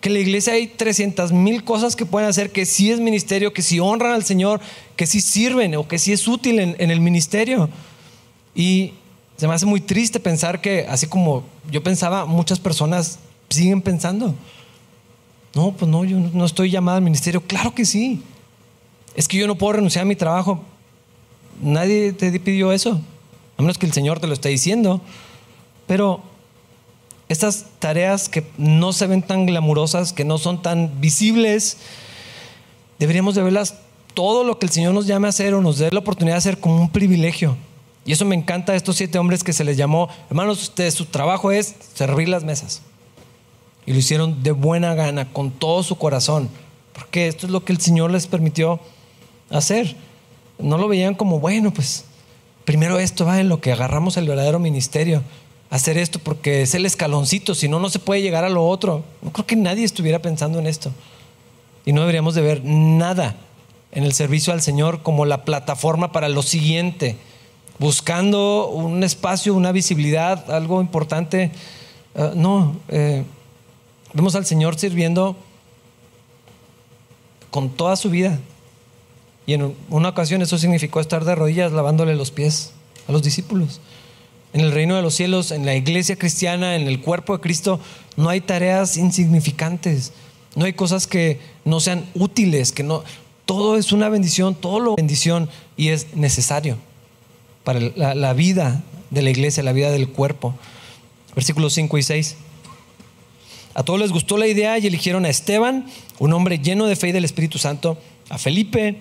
Que 0.00 0.08
en 0.08 0.14
la 0.14 0.20
iglesia 0.20 0.54
hay 0.54 0.66
300 0.66 1.32
mil 1.32 1.62
cosas 1.62 1.94
que 1.94 2.06
pueden 2.06 2.28
hacer 2.28 2.50
que 2.50 2.64
sí 2.64 2.90
es 2.90 3.00
ministerio, 3.00 3.52
que 3.52 3.62
sí 3.62 3.80
honran 3.80 4.12
al 4.12 4.24
Señor, 4.24 4.60
que 4.96 5.06
sí 5.06 5.20
sirven 5.20 5.74
o 5.76 5.86
que 5.86 5.98
sí 5.98 6.12
es 6.12 6.26
útil 6.26 6.58
en, 6.58 6.90
el 6.90 7.00
ministerio. 7.00 7.68
Y 8.54 8.94
se 9.36 9.46
me 9.46 9.54
hace 9.54 9.66
muy 9.66 9.80
triste 9.80 10.18
pensar 10.18 10.60
que, 10.60 10.86
así 10.88 11.06
como 11.06 11.44
yo 11.70 11.82
pensaba, 11.82 12.24
muchas 12.24 12.58
personas 12.58 13.18
siguen 13.50 13.82
pensando. 13.82 14.34
No, 15.54 15.72
pues 15.72 15.90
no, 15.90 16.04
yo 16.04 16.18
no 16.18 16.44
estoy 16.44 16.70
llamado 16.70 16.98
al 16.98 17.04
ministerio. 17.04 17.42
Claro 17.42 17.74
que 17.74 17.84
sí. 17.84 18.22
Es 19.14 19.28
que 19.28 19.36
yo 19.36 19.46
no 19.46 19.56
puedo 19.56 19.74
renunciar 19.74 20.02
a 20.02 20.08
mi 20.08 20.16
trabajo. 20.16 20.62
Nadie 21.60 22.12
te 22.12 22.38
pidió 22.40 22.72
eso, 22.72 23.00
a 23.58 23.62
menos 23.62 23.76
que 23.76 23.84
el 23.84 23.92
Señor 23.92 24.18
te 24.18 24.26
lo 24.26 24.32
esté 24.32 24.48
diciendo. 24.48 25.02
Pero 25.86 26.22
estas 27.30 27.64
tareas 27.78 28.28
que 28.28 28.44
no 28.58 28.92
se 28.92 29.06
ven 29.06 29.22
tan 29.22 29.46
glamurosas, 29.46 30.12
que 30.12 30.24
no 30.24 30.36
son 30.36 30.60
tan 30.60 31.00
visibles, 31.00 31.78
deberíamos 32.98 33.34
de 33.34 33.42
verlas 33.42 33.76
todo 34.14 34.44
lo 34.44 34.58
que 34.58 34.66
el 34.66 34.72
Señor 34.72 34.92
nos 34.92 35.06
llame 35.06 35.28
a 35.28 35.30
hacer 35.30 35.54
o 35.54 35.62
nos 35.62 35.78
dé 35.78 35.88
la 35.90 36.00
oportunidad 36.00 36.34
de 36.34 36.38
hacer 36.38 36.60
como 36.60 36.80
un 36.80 36.90
privilegio. 36.90 37.56
Y 38.04 38.12
eso 38.12 38.24
me 38.24 38.34
encanta 38.34 38.72
de 38.72 38.78
estos 38.78 38.96
siete 38.96 39.18
hombres 39.18 39.42
que 39.42 39.52
se 39.52 39.64
les 39.64 39.76
llamó, 39.76 40.08
hermanos, 40.28 40.62
ustedes, 40.62 40.94
su 40.94 41.06
trabajo 41.06 41.50
es 41.52 41.74
servir 41.94 42.28
las 42.28 42.44
mesas. 42.44 42.82
Y 43.86 43.92
lo 43.92 43.98
hicieron 43.98 44.42
de 44.42 44.52
buena 44.52 44.94
gana, 44.94 45.32
con 45.32 45.50
todo 45.50 45.82
su 45.82 45.96
corazón, 45.96 46.50
porque 46.92 47.28
esto 47.28 47.46
es 47.46 47.52
lo 47.52 47.64
que 47.64 47.72
el 47.72 47.80
Señor 47.80 48.10
les 48.10 48.26
permitió 48.26 48.80
hacer 49.50 49.96
no 50.62 50.78
lo 50.78 50.88
veían 50.88 51.14
como, 51.14 51.40
bueno, 51.40 51.72
pues 51.72 52.04
primero 52.64 52.98
esto 52.98 53.24
va 53.24 53.40
en 53.40 53.48
lo 53.48 53.60
que 53.60 53.72
agarramos 53.72 54.16
el 54.16 54.28
verdadero 54.28 54.58
ministerio, 54.58 55.22
hacer 55.70 55.96
esto 55.96 56.18
porque 56.18 56.62
es 56.62 56.74
el 56.74 56.84
escaloncito, 56.84 57.54
si 57.54 57.68
no, 57.68 57.78
no 57.78 57.88
se 57.88 58.00
puede 58.00 58.22
llegar 58.22 58.44
a 58.44 58.48
lo 58.50 58.66
otro. 58.66 59.04
No 59.22 59.32
creo 59.32 59.46
que 59.46 59.56
nadie 59.56 59.84
estuviera 59.84 60.20
pensando 60.20 60.58
en 60.58 60.66
esto. 60.66 60.92
Y 61.86 61.92
no 61.92 62.00
deberíamos 62.00 62.34
de 62.34 62.42
ver 62.42 62.62
nada 62.64 63.36
en 63.92 64.04
el 64.04 64.12
servicio 64.12 64.52
al 64.52 64.60
Señor 64.60 65.02
como 65.02 65.24
la 65.24 65.44
plataforma 65.44 66.12
para 66.12 66.28
lo 66.28 66.42
siguiente, 66.42 67.16
buscando 67.78 68.68
un 68.68 69.02
espacio, 69.02 69.54
una 69.54 69.72
visibilidad, 69.72 70.50
algo 70.50 70.80
importante. 70.80 71.52
Ah, 72.14 72.32
no, 72.34 72.76
eh, 72.88 73.24
vemos 74.12 74.34
al 74.34 74.44
Señor 74.44 74.78
sirviendo 74.78 75.36
con 77.50 77.70
toda 77.70 77.96
su 77.96 78.10
vida. 78.10 78.38
Y 79.46 79.54
en 79.54 79.74
una 79.88 80.10
ocasión 80.10 80.42
eso 80.42 80.58
significó 80.58 81.00
estar 81.00 81.24
de 81.24 81.34
rodillas 81.34 81.72
lavándole 81.72 82.14
los 82.14 82.30
pies 82.30 82.72
a 83.08 83.12
los 83.12 83.22
discípulos. 83.22 83.80
En 84.52 84.60
el 84.60 84.72
reino 84.72 84.96
de 84.96 85.02
los 85.02 85.14
cielos, 85.14 85.52
en 85.52 85.64
la 85.64 85.76
iglesia 85.76 86.16
cristiana, 86.16 86.76
en 86.76 86.88
el 86.88 87.00
cuerpo 87.00 87.36
de 87.36 87.42
Cristo, 87.42 87.80
no 88.16 88.28
hay 88.28 88.40
tareas 88.40 88.96
insignificantes. 88.96 90.12
No 90.56 90.64
hay 90.64 90.72
cosas 90.72 91.06
que 91.06 91.38
no 91.64 91.78
sean 91.80 92.06
útiles, 92.14 92.72
que 92.72 92.82
no. 92.82 93.04
Todo 93.44 93.76
es 93.76 93.92
una 93.92 94.08
bendición, 94.08 94.54
todo 94.54 94.80
lo 94.80 94.96
bendición 94.96 95.48
y 95.76 95.88
es 95.88 96.14
necesario 96.14 96.78
para 97.64 97.80
la, 97.80 98.14
la 98.14 98.32
vida 98.32 98.82
de 99.10 99.22
la 99.22 99.30
iglesia, 99.30 99.62
la 99.62 99.72
vida 99.72 99.90
del 99.90 100.08
cuerpo. 100.08 100.54
Versículos 101.34 101.72
5 101.74 101.98
y 101.98 102.02
6. 102.02 102.36
A 103.74 103.84
todos 103.84 104.00
les 104.00 104.10
gustó 104.10 104.36
la 104.36 104.48
idea 104.48 104.78
y 104.78 104.86
eligieron 104.86 105.24
a 105.24 105.28
Esteban, 105.28 105.86
un 106.18 106.32
hombre 106.32 106.58
lleno 106.58 106.86
de 106.86 106.96
fe 106.96 107.08
y 107.08 107.12
del 107.12 107.24
Espíritu 107.24 107.58
Santo, 107.58 107.98
a 108.28 108.38
Felipe, 108.38 109.00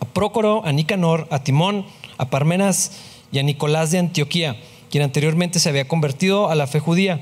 a 0.00 0.04
Prócoro, 0.04 0.64
a 0.66 0.72
Nicanor, 0.72 1.26
a 1.30 1.42
Timón, 1.42 1.86
a 2.18 2.28
Parmenas 2.28 2.92
y 3.32 3.38
a 3.38 3.42
Nicolás 3.42 3.90
de 3.90 3.98
Antioquía, 3.98 4.56
quien 4.94 5.02
anteriormente 5.02 5.58
se 5.58 5.68
había 5.68 5.88
convertido 5.88 6.50
a 6.50 6.54
la 6.54 6.68
fe 6.68 6.78
judía. 6.78 7.20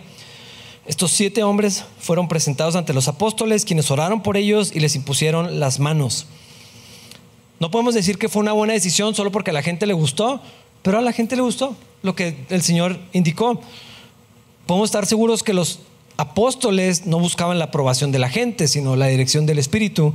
Estos 0.85 1.11
siete 1.11 1.43
hombres 1.43 1.87
fueron 1.99 2.29
presentados 2.29 2.77
ante 2.77 2.93
los 2.93 3.09
apóstoles, 3.09 3.64
quienes 3.64 3.91
oraron 3.91 4.23
por 4.23 4.37
ellos 4.37 4.73
y 4.75 4.81
les 4.81 4.95
impusieron 4.95 5.59
las 5.59 5.81
manos. 5.81 6.27
No 7.61 7.70
podemos 7.70 7.95
decir 7.95 8.18
que 8.18 8.29
fue 8.29 8.41
una 8.41 8.53
buena 8.53 8.75
decisión 8.75 9.14
solo 9.14 9.33
porque 9.33 9.53
a 9.53 9.55
la 9.55 9.62
gente 9.62 9.87
le 9.87 9.95
gustó, 9.95 10.43
pero 10.83 10.99
a 10.99 11.01
la 11.01 11.14
gente 11.14 11.35
le 11.35 11.41
gustó 11.41 11.75
lo 12.03 12.14
que 12.14 12.45
el 12.51 12.61
Señor 12.61 12.99
indicó. 13.14 13.59
Podemos 14.66 14.89
estar 14.89 15.07
seguros 15.07 15.43
que 15.43 15.55
los 15.55 15.79
apóstoles 16.18 17.07
no 17.07 17.20
buscaban 17.20 17.59
la 17.59 17.64
aprobación 17.64 18.12
de 18.12 18.18
la 18.18 18.29
gente, 18.29 18.68
sino 18.68 18.97
la 18.97 19.07
dirección 19.07 19.47
del 19.47 19.59
Espíritu. 19.59 20.12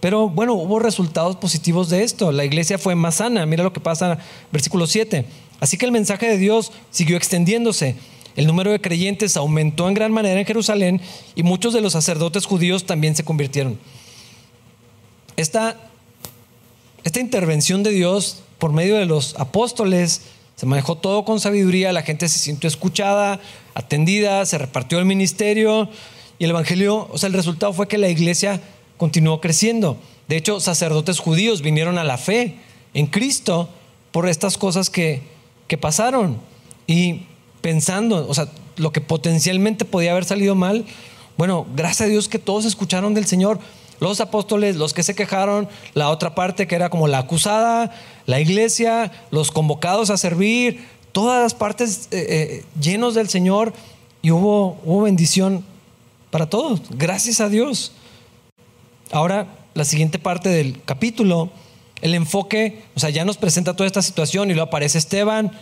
Pero 0.00 0.28
bueno, 0.28 0.54
hubo 0.54 0.80
resultados 0.80 1.36
positivos 1.36 1.90
de 1.90 2.02
esto. 2.02 2.32
La 2.32 2.44
iglesia 2.44 2.76
fue 2.76 2.96
más 2.96 3.14
sana. 3.16 3.46
Mira 3.46 3.62
lo 3.62 3.72
que 3.72 3.78
pasa, 3.78 4.18
versículo 4.50 4.88
7. 4.88 5.26
Así 5.60 5.76
que 5.76 5.86
el 5.86 5.92
mensaje 5.92 6.28
de 6.28 6.38
Dios 6.38 6.72
siguió 6.90 7.16
extendiéndose. 7.16 7.96
El 8.36 8.46
número 8.46 8.70
de 8.70 8.80
creyentes 8.80 9.36
aumentó 9.36 9.88
en 9.88 9.94
gran 9.94 10.12
manera 10.12 10.38
en 10.38 10.46
Jerusalén 10.46 11.00
y 11.34 11.42
muchos 11.42 11.74
de 11.74 11.80
los 11.80 11.92
sacerdotes 11.94 12.46
judíos 12.46 12.84
también 12.84 13.16
se 13.16 13.24
convirtieron. 13.24 13.78
Esta, 15.36 15.76
esta 17.04 17.20
intervención 17.20 17.82
de 17.82 17.90
Dios 17.90 18.42
por 18.58 18.72
medio 18.72 18.96
de 18.96 19.06
los 19.06 19.34
apóstoles 19.38 20.22
se 20.54 20.66
manejó 20.66 20.96
todo 20.96 21.24
con 21.24 21.38
sabiduría, 21.38 21.92
la 21.92 22.02
gente 22.02 22.28
se 22.28 22.38
sintió 22.38 22.66
escuchada, 22.66 23.40
atendida, 23.74 24.44
se 24.44 24.58
repartió 24.58 24.98
el 24.98 25.04
ministerio 25.04 25.88
y 26.38 26.44
el 26.44 26.50
evangelio, 26.50 27.08
o 27.12 27.18
sea, 27.18 27.28
el 27.28 27.32
resultado 27.32 27.72
fue 27.72 27.86
que 27.86 27.98
la 27.98 28.08
iglesia 28.08 28.60
continuó 28.96 29.40
creciendo. 29.40 29.98
De 30.26 30.36
hecho, 30.36 30.60
sacerdotes 30.60 31.20
judíos 31.20 31.62
vinieron 31.62 31.98
a 31.98 32.04
la 32.04 32.18
fe 32.18 32.56
en 32.94 33.06
Cristo 33.06 33.68
por 34.10 34.28
estas 34.28 34.58
cosas 34.58 34.90
que, 34.90 35.22
que 35.68 35.78
pasaron. 35.78 36.38
Y 36.86 37.26
pensando, 37.60 38.26
o 38.28 38.34
sea, 38.34 38.48
lo 38.76 38.92
que 38.92 39.00
potencialmente 39.00 39.84
podía 39.84 40.12
haber 40.12 40.24
salido 40.24 40.54
mal, 40.54 40.84
Bueno, 41.36 41.66
gracias 41.76 42.08
a 42.08 42.10
Dios 42.10 42.28
que 42.28 42.40
todos 42.40 42.64
escucharon 42.64 43.14
del 43.14 43.26
Señor. 43.26 43.60
Los 44.00 44.20
apóstoles, 44.20 44.74
los 44.74 44.92
que 44.92 45.04
se 45.04 45.14
quejaron, 45.14 45.68
la 45.94 46.08
otra 46.08 46.34
parte 46.34 46.66
que 46.66 46.74
era 46.74 46.90
como 46.90 47.06
la 47.06 47.18
acusada, 47.18 47.94
la 48.26 48.40
iglesia, 48.40 49.12
los 49.30 49.52
convocados 49.52 50.10
a 50.10 50.16
servir, 50.16 50.84
todas 51.12 51.40
las 51.40 51.54
partes 51.54 52.08
eh, 52.10 52.26
eh, 52.28 52.64
llenos 52.80 53.14
del 53.14 53.28
Señor 53.28 53.72
y 54.20 54.32
hubo, 54.32 54.80
hubo 54.84 55.02
bendición 55.02 55.64
para 56.30 56.50
todos. 56.50 56.82
Gracias 56.90 57.40
a 57.40 57.48
Dios. 57.48 57.92
Ahora, 59.12 59.46
la 59.74 59.84
siguiente 59.84 60.18
parte 60.18 60.48
del 60.48 60.82
capítulo, 60.84 61.50
el 62.02 62.14
enfoque, 62.14 62.82
o 62.94 63.00
sea, 63.00 63.10
ya 63.10 63.24
nos 63.24 63.36
presenta 63.36 63.74
toda 63.74 63.86
esta 63.86 64.02
situación 64.02 64.50
y 64.50 64.54
luego 64.54 64.68
aparece 64.68 64.98
Esteban 64.98 65.52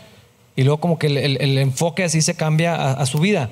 y 0.55 0.63
luego 0.63 0.81
como 0.81 0.99
que 0.99 1.07
el, 1.07 1.59
enfoque 1.59 2.05
así 2.05 2.23
se 2.23 2.35
cambia 2.35 2.93
a, 2.93 3.07
su 3.07 3.19
vida. 3.19 3.51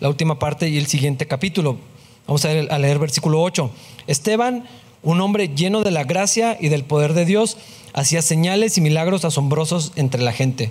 La 0.00 0.08
última 0.08 0.38
parte 0.38 0.68
y 0.68 0.78
el 0.78 0.86
siguiente 0.86 1.26
capítulo. 1.26 1.78
Vamos 2.26 2.44
a, 2.44 2.50
a 2.50 2.78
leer 2.78 2.98
versículo 2.98 3.42
8. 3.42 3.70
Esteban, 4.06 4.64
un 5.02 5.20
hombre 5.20 5.48
lleno 5.48 5.82
de 5.82 5.90
la 5.90 6.04
gracia 6.04 6.56
y 6.60 6.68
del 6.68 6.84
poder 6.84 7.14
de 7.14 7.24
Dios, 7.24 7.56
hacía 7.94 8.22
señales 8.22 8.76
y 8.78 8.80
milagros 8.80 9.24
asombrosos 9.24 9.92
entre 9.96 10.22
la 10.22 10.32
gente. 10.32 10.70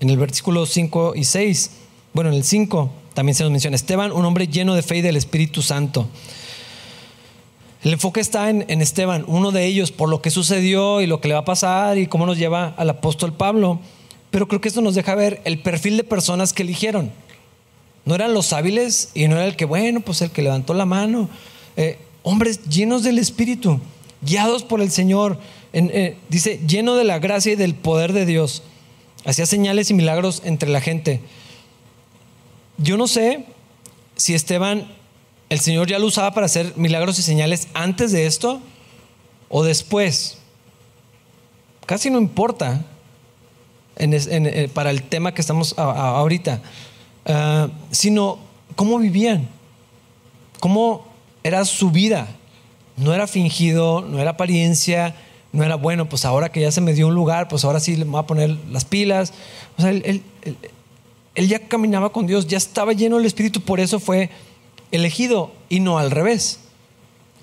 En 0.00 0.10
el 0.10 0.18
versículo 0.18 0.66
5 0.66 1.14
y 1.16 1.24
6, 1.24 1.70
bueno, 2.12 2.30
en 2.30 2.36
el 2.36 2.44
5 2.44 2.90
también 3.14 3.34
se 3.34 3.44
nos 3.44 3.52
menciona 3.52 3.76
Esteban, 3.76 4.12
un 4.12 4.24
hombre 4.24 4.48
lleno 4.48 4.74
de 4.74 4.82
fe 4.82 4.98
y 4.98 5.02
del 5.02 5.16
Espíritu 5.16 5.62
Santo. 5.62 6.08
El 7.84 7.92
enfoque 7.92 8.20
está 8.20 8.48
en, 8.48 8.80
Esteban, 8.80 9.24
uno 9.26 9.52
de 9.52 9.66
ellos, 9.66 9.92
por 9.92 10.08
lo 10.08 10.22
que 10.22 10.30
sucedió 10.30 11.02
y 11.02 11.06
lo 11.06 11.20
que 11.20 11.28
le 11.28 11.34
va 11.34 11.40
a 11.40 11.44
pasar 11.44 11.98
y 11.98 12.06
cómo 12.06 12.24
nos 12.24 12.38
lleva 12.38 12.72
al 12.78 12.88
apóstol 12.88 13.34
Pablo. 13.34 13.78
Pero 14.30 14.48
creo 14.48 14.58
que 14.62 14.68
esto 14.68 14.80
nos 14.80 14.94
deja 14.94 15.14
ver 15.14 15.42
el 15.44 15.60
perfil 15.60 15.98
de 15.98 16.04
personas 16.04 16.54
que 16.54 16.62
eligieron. 16.62 17.12
No 18.06 18.14
eran 18.14 18.32
los 18.32 18.54
hábiles 18.54 19.10
y 19.12 19.28
no 19.28 19.36
era 19.36 19.44
el 19.44 19.54
que, 19.54 19.66
bueno, 19.66 20.00
pues 20.00 20.22
el 20.22 20.30
que 20.30 20.40
levantó 20.40 20.72
la 20.72 20.86
mano. 20.86 21.28
Eh, 21.76 21.98
hombres 22.22 22.64
llenos 22.70 23.02
del 23.02 23.18
Espíritu, 23.18 23.78
guiados 24.22 24.62
por 24.62 24.80
el 24.80 24.90
Señor. 24.90 25.38
Eh, 25.74 26.16
dice, 26.30 26.60
lleno 26.66 26.94
de 26.94 27.04
la 27.04 27.18
gracia 27.18 27.52
y 27.52 27.56
del 27.56 27.74
poder 27.74 28.14
de 28.14 28.24
Dios. 28.24 28.62
Hacía 29.26 29.44
señales 29.44 29.90
y 29.90 29.94
milagros 29.94 30.40
entre 30.46 30.70
la 30.70 30.80
gente. 30.80 31.20
Yo 32.78 32.96
no 32.96 33.08
sé 33.08 33.44
si 34.16 34.32
Esteban, 34.32 34.90
el 35.54 35.60
Señor 35.60 35.86
ya 35.86 36.00
lo 36.00 36.06
usaba 36.06 36.34
para 36.34 36.46
hacer 36.46 36.72
milagros 36.76 37.18
y 37.18 37.22
señales 37.22 37.68
antes 37.74 38.10
de 38.10 38.26
esto 38.26 38.60
o 39.48 39.62
después. 39.62 40.38
Casi 41.86 42.10
no 42.10 42.18
importa 42.18 42.84
eh, 43.96 44.68
para 44.74 44.90
el 44.90 45.04
tema 45.04 45.32
que 45.32 45.40
estamos 45.40 45.78
ahorita, 45.78 46.60
ah, 47.26 47.68
sino 47.92 48.38
cómo 48.74 48.98
vivían, 48.98 49.48
cómo 50.58 51.06
era 51.44 51.64
su 51.64 51.90
vida. 51.90 52.26
No 52.96 53.14
era 53.14 53.26
fingido, 53.28 54.02
no 54.02 54.18
era 54.18 54.32
apariencia, 54.32 55.14
no 55.52 55.62
era 55.62 55.76
bueno, 55.76 56.08
pues 56.08 56.24
ahora 56.24 56.50
que 56.50 56.60
ya 56.60 56.72
se 56.72 56.80
me 56.80 56.94
dio 56.94 57.06
un 57.06 57.14
lugar, 57.14 57.46
pues 57.46 57.64
ahora 57.64 57.78
sí 57.78 57.96
le 57.96 58.04
voy 58.04 58.18
a 58.18 58.26
poner 58.26 58.56
las 58.72 58.84
pilas. 58.84 59.32
O 59.78 59.82
sea, 59.82 59.90
él, 59.90 60.22
ya 61.36 61.60
caminaba 61.60 62.10
con 62.10 62.26
Dios, 62.26 62.48
ya 62.48 62.58
estaba 62.58 62.92
lleno 62.92 63.16
del 63.16 63.26
Espíritu, 63.26 63.60
por 63.60 63.78
eso 63.78 64.00
fue 64.00 64.30
elegido 64.96 65.52
y 65.68 65.80
no 65.80 65.98
al 65.98 66.10
revés. 66.10 66.60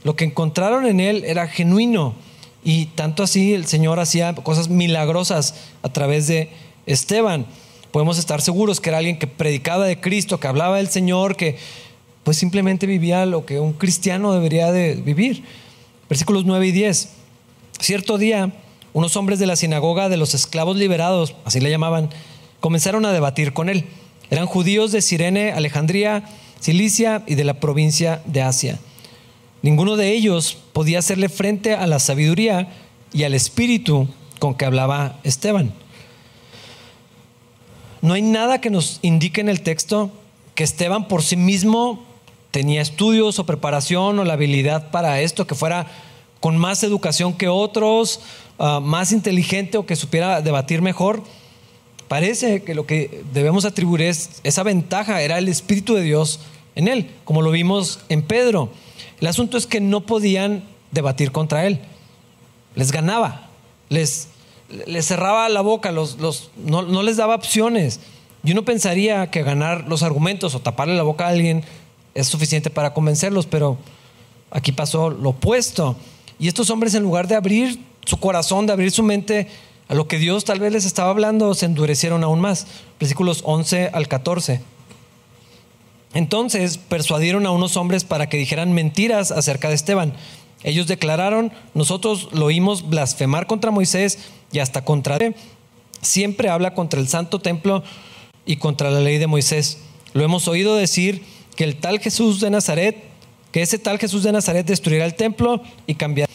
Lo 0.03 0.15
que 0.15 0.25
encontraron 0.25 0.85
en 0.85 0.99
él 0.99 1.23
era 1.25 1.47
genuino 1.47 2.15
y 2.63 2.87
tanto 2.87 3.23
así 3.23 3.53
el 3.53 3.65
Señor 3.65 3.99
hacía 3.99 4.35
cosas 4.35 4.69
milagrosas 4.69 5.55
a 5.81 5.89
través 5.89 6.27
de 6.27 6.49
Esteban. 6.85 7.45
Podemos 7.91 8.17
estar 8.17 8.41
seguros 8.41 8.79
que 8.79 8.89
era 8.89 8.99
alguien 8.99 9.19
que 9.19 9.27
predicaba 9.27 9.85
de 9.85 9.99
Cristo, 9.99 10.39
que 10.39 10.47
hablaba 10.47 10.77
del 10.77 10.89
Señor, 10.89 11.35
que 11.35 11.57
pues 12.23 12.37
simplemente 12.37 12.85
vivía 12.85 13.25
lo 13.25 13.45
que 13.45 13.59
un 13.59 13.73
cristiano 13.73 14.33
debería 14.33 14.71
de 14.71 14.95
vivir. 14.95 15.43
Versículos 16.07 16.45
9 16.45 16.67
y 16.67 16.71
10. 16.71 17.09
Cierto 17.79 18.17
día, 18.17 18.53
unos 18.93 19.15
hombres 19.15 19.39
de 19.39 19.47
la 19.47 19.55
sinagoga 19.55 20.07
de 20.07 20.17
los 20.17 20.33
esclavos 20.33 20.77
liberados, 20.77 21.35
así 21.45 21.59
le 21.59 21.71
llamaban, 21.71 22.09
comenzaron 22.59 23.05
a 23.05 23.11
debatir 23.11 23.53
con 23.53 23.69
él. 23.69 23.85
Eran 24.29 24.45
judíos 24.45 24.91
de 24.91 25.01
Sirene, 25.01 25.51
Alejandría, 25.51 26.23
Cilicia 26.61 27.23
y 27.27 27.35
de 27.35 27.43
la 27.43 27.55
provincia 27.55 28.21
de 28.25 28.41
Asia. 28.43 28.79
Ninguno 29.61 29.95
de 29.95 30.11
ellos 30.11 30.57
podía 30.73 30.99
hacerle 30.99 31.27
frente 31.27 31.73
a 31.73 31.87
la 31.87 31.99
sabiduría 31.99 32.69
y 33.13 33.23
al 33.23 33.33
espíritu 33.33 34.07
con 34.39 34.55
que 34.55 34.65
hablaba 34.65 35.19
Esteban. 35.23 35.73
No 38.01 38.13
hay 38.13 38.21
nada 38.21 38.61
que 38.61 38.69
nos 38.69 38.99
indique 39.01 39.41
en 39.41 39.49
el 39.49 39.61
texto 39.61 40.11
que 40.55 40.63
Esteban 40.63 41.07
por 41.07 41.23
sí 41.23 41.35
mismo 41.35 42.03
tenía 42.51 42.81
estudios 42.81 43.39
o 43.39 43.45
preparación 43.45 44.19
o 44.19 44.23
la 44.23 44.33
habilidad 44.33 44.91
para 44.91 45.21
esto, 45.21 45.47
que 45.47 45.55
fuera 45.55 45.87
con 46.39 46.57
más 46.57 46.83
educación 46.83 47.33
que 47.33 47.47
otros, 47.47 48.19
ah, 48.59 48.79
más 48.81 49.11
inteligente 49.11 49.77
o 49.77 49.85
que 49.85 49.95
supiera 49.95 50.41
debatir 50.41 50.81
mejor. 50.81 51.23
Parece 52.11 52.61
que 52.63 52.75
lo 52.75 52.85
que 52.85 53.23
debemos 53.33 53.63
atribuir 53.63 54.01
es 54.01 54.41
esa 54.43 54.63
ventaja, 54.63 55.21
era 55.21 55.37
el 55.37 55.47
Espíritu 55.47 55.93
de 55.93 56.01
Dios 56.01 56.41
en 56.75 56.89
él, 56.89 57.09
como 57.23 57.41
lo 57.41 57.51
vimos 57.51 58.01
en 58.09 58.21
Pedro. 58.21 58.69
El 59.21 59.27
asunto 59.27 59.57
es 59.57 59.65
que 59.65 59.79
no 59.79 60.01
podían 60.01 60.65
debatir 60.91 61.31
contra 61.31 61.65
él. 61.65 61.79
Les 62.75 62.91
ganaba, 62.91 63.47
les, 63.87 64.27
cerraba 64.99 65.47
la 65.47 65.61
boca, 65.61 65.93
los, 65.93 66.19
los, 66.19 66.51
no, 66.57 66.81
no 66.81 67.01
les 67.01 67.15
daba 67.15 67.33
opciones. 67.33 68.01
Y 68.43 68.51
uno 68.51 68.65
pensaría 68.65 69.31
que 69.31 69.43
ganar 69.43 69.87
los 69.87 70.03
argumentos 70.03 70.53
o 70.53 70.59
taparle 70.59 70.97
la 70.97 71.03
boca 71.03 71.27
a 71.27 71.29
alguien 71.29 71.63
es 72.13 72.27
suficiente 72.27 72.69
para 72.69 72.93
convencerlos, 72.93 73.45
pero 73.45 73.77
aquí 74.49 74.73
pasó 74.73 75.11
lo 75.11 75.29
opuesto. 75.29 75.95
Y 76.39 76.49
estos 76.49 76.71
hombres, 76.71 76.93
en 76.93 77.03
lugar 77.03 77.29
de 77.29 77.35
abrir 77.35 77.79
su 78.03 78.19
corazón, 78.19 78.65
de 78.65 78.73
abrir 78.73 78.91
su 78.91 79.01
mente 79.01 79.47
a 79.91 79.93
lo 79.93 80.07
que 80.07 80.19
Dios 80.19 80.45
tal 80.45 80.61
vez 80.61 80.71
les 80.71 80.85
estaba 80.85 81.09
hablando, 81.09 81.53
se 81.53 81.65
endurecieron 81.65 82.23
aún 82.23 82.39
más. 82.39 82.65
Versículos 82.97 83.41
11 83.43 83.89
al 83.91 84.07
14. 84.07 84.61
Entonces 86.13 86.77
persuadieron 86.77 87.45
a 87.45 87.51
unos 87.51 87.75
hombres 87.75 88.05
para 88.05 88.29
que 88.29 88.37
dijeran 88.37 88.71
mentiras 88.71 89.33
acerca 89.33 89.67
de 89.67 89.75
Esteban. 89.75 90.13
Ellos 90.63 90.87
declararon, 90.87 91.51
nosotros 91.73 92.29
lo 92.31 92.45
oímos 92.45 92.87
blasfemar 92.89 93.47
contra 93.47 93.71
Moisés 93.71 94.19
y 94.53 94.59
hasta 94.59 94.85
contra 94.85 95.17
él. 95.17 95.35
Siempre 96.01 96.47
habla 96.47 96.73
contra 96.73 97.01
el 97.01 97.09
santo 97.09 97.39
templo 97.39 97.83
y 98.45 98.55
contra 98.55 98.91
la 98.91 99.01
ley 99.01 99.17
de 99.17 99.27
Moisés. 99.27 99.79
Lo 100.13 100.23
hemos 100.23 100.47
oído 100.47 100.77
decir 100.77 101.21
que 101.57 101.65
el 101.65 101.75
tal 101.75 101.99
Jesús 101.99 102.39
de 102.39 102.49
Nazaret, 102.49 102.95
que 103.51 103.61
ese 103.61 103.77
tal 103.77 103.99
Jesús 103.99 104.23
de 104.23 104.31
Nazaret 104.31 104.65
destruirá 104.65 105.03
el 105.03 105.15
templo 105.15 105.61
y 105.85 105.95
cambiará 105.95 106.30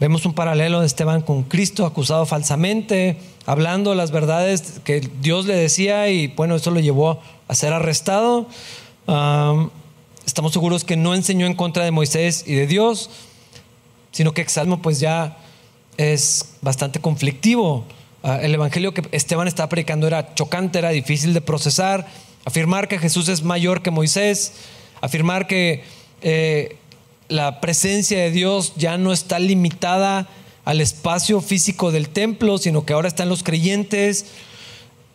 Vemos 0.00 0.24
un 0.24 0.32
paralelo 0.32 0.80
de 0.80 0.86
Esteban 0.86 1.20
con 1.20 1.42
Cristo 1.42 1.84
acusado 1.84 2.24
falsamente, 2.24 3.18
hablando 3.44 3.94
las 3.94 4.12
verdades 4.12 4.80
que 4.82 5.02
Dios 5.20 5.44
le 5.44 5.54
decía 5.54 6.08
y 6.08 6.28
bueno, 6.28 6.54
eso 6.54 6.70
lo 6.70 6.80
llevó 6.80 7.20
a 7.48 7.54
ser 7.54 7.74
arrestado. 7.74 8.48
estamos 10.24 10.54
seguros 10.54 10.84
que 10.84 10.96
no 10.96 11.14
enseñó 11.14 11.44
en 11.44 11.52
contra 11.52 11.84
de 11.84 11.90
Moisés 11.90 12.44
y 12.46 12.54
de 12.54 12.66
Dios, 12.66 13.10
sino 14.10 14.32
que 14.32 14.40
Exalmo 14.40 14.80
pues 14.80 15.00
ya 15.00 15.36
es 15.98 16.54
bastante 16.62 16.98
conflictivo. 17.00 17.84
Ah, 18.22 18.38
el 18.40 18.54
evangelio 18.54 18.94
que 18.94 19.02
Esteban 19.12 19.48
estaba 19.48 19.68
predicando 19.68 20.06
era 20.06 20.34
chocante, 20.34 20.78
era 20.78 20.88
difícil 20.88 21.34
de 21.34 21.42
procesar. 21.42 22.06
Afirmar 22.46 22.88
que 22.88 22.98
Jesús 22.98 23.28
es 23.28 23.42
mayor 23.42 23.82
que 23.82 23.90
Moisés, 23.90 24.54
afirmar 25.02 25.46
que 25.46 25.84
eh, 26.22 26.78
la 27.30 27.60
presencia 27.60 28.18
de 28.18 28.30
Dios 28.30 28.74
ya 28.76 28.98
no 28.98 29.12
está 29.12 29.38
limitada 29.38 30.28
al 30.64 30.80
espacio 30.80 31.40
físico 31.40 31.92
del 31.92 32.10
templo, 32.10 32.58
sino 32.58 32.84
que 32.84 32.92
ahora 32.92 33.08
están 33.08 33.28
los 33.28 33.42
creyentes. 33.42 34.26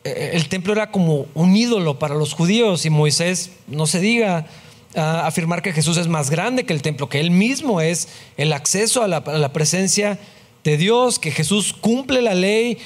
Eh, 0.03 0.31
el 0.33 0.47
templo 0.47 0.73
era 0.73 0.91
como 0.91 1.27
un 1.35 1.55
ídolo 1.55 1.99
para 1.99 2.15
los 2.15 2.33
judíos 2.33 2.85
y 2.85 2.89
Moisés, 2.89 3.51
no 3.67 3.85
se 3.85 3.99
diga, 3.99 4.47
afirmar 4.95 5.61
que 5.61 5.73
Jesús 5.73 5.97
es 5.97 6.07
más 6.07 6.29
grande 6.29 6.65
que 6.65 6.73
el 6.73 6.81
templo, 6.81 7.09
que 7.09 7.19
él 7.19 7.31
mismo 7.31 7.81
es 7.81 8.07
el 8.37 8.53
acceso 8.53 9.03
a 9.03 9.07
la, 9.09 9.53
presencia 9.53 10.17
de 10.63 10.77
Dios, 10.77 11.19
que 11.19 11.31
Jesús 11.31 11.73
cumple 11.73 12.21
la 12.21 12.33
ley. 12.33 12.77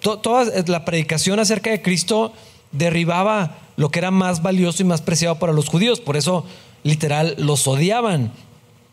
toda 0.00 0.44
la 0.66 0.84
predicación 0.84 1.38
acerca 1.38 1.70
de 1.70 1.82
Cristo 1.82 2.32
derribaba 2.72 3.58
lo 3.76 3.90
que 3.90 4.00
era 4.00 4.10
más 4.10 4.42
valioso 4.42 4.82
y 4.82 4.86
más 4.86 5.02
preciado 5.02 5.38
para 5.38 5.52
los 5.52 5.68
judíos. 5.68 6.00
Por 6.00 6.16
eso 6.16 6.44
literal 6.82 7.34
los 7.38 7.66
odiaban. 7.66 8.32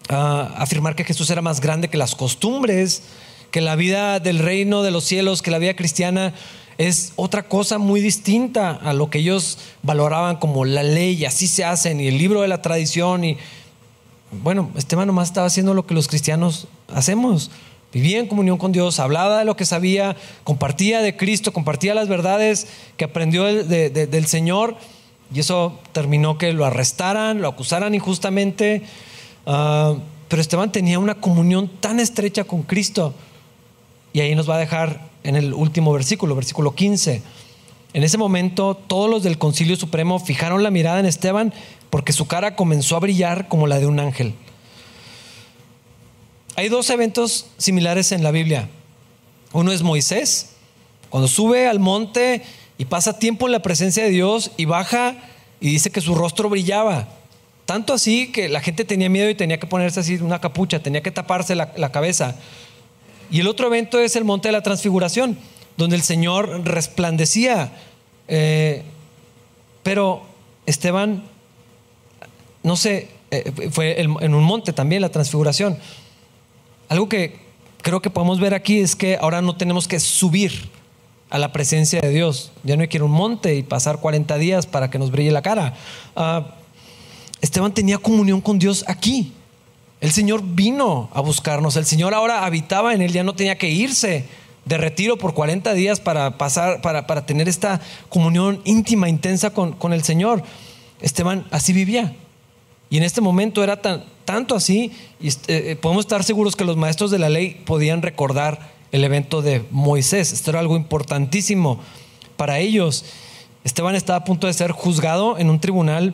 afirmar 0.09 0.95
que 0.95 1.03
Jesús 1.03 1.29
era 1.29 1.41
más 1.41 1.59
grande 1.59 1.89
que 1.89 1.97
las 1.97 2.15
costumbres, 2.15 3.03
que 3.51 3.59
la 3.59 3.75
vida 3.75 4.19
del 4.19 4.39
reino 4.39 4.81
de 4.81 4.91
los 4.91 5.03
cielos, 5.03 5.41
que 5.41 5.51
la 5.51 5.57
vida 5.57 5.75
cristiana 5.75 6.33
es 6.77 7.11
otra 7.15 7.43
cosa 7.43 7.77
muy 7.77 7.99
distinta 7.99 8.71
a 8.71 8.93
lo 8.93 9.09
que 9.09 9.19
ellos 9.19 9.57
valoraban 9.83 10.37
como 10.37 10.63
la 10.63 10.83
ley, 10.83 11.25
así 11.25 11.47
se 11.47 11.65
hacen, 11.65 11.99
y 11.99 12.07
el 12.07 12.17
libro 12.17 12.41
de 12.41 12.47
la 12.47 12.61
tradición. 12.61 13.25
Y 13.25 13.37
bueno, 14.31 14.71
Esteban 14.77 15.07
nomás 15.07 15.29
estaba 15.29 15.47
haciendo 15.47 15.73
lo 15.73 15.85
que 15.85 15.93
los 15.93 16.07
cristianos 16.07 16.67
hacemos, 16.93 17.51
Vivía 17.93 18.19
en 18.19 18.27
comunión 18.27 18.57
con 18.57 18.73
Dios, 18.73 18.99
hablaba 18.99 19.39
de 19.39 19.45
lo 19.45 19.55
que 19.55 19.65
sabía, 19.65 20.17
compartía 20.43 21.01
de 21.01 21.15
Cristo, 21.15 21.53
compartía 21.53 21.95
las 21.95 22.09
verdades 22.09 22.67
que 22.97 23.05
aprendió 23.05 23.45
del 23.45 24.27
Señor. 24.27 24.75
Y 25.33 25.39
eso 25.39 25.79
terminó 25.91 26.37
que 26.37 26.53
lo 26.53 26.65
arrestaran, 26.65 27.41
lo 27.41 27.49
acusaran 27.49 27.93
injustamente. 27.95 28.83
Ah, 29.45 29.95
pero 30.27 30.41
Esteban 30.41 30.71
tenía 30.71 30.99
una 30.99 31.15
comunión 31.15 31.69
tan 31.79 31.99
estrecha 31.99 32.43
con 32.43 32.63
Cristo. 32.63 33.13
Y 34.13 34.21
ahí 34.21 34.35
nos 34.35 34.49
va 34.49 34.55
a 34.55 34.59
dejar 34.59 35.01
en 35.23 35.35
el 35.35 35.53
último 35.53 35.93
versículo, 35.93 36.35
versículo 36.35 36.73
15. 36.73 37.21
En 37.93 38.03
ese 38.03 38.17
momento 38.17 38.75
todos 38.75 39.09
los 39.09 39.23
del 39.23 39.37
Concilio 39.37 39.75
Supremo 39.75 40.19
fijaron 40.19 40.63
la 40.63 40.71
mirada 40.71 40.99
en 40.99 41.05
Esteban 41.05 41.53
porque 41.89 42.13
su 42.13 42.27
cara 42.27 42.55
comenzó 42.55 42.95
a 42.95 42.99
brillar 42.99 43.47
como 43.47 43.67
la 43.67 43.79
de 43.79 43.87
un 43.87 43.99
ángel. 43.99 44.33
Hay 46.55 46.69
dos 46.69 46.89
eventos 46.89 47.47
similares 47.57 48.11
en 48.11 48.23
la 48.23 48.31
Biblia. 48.31 48.69
Uno 49.53 49.71
es 49.71 49.83
Moisés, 49.83 50.53
cuando 51.09 51.27
sube 51.27 51.67
al 51.67 51.79
monte 51.79 52.43
y 52.77 52.85
pasa 52.85 53.17
tiempo 53.19 53.47
en 53.47 53.51
la 53.51 53.61
presencia 53.61 54.03
de 54.03 54.09
Dios 54.09 54.51
y 54.57 54.65
baja 54.65 55.15
y 55.59 55.71
dice 55.71 55.89
que 55.89 56.01
su 56.01 56.15
rostro 56.15 56.49
brillaba. 56.49 57.07
Tanto 57.65 57.93
así 57.93 58.31
que 58.31 58.47
la 58.47 58.61
gente 58.61 58.85
tenía 58.85 59.09
miedo 59.09 59.29
y 59.29 59.35
tenía 59.35 59.59
que 59.59 59.67
ponerse 59.67 59.99
así 59.99 60.15
una 60.15 60.39
capucha, 60.39 60.81
tenía 60.81 61.01
que 61.01 61.11
taparse 61.11 61.55
la, 61.55 61.91
cabeza. 61.91 62.35
Y 63.29 63.41
el 63.41 63.47
otro 63.47 63.67
evento 63.67 63.99
es 63.99 64.15
el 64.15 64.23
monte 64.23 64.47
de 64.47 64.53
la 64.53 64.61
transfiguración, 64.61 65.37
donde 65.75 65.95
el 65.95 66.01
Señor 66.03 66.65
resplandecía. 66.65 67.71
Eh, 68.27 68.83
pero 69.83 70.23
Esteban, 70.65 71.23
no 72.63 72.77
sé, 72.77 73.09
eh, 73.31 73.69
fue 73.71 73.99
en 74.01 74.33
un 74.33 74.43
monte 74.43 74.71
también 74.71 75.01
la 75.01 75.09
transfiguración. 75.09 75.77
Algo 76.87 77.09
que 77.09 77.39
creo 77.81 78.01
que 78.01 78.09
podemos 78.09 78.39
ver 78.39 78.53
aquí 78.53 78.79
es 78.79 78.95
que 78.95 79.17
ahora 79.19 79.41
no 79.41 79.57
tenemos 79.57 79.87
que 79.87 79.99
subir 79.99 80.69
a 81.29 81.37
la 81.37 81.51
presencia 81.51 82.01
de 82.01 82.09
Dios. 82.09 82.51
Ya 82.63 82.75
no 82.75 82.81
hay 82.81 82.87
que 82.87 82.97
ir 82.97 83.01
a 83.01 83.05
un 83.05 83.11
monte 83.11 83.55
y 83.55 83.63
pasar 83.63 83.99
40 83.99 84.37
días 84.37 84.65
para 84.65 84.89
que 84.89 84.99
nos 84.99 85.11
brille 85.11 85.31
la 85.31 85.41
cara. 85.41 85.73
Ah, 86.15 86.55
Esteban 87.41 87.73
tenía 87.73 87.97
comunión 87.97 88.41
con 88.41 88.59
Dios 88.59 88.85
aquí. 88.87 89.33
El 89.99 90.11
Señor 90.11 90.41
vino 90.43 91.09
a 91.13 91.21
buscarnos. 91.21 91.75
El 91.75 91.85
Señor 91.85 92.13
ahora 92.13 92.45
habitaba 92.45 92.93
en 92.93 93.01
él, 93.01 93.11
ya 93.11 93.23
no 93.23 93.33
tenía 93.33 93.57
que 93.57 93.69
irse 93.69 94.25
de 94.65 94.77
retiro 94.77 95.17
por 95.17 95.33
40 95.33 95.73
días 95.73 95.99
para 95.99 96.37
pasar, 96.37 96.81
para, 96.81 97.07
para 97.07 97.25
tener 97.25 97.47
esta 97.47 97.79
comunión 98.09 98.61
íntima, 98.65 99.09
intensa 99.09 99.51
con, 99.51 99.73
con 99.73 99.93
el 99.93 100.03
Señor. 100.03 100.43
Esteban 101.01 101.45
así 101.51 101.73
vivía. 101.73 102.15
Y 102.89 102.97
en 102.97 103.03
este 103.03 103.21
momento 103.21 103.63
era 103.63 103.81
tan, 103.81 104.05
tanto 104.25 104.55
así, 104.55 104.91
y 105.19 105.29
eh, 105.47 105.77
podemos 105.81 106.05
estar 106.05 106.23
seguros 106.23 106.55
que 106.55 106.65
los 106.65 106.77
maestros 106.77 107.11
de 107.11 107.19
la 107.19 107.29
ley 107.29 107.61
podían 107.65 108.01
recordar 108.01 108.76
el 108.91 109.03
evento 109.03 109.41
de 109.41 109.65
Moisés. 109.71 110.31
Esto 110.31 110.51
era 110.51 110.59
algo 110.59 110.75
importantísimo 110.75 111.79
para 112.35 112.59
ellos. 112.59 113.05
Esteban 113.63 113.95
estaba 113.95 114.19
a 114.19 114.23
punto 114.23 114.47
de 114.47 114.53
ser 114.53 114.71
juzgado 114.71 115.37
en 115.37 115.49
un 115.49 115.59
tribunal 115.59 116.13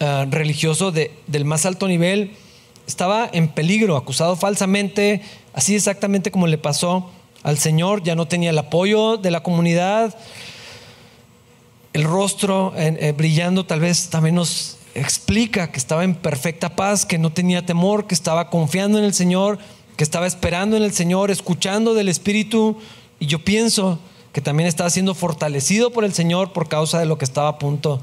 eh, 0.00 0.26
religioso 0.30 0.92
de, 0.92 1.12
del 1.26 1.44
más 1.44 1.66
alto 1.66 1.88
nivel. 1.88 2.32
Estaba 2.86 3.28
en 3.32 3.48
peligro, 3.48 3.96
acusado 3.96 4.36
falsamente, 4.36 5.22
así 5.52 5.74
exactamente 5.74 6.30
como 6.30 6.46
le 6.46 6.58
pasó 6.58 7.10
al 7.42 7.58
Señor. 7.58 8.02
Ya 8.02 8.14
no 8.14 8.26
tenía 8.26 8.50
el 8.50 8.58
apoyo 8.58 9.16
de 9.16 9.30
la 9.30 9.42
comunidad. 9.42 10.16
El 11.92 12.04
rostro 12.04 12.72
eh, 12.76 13.12
brillando 13.16 13.66
tal 13.66 13.80
vez 13.80 14.08
también 14.08 14.34
nos 14.34 14.78
explica 14.94 15.70
que 15.70 15.78
estaba 15.78 16.04
en 16.04 16.14
perfecta 16.14 16.74
paz, 16.76 17.06
que 17.06 17.18
no 17.18 17.32
tenía 17.32 17.64
temor, 17.64 18.06
que 18.06 18.14
estaba 18.14 18.50
confiando 18.50 18.98
en 18.98 19.04
el 19.04 19.14
Señor, 19.14 19.58
que 19.96 20.04
estaba 20.04 20.26
esperando 20.26 20.76
en 20.76 20.82
el 20.82 20.92
Señor, 20.92 21.30
escuchando 21.30 21.94
del 21.94 22.08
Espíritu. 22.08 22.76
Y 23.20 23.26
yo 23.26 23.38
pienso 23.44 23.98
que 24.32 24.40
también 24.40 24.66
estaba 24.66 24.90
siendo 24.90 25.14
fortalecido 25.14 25.90
por 25.90 26.04
el 26.04 26.14
Señor 26.14 26.52
por 26.52 26.68
causa 26.68 26.98
de 26.98 27.06
lo 27.06 27.18
que 27.18 27.24
estaba 27.24 27.48
a 27.48 27.58
punto 27.58 28.00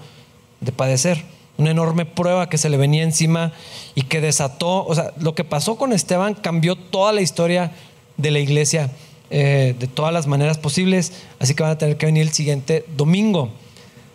de 0.62 0.72
padecer. 0.72 1.24
Una 1.58 1.72
enorme 1.72 2.06
prueba 2.06 2.48
que 2.50 2.58
se 2.58 2.70
le 2.70 2.78
venía 2.78 3.04
encima 3.04 3.52
y 3.96 4.04
que 4.04 4.22
desató, 4.22 4.86
o 4.86 4.96
sea, 4.96 5.14
lo 5.20 5.36
que 5.36 5.44
pasó 5.44 5.76
con 5.78 5.92
Esteban 5.92 6.36
cambió 6.36 6.76
toda 6.76 7.12
la 7.12 7.22
historia 7.22 7.72
de 8.18 8.32
la 8.32 8.40
iglesia 8.40 8.92
eh, 9.30 9.76
de 9.78 9.88
todas 9.88 10.14
las 10.14 10.28
maneras 10.28 10.58
posibles. 10.58 11.14
Así 11.40 11.54
que 11.56 11.64
van 11.64 11.74
a 11.74 11.78
tener 11.78 11.98
que 11.98 12.06
venir 12.06 12.24
el 12.24 12.32
siguiente 12.32 12.86
domingo 12.96 13.50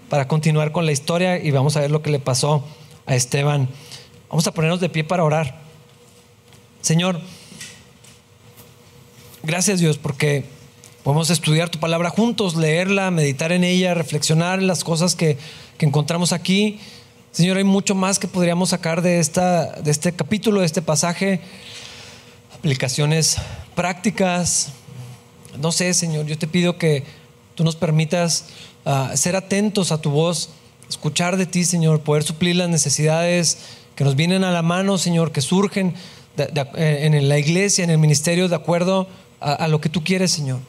para 0.08 0.28
continuar 0.28 0.72
con 0.72 0.86
la 0.86 0.92
historia 0.92 1.42
y 1.42 1.50
vamos 1.50 1.76
a 1.76 1.80
ver 1.80 1.90
lo 1.90 2.02
que 2.02 2.10
le 2.10 2.18
pasó 2.18 2.64
a 3.06 3.14
Esteban. 3.14 3.68
Vamos 4.30 4.46
a 4.46 4.52
ponernos 4.52 4.80
de 4.80 4.88
pie 4.88 5.04
para 5.04 5.24
orar. 5.24 5.58
Señor, 6.80 7.20
gracias 9.45 9.80
Dios 9.80 9.99
porque 9.99 10.45
podemos 11.03 11.30
estudiar 11.30 11.68
tu 11.68 11.78
palabra 11.78 12.11
juntos, 12.11 12.57
leerla, 12.57 13.11
meditar 13.11 13.53
en 13.53 13.64
ella, 13.64 13.95
reflexionar 13.95 14.59
en 14.59 14.66
las 14.66 14.84
cosas 14.84 15.14
que, 15.14 15.36
que 15.78 15.86
encontramos 15.86 16.32
aquí. 16.32 16.80
Señor, 17.30 17.59
hay 17.59 17.64
mucho 17.64 17.95
más 17.95 18.18
que 18.18 18.28
podríamos 18.28 18.70
sacar 18.70 19.03
de, 19.03 19.18
esta, 19.18 19.72
de 19.72 19.90
este 19.90 20.12
capítulo, 20.12 20.61
de 20.61 20.66
este 20.66 20.82
pasaje. 20.82 21.40
Aplicaciones 22.57 23.36
prácticas. 23.74 24.72
No 25.59 25.72
sé, 25.72 25.92
Señor, 25.95 26.26
yo 26.26 26.38
te 26.38 26.47
pido 26.47 26.78
que 26.78 27.05
tú 27.55 27.64
nos 27.64 27.76
permitas 27.76 28.47
ser 29.14 29.36
atentos 29.36 29.92
a 29.92 30.01
tu 30.01 30.11
voz, 30.11 30.51
escuchar 30.88 31.36
de 31.36 31.47
ti, 31.47 31.64
Señor, 31.64 32.01
poder 32.01 32.22
suplir 32.22 32.57
las 32.57 32.68
necesidades 32.68 33.59
que 33.95 34.05
nos 34.05 34.16
vienen 34.16 34.45
a 34.45 34.51
la 34.51 34.62
mano, 34.62 34.99
Señor, 34.99 35.32
que 35.32 35.40
surgen 35.40 35.95
eh, 36.36 36.99
en 37.03 37.28
la 37.28 37.38
iglesia, 37.38 37.84
en 37.84 37.90
el 37.90 37.99
ministerio, 37.99 38.49
de 38.49 38.57
acuerdo 38.57 39.03
a, 39.03 39.07
lo 39.68 39.80
que 39.80 39.88
tú 39.88 40.03
quieres, 40.03 40.30
Señor. 40.30 40.61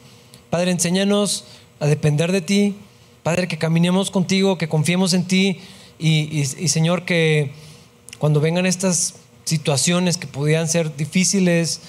Padre, 0.50 0.70
enséñanos 0.70 1.44
a 1.80 1.86
depender 1.86 2.32
de 2.32 2.40
ti. 2.40 2.76
Padre, 3.22 3.48
que 3.48 3.58
caminemos 3.58 4.10
contigo, 4.10 4.58
que 4.58 4.68
confiemos 4.68 5.12
en 5.12 5.24
ti 5.24 5.58
y, 5.98 6.44
Señor, 6.44 7.04
que 7.04 7.52
cuando 8.18 8.40
vengan 8.40 8.66
estas 8.66 9.14
situaciones 9.44 10.16
que 10.16 10.26
pudieran 10.26 10.68
ser 10.68 10.96
difíciles, 10.96 11.80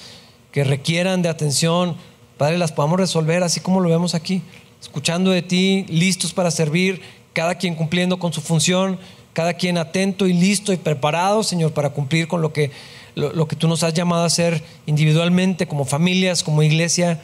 que 0.52 0.64
requieran 0.64 1.22
de 1.22 1.28
atención, 1.28 1.96
Padre, 2.36 2.58
las 2.58 2.72
podamos 2.72 2.98
resolver 2.98 3.42
así 3.42 3.60
como 3.60 3.80
lo 3.80 3.88
vemos 3.88 4.14
aquí 4.14 4.42
escuchando 4.80 5.30
de 5.30 5.42
ti, 5.42 5.84
listos 5.88 6.32
para 6.32 6.50
servir, 6.50 7.00
cada 7.32 7.56
quien 7.56 7.74
cumpliendo 7.74 8.18
con 8.18 8.32
su 8.32 8.40
función, 8.40 8.98
cada 9.32 9.54
quien 9.54 9.78
atento 9.78 10.26
y 10.26 10.32
listo 10.32 10.72
y 10.72 10.76
preparado, 10.76 11.42
Señor, 11.42 11.72
para 11.72 11.90
cumplir 11.90 12.28
con 12.28 12.42
lo 12.42 12.52
que, 12.52 12.70
lo, 13.18 13.48
que 13.48 13.56
tú 13.56 13.66
nos 13.68 13.82
has 13.82 13.94
llamado 13.94 14.22
a 14.22 14.26
hacer 14.26 14.62
individualmente, 14.86 15.66
como 15.66 15.84
familias, 15.84 16.42
como 16.42 16.62
iglesia. 16.62 17.20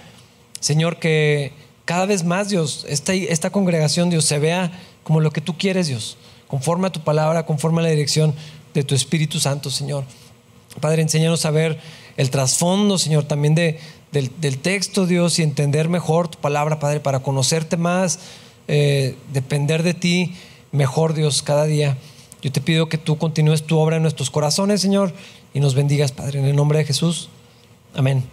Señor, 0.61 0.99
que 0.99 1.53
cada 1.85 2.07
vez 2.07 2.25
más, 2.25 2.49
Dios, 2.49 2.85
esta, 2.89 3.15
esta 3.15 3.51
congregación, 3.51 4.11
Dios, 4.11 4.25
se 4.25 4.39
vea 4.39 4.73
como 5.05 5.21
lo 5.21 5.31
que 5.31 5.41
tú 5.41 5.57
quieres, 5.57 5.87
Dios, 5.87 6.17
conforme 6.49 6.89
a 6.89 6.93
tu 6.93 7.01
palabra, 7.01 7.47
conforme 7.47 7.81
a 7.81 7.85
la 7.85 7.91
dirección 7.91 8.35
de 8.75 8.83
tu 8.83 8.95
Espíritu 8.95 9.39
Santo, 9.39 9.71
Señor. 9.71 10.05
Padre, 10.81 11.03
enséñanos 11.03 11.45
a 11.45 11.51
ver 11.51 11.79
el 12.17 12.31
trasfondo, 12.31 12.99
Señor, 12.99 13.25
también 13.25 13.55
de, 13.55 13.79
del, 14.13 14.59
texto, 14.59 15.07
Dios, 15.07 15.39
y 15.39 15.43
entender 15.43 15.89
mejor 15.89 16.29
tu 16.29 16.39
palabra, 16.39 16.81
Padre, 16.81 17.01
para 17.01 17.21
conocerte 17.21 17.77
más, 17.77 18.19
eh, 18.67 19.17
depender 19.33 19.83
de 19.83 19.95
ti 19.95 20.35
mejor, 20.73 21.15
Dios, 21.15 21.43
cada 21.43 21.65
día. 21.65 21.97
Yo 22.43 22.53
te 22.53 22.61
pido 22.61 22.89
que 22.89 22.99
tú 22.99 23.17
continúes 23.17 23.63
tu 23.63 23.79
obra 23.79 23.97
en 23.97 24.03
nuestros 24.03 24.31
corazones, 24.31 24.81
Señor, 24.81 25.13
y 25.55 25.61
nos 25.61 25.75
bendigas, 25.75 26.13
Padre, 26.13 26.41
en 26.41 26.45
el 26.45 26.57
nombre 26.57 26.79
de 26.79 26.85
Jesús. 26.85 27.31
Amén. 27.95 28.25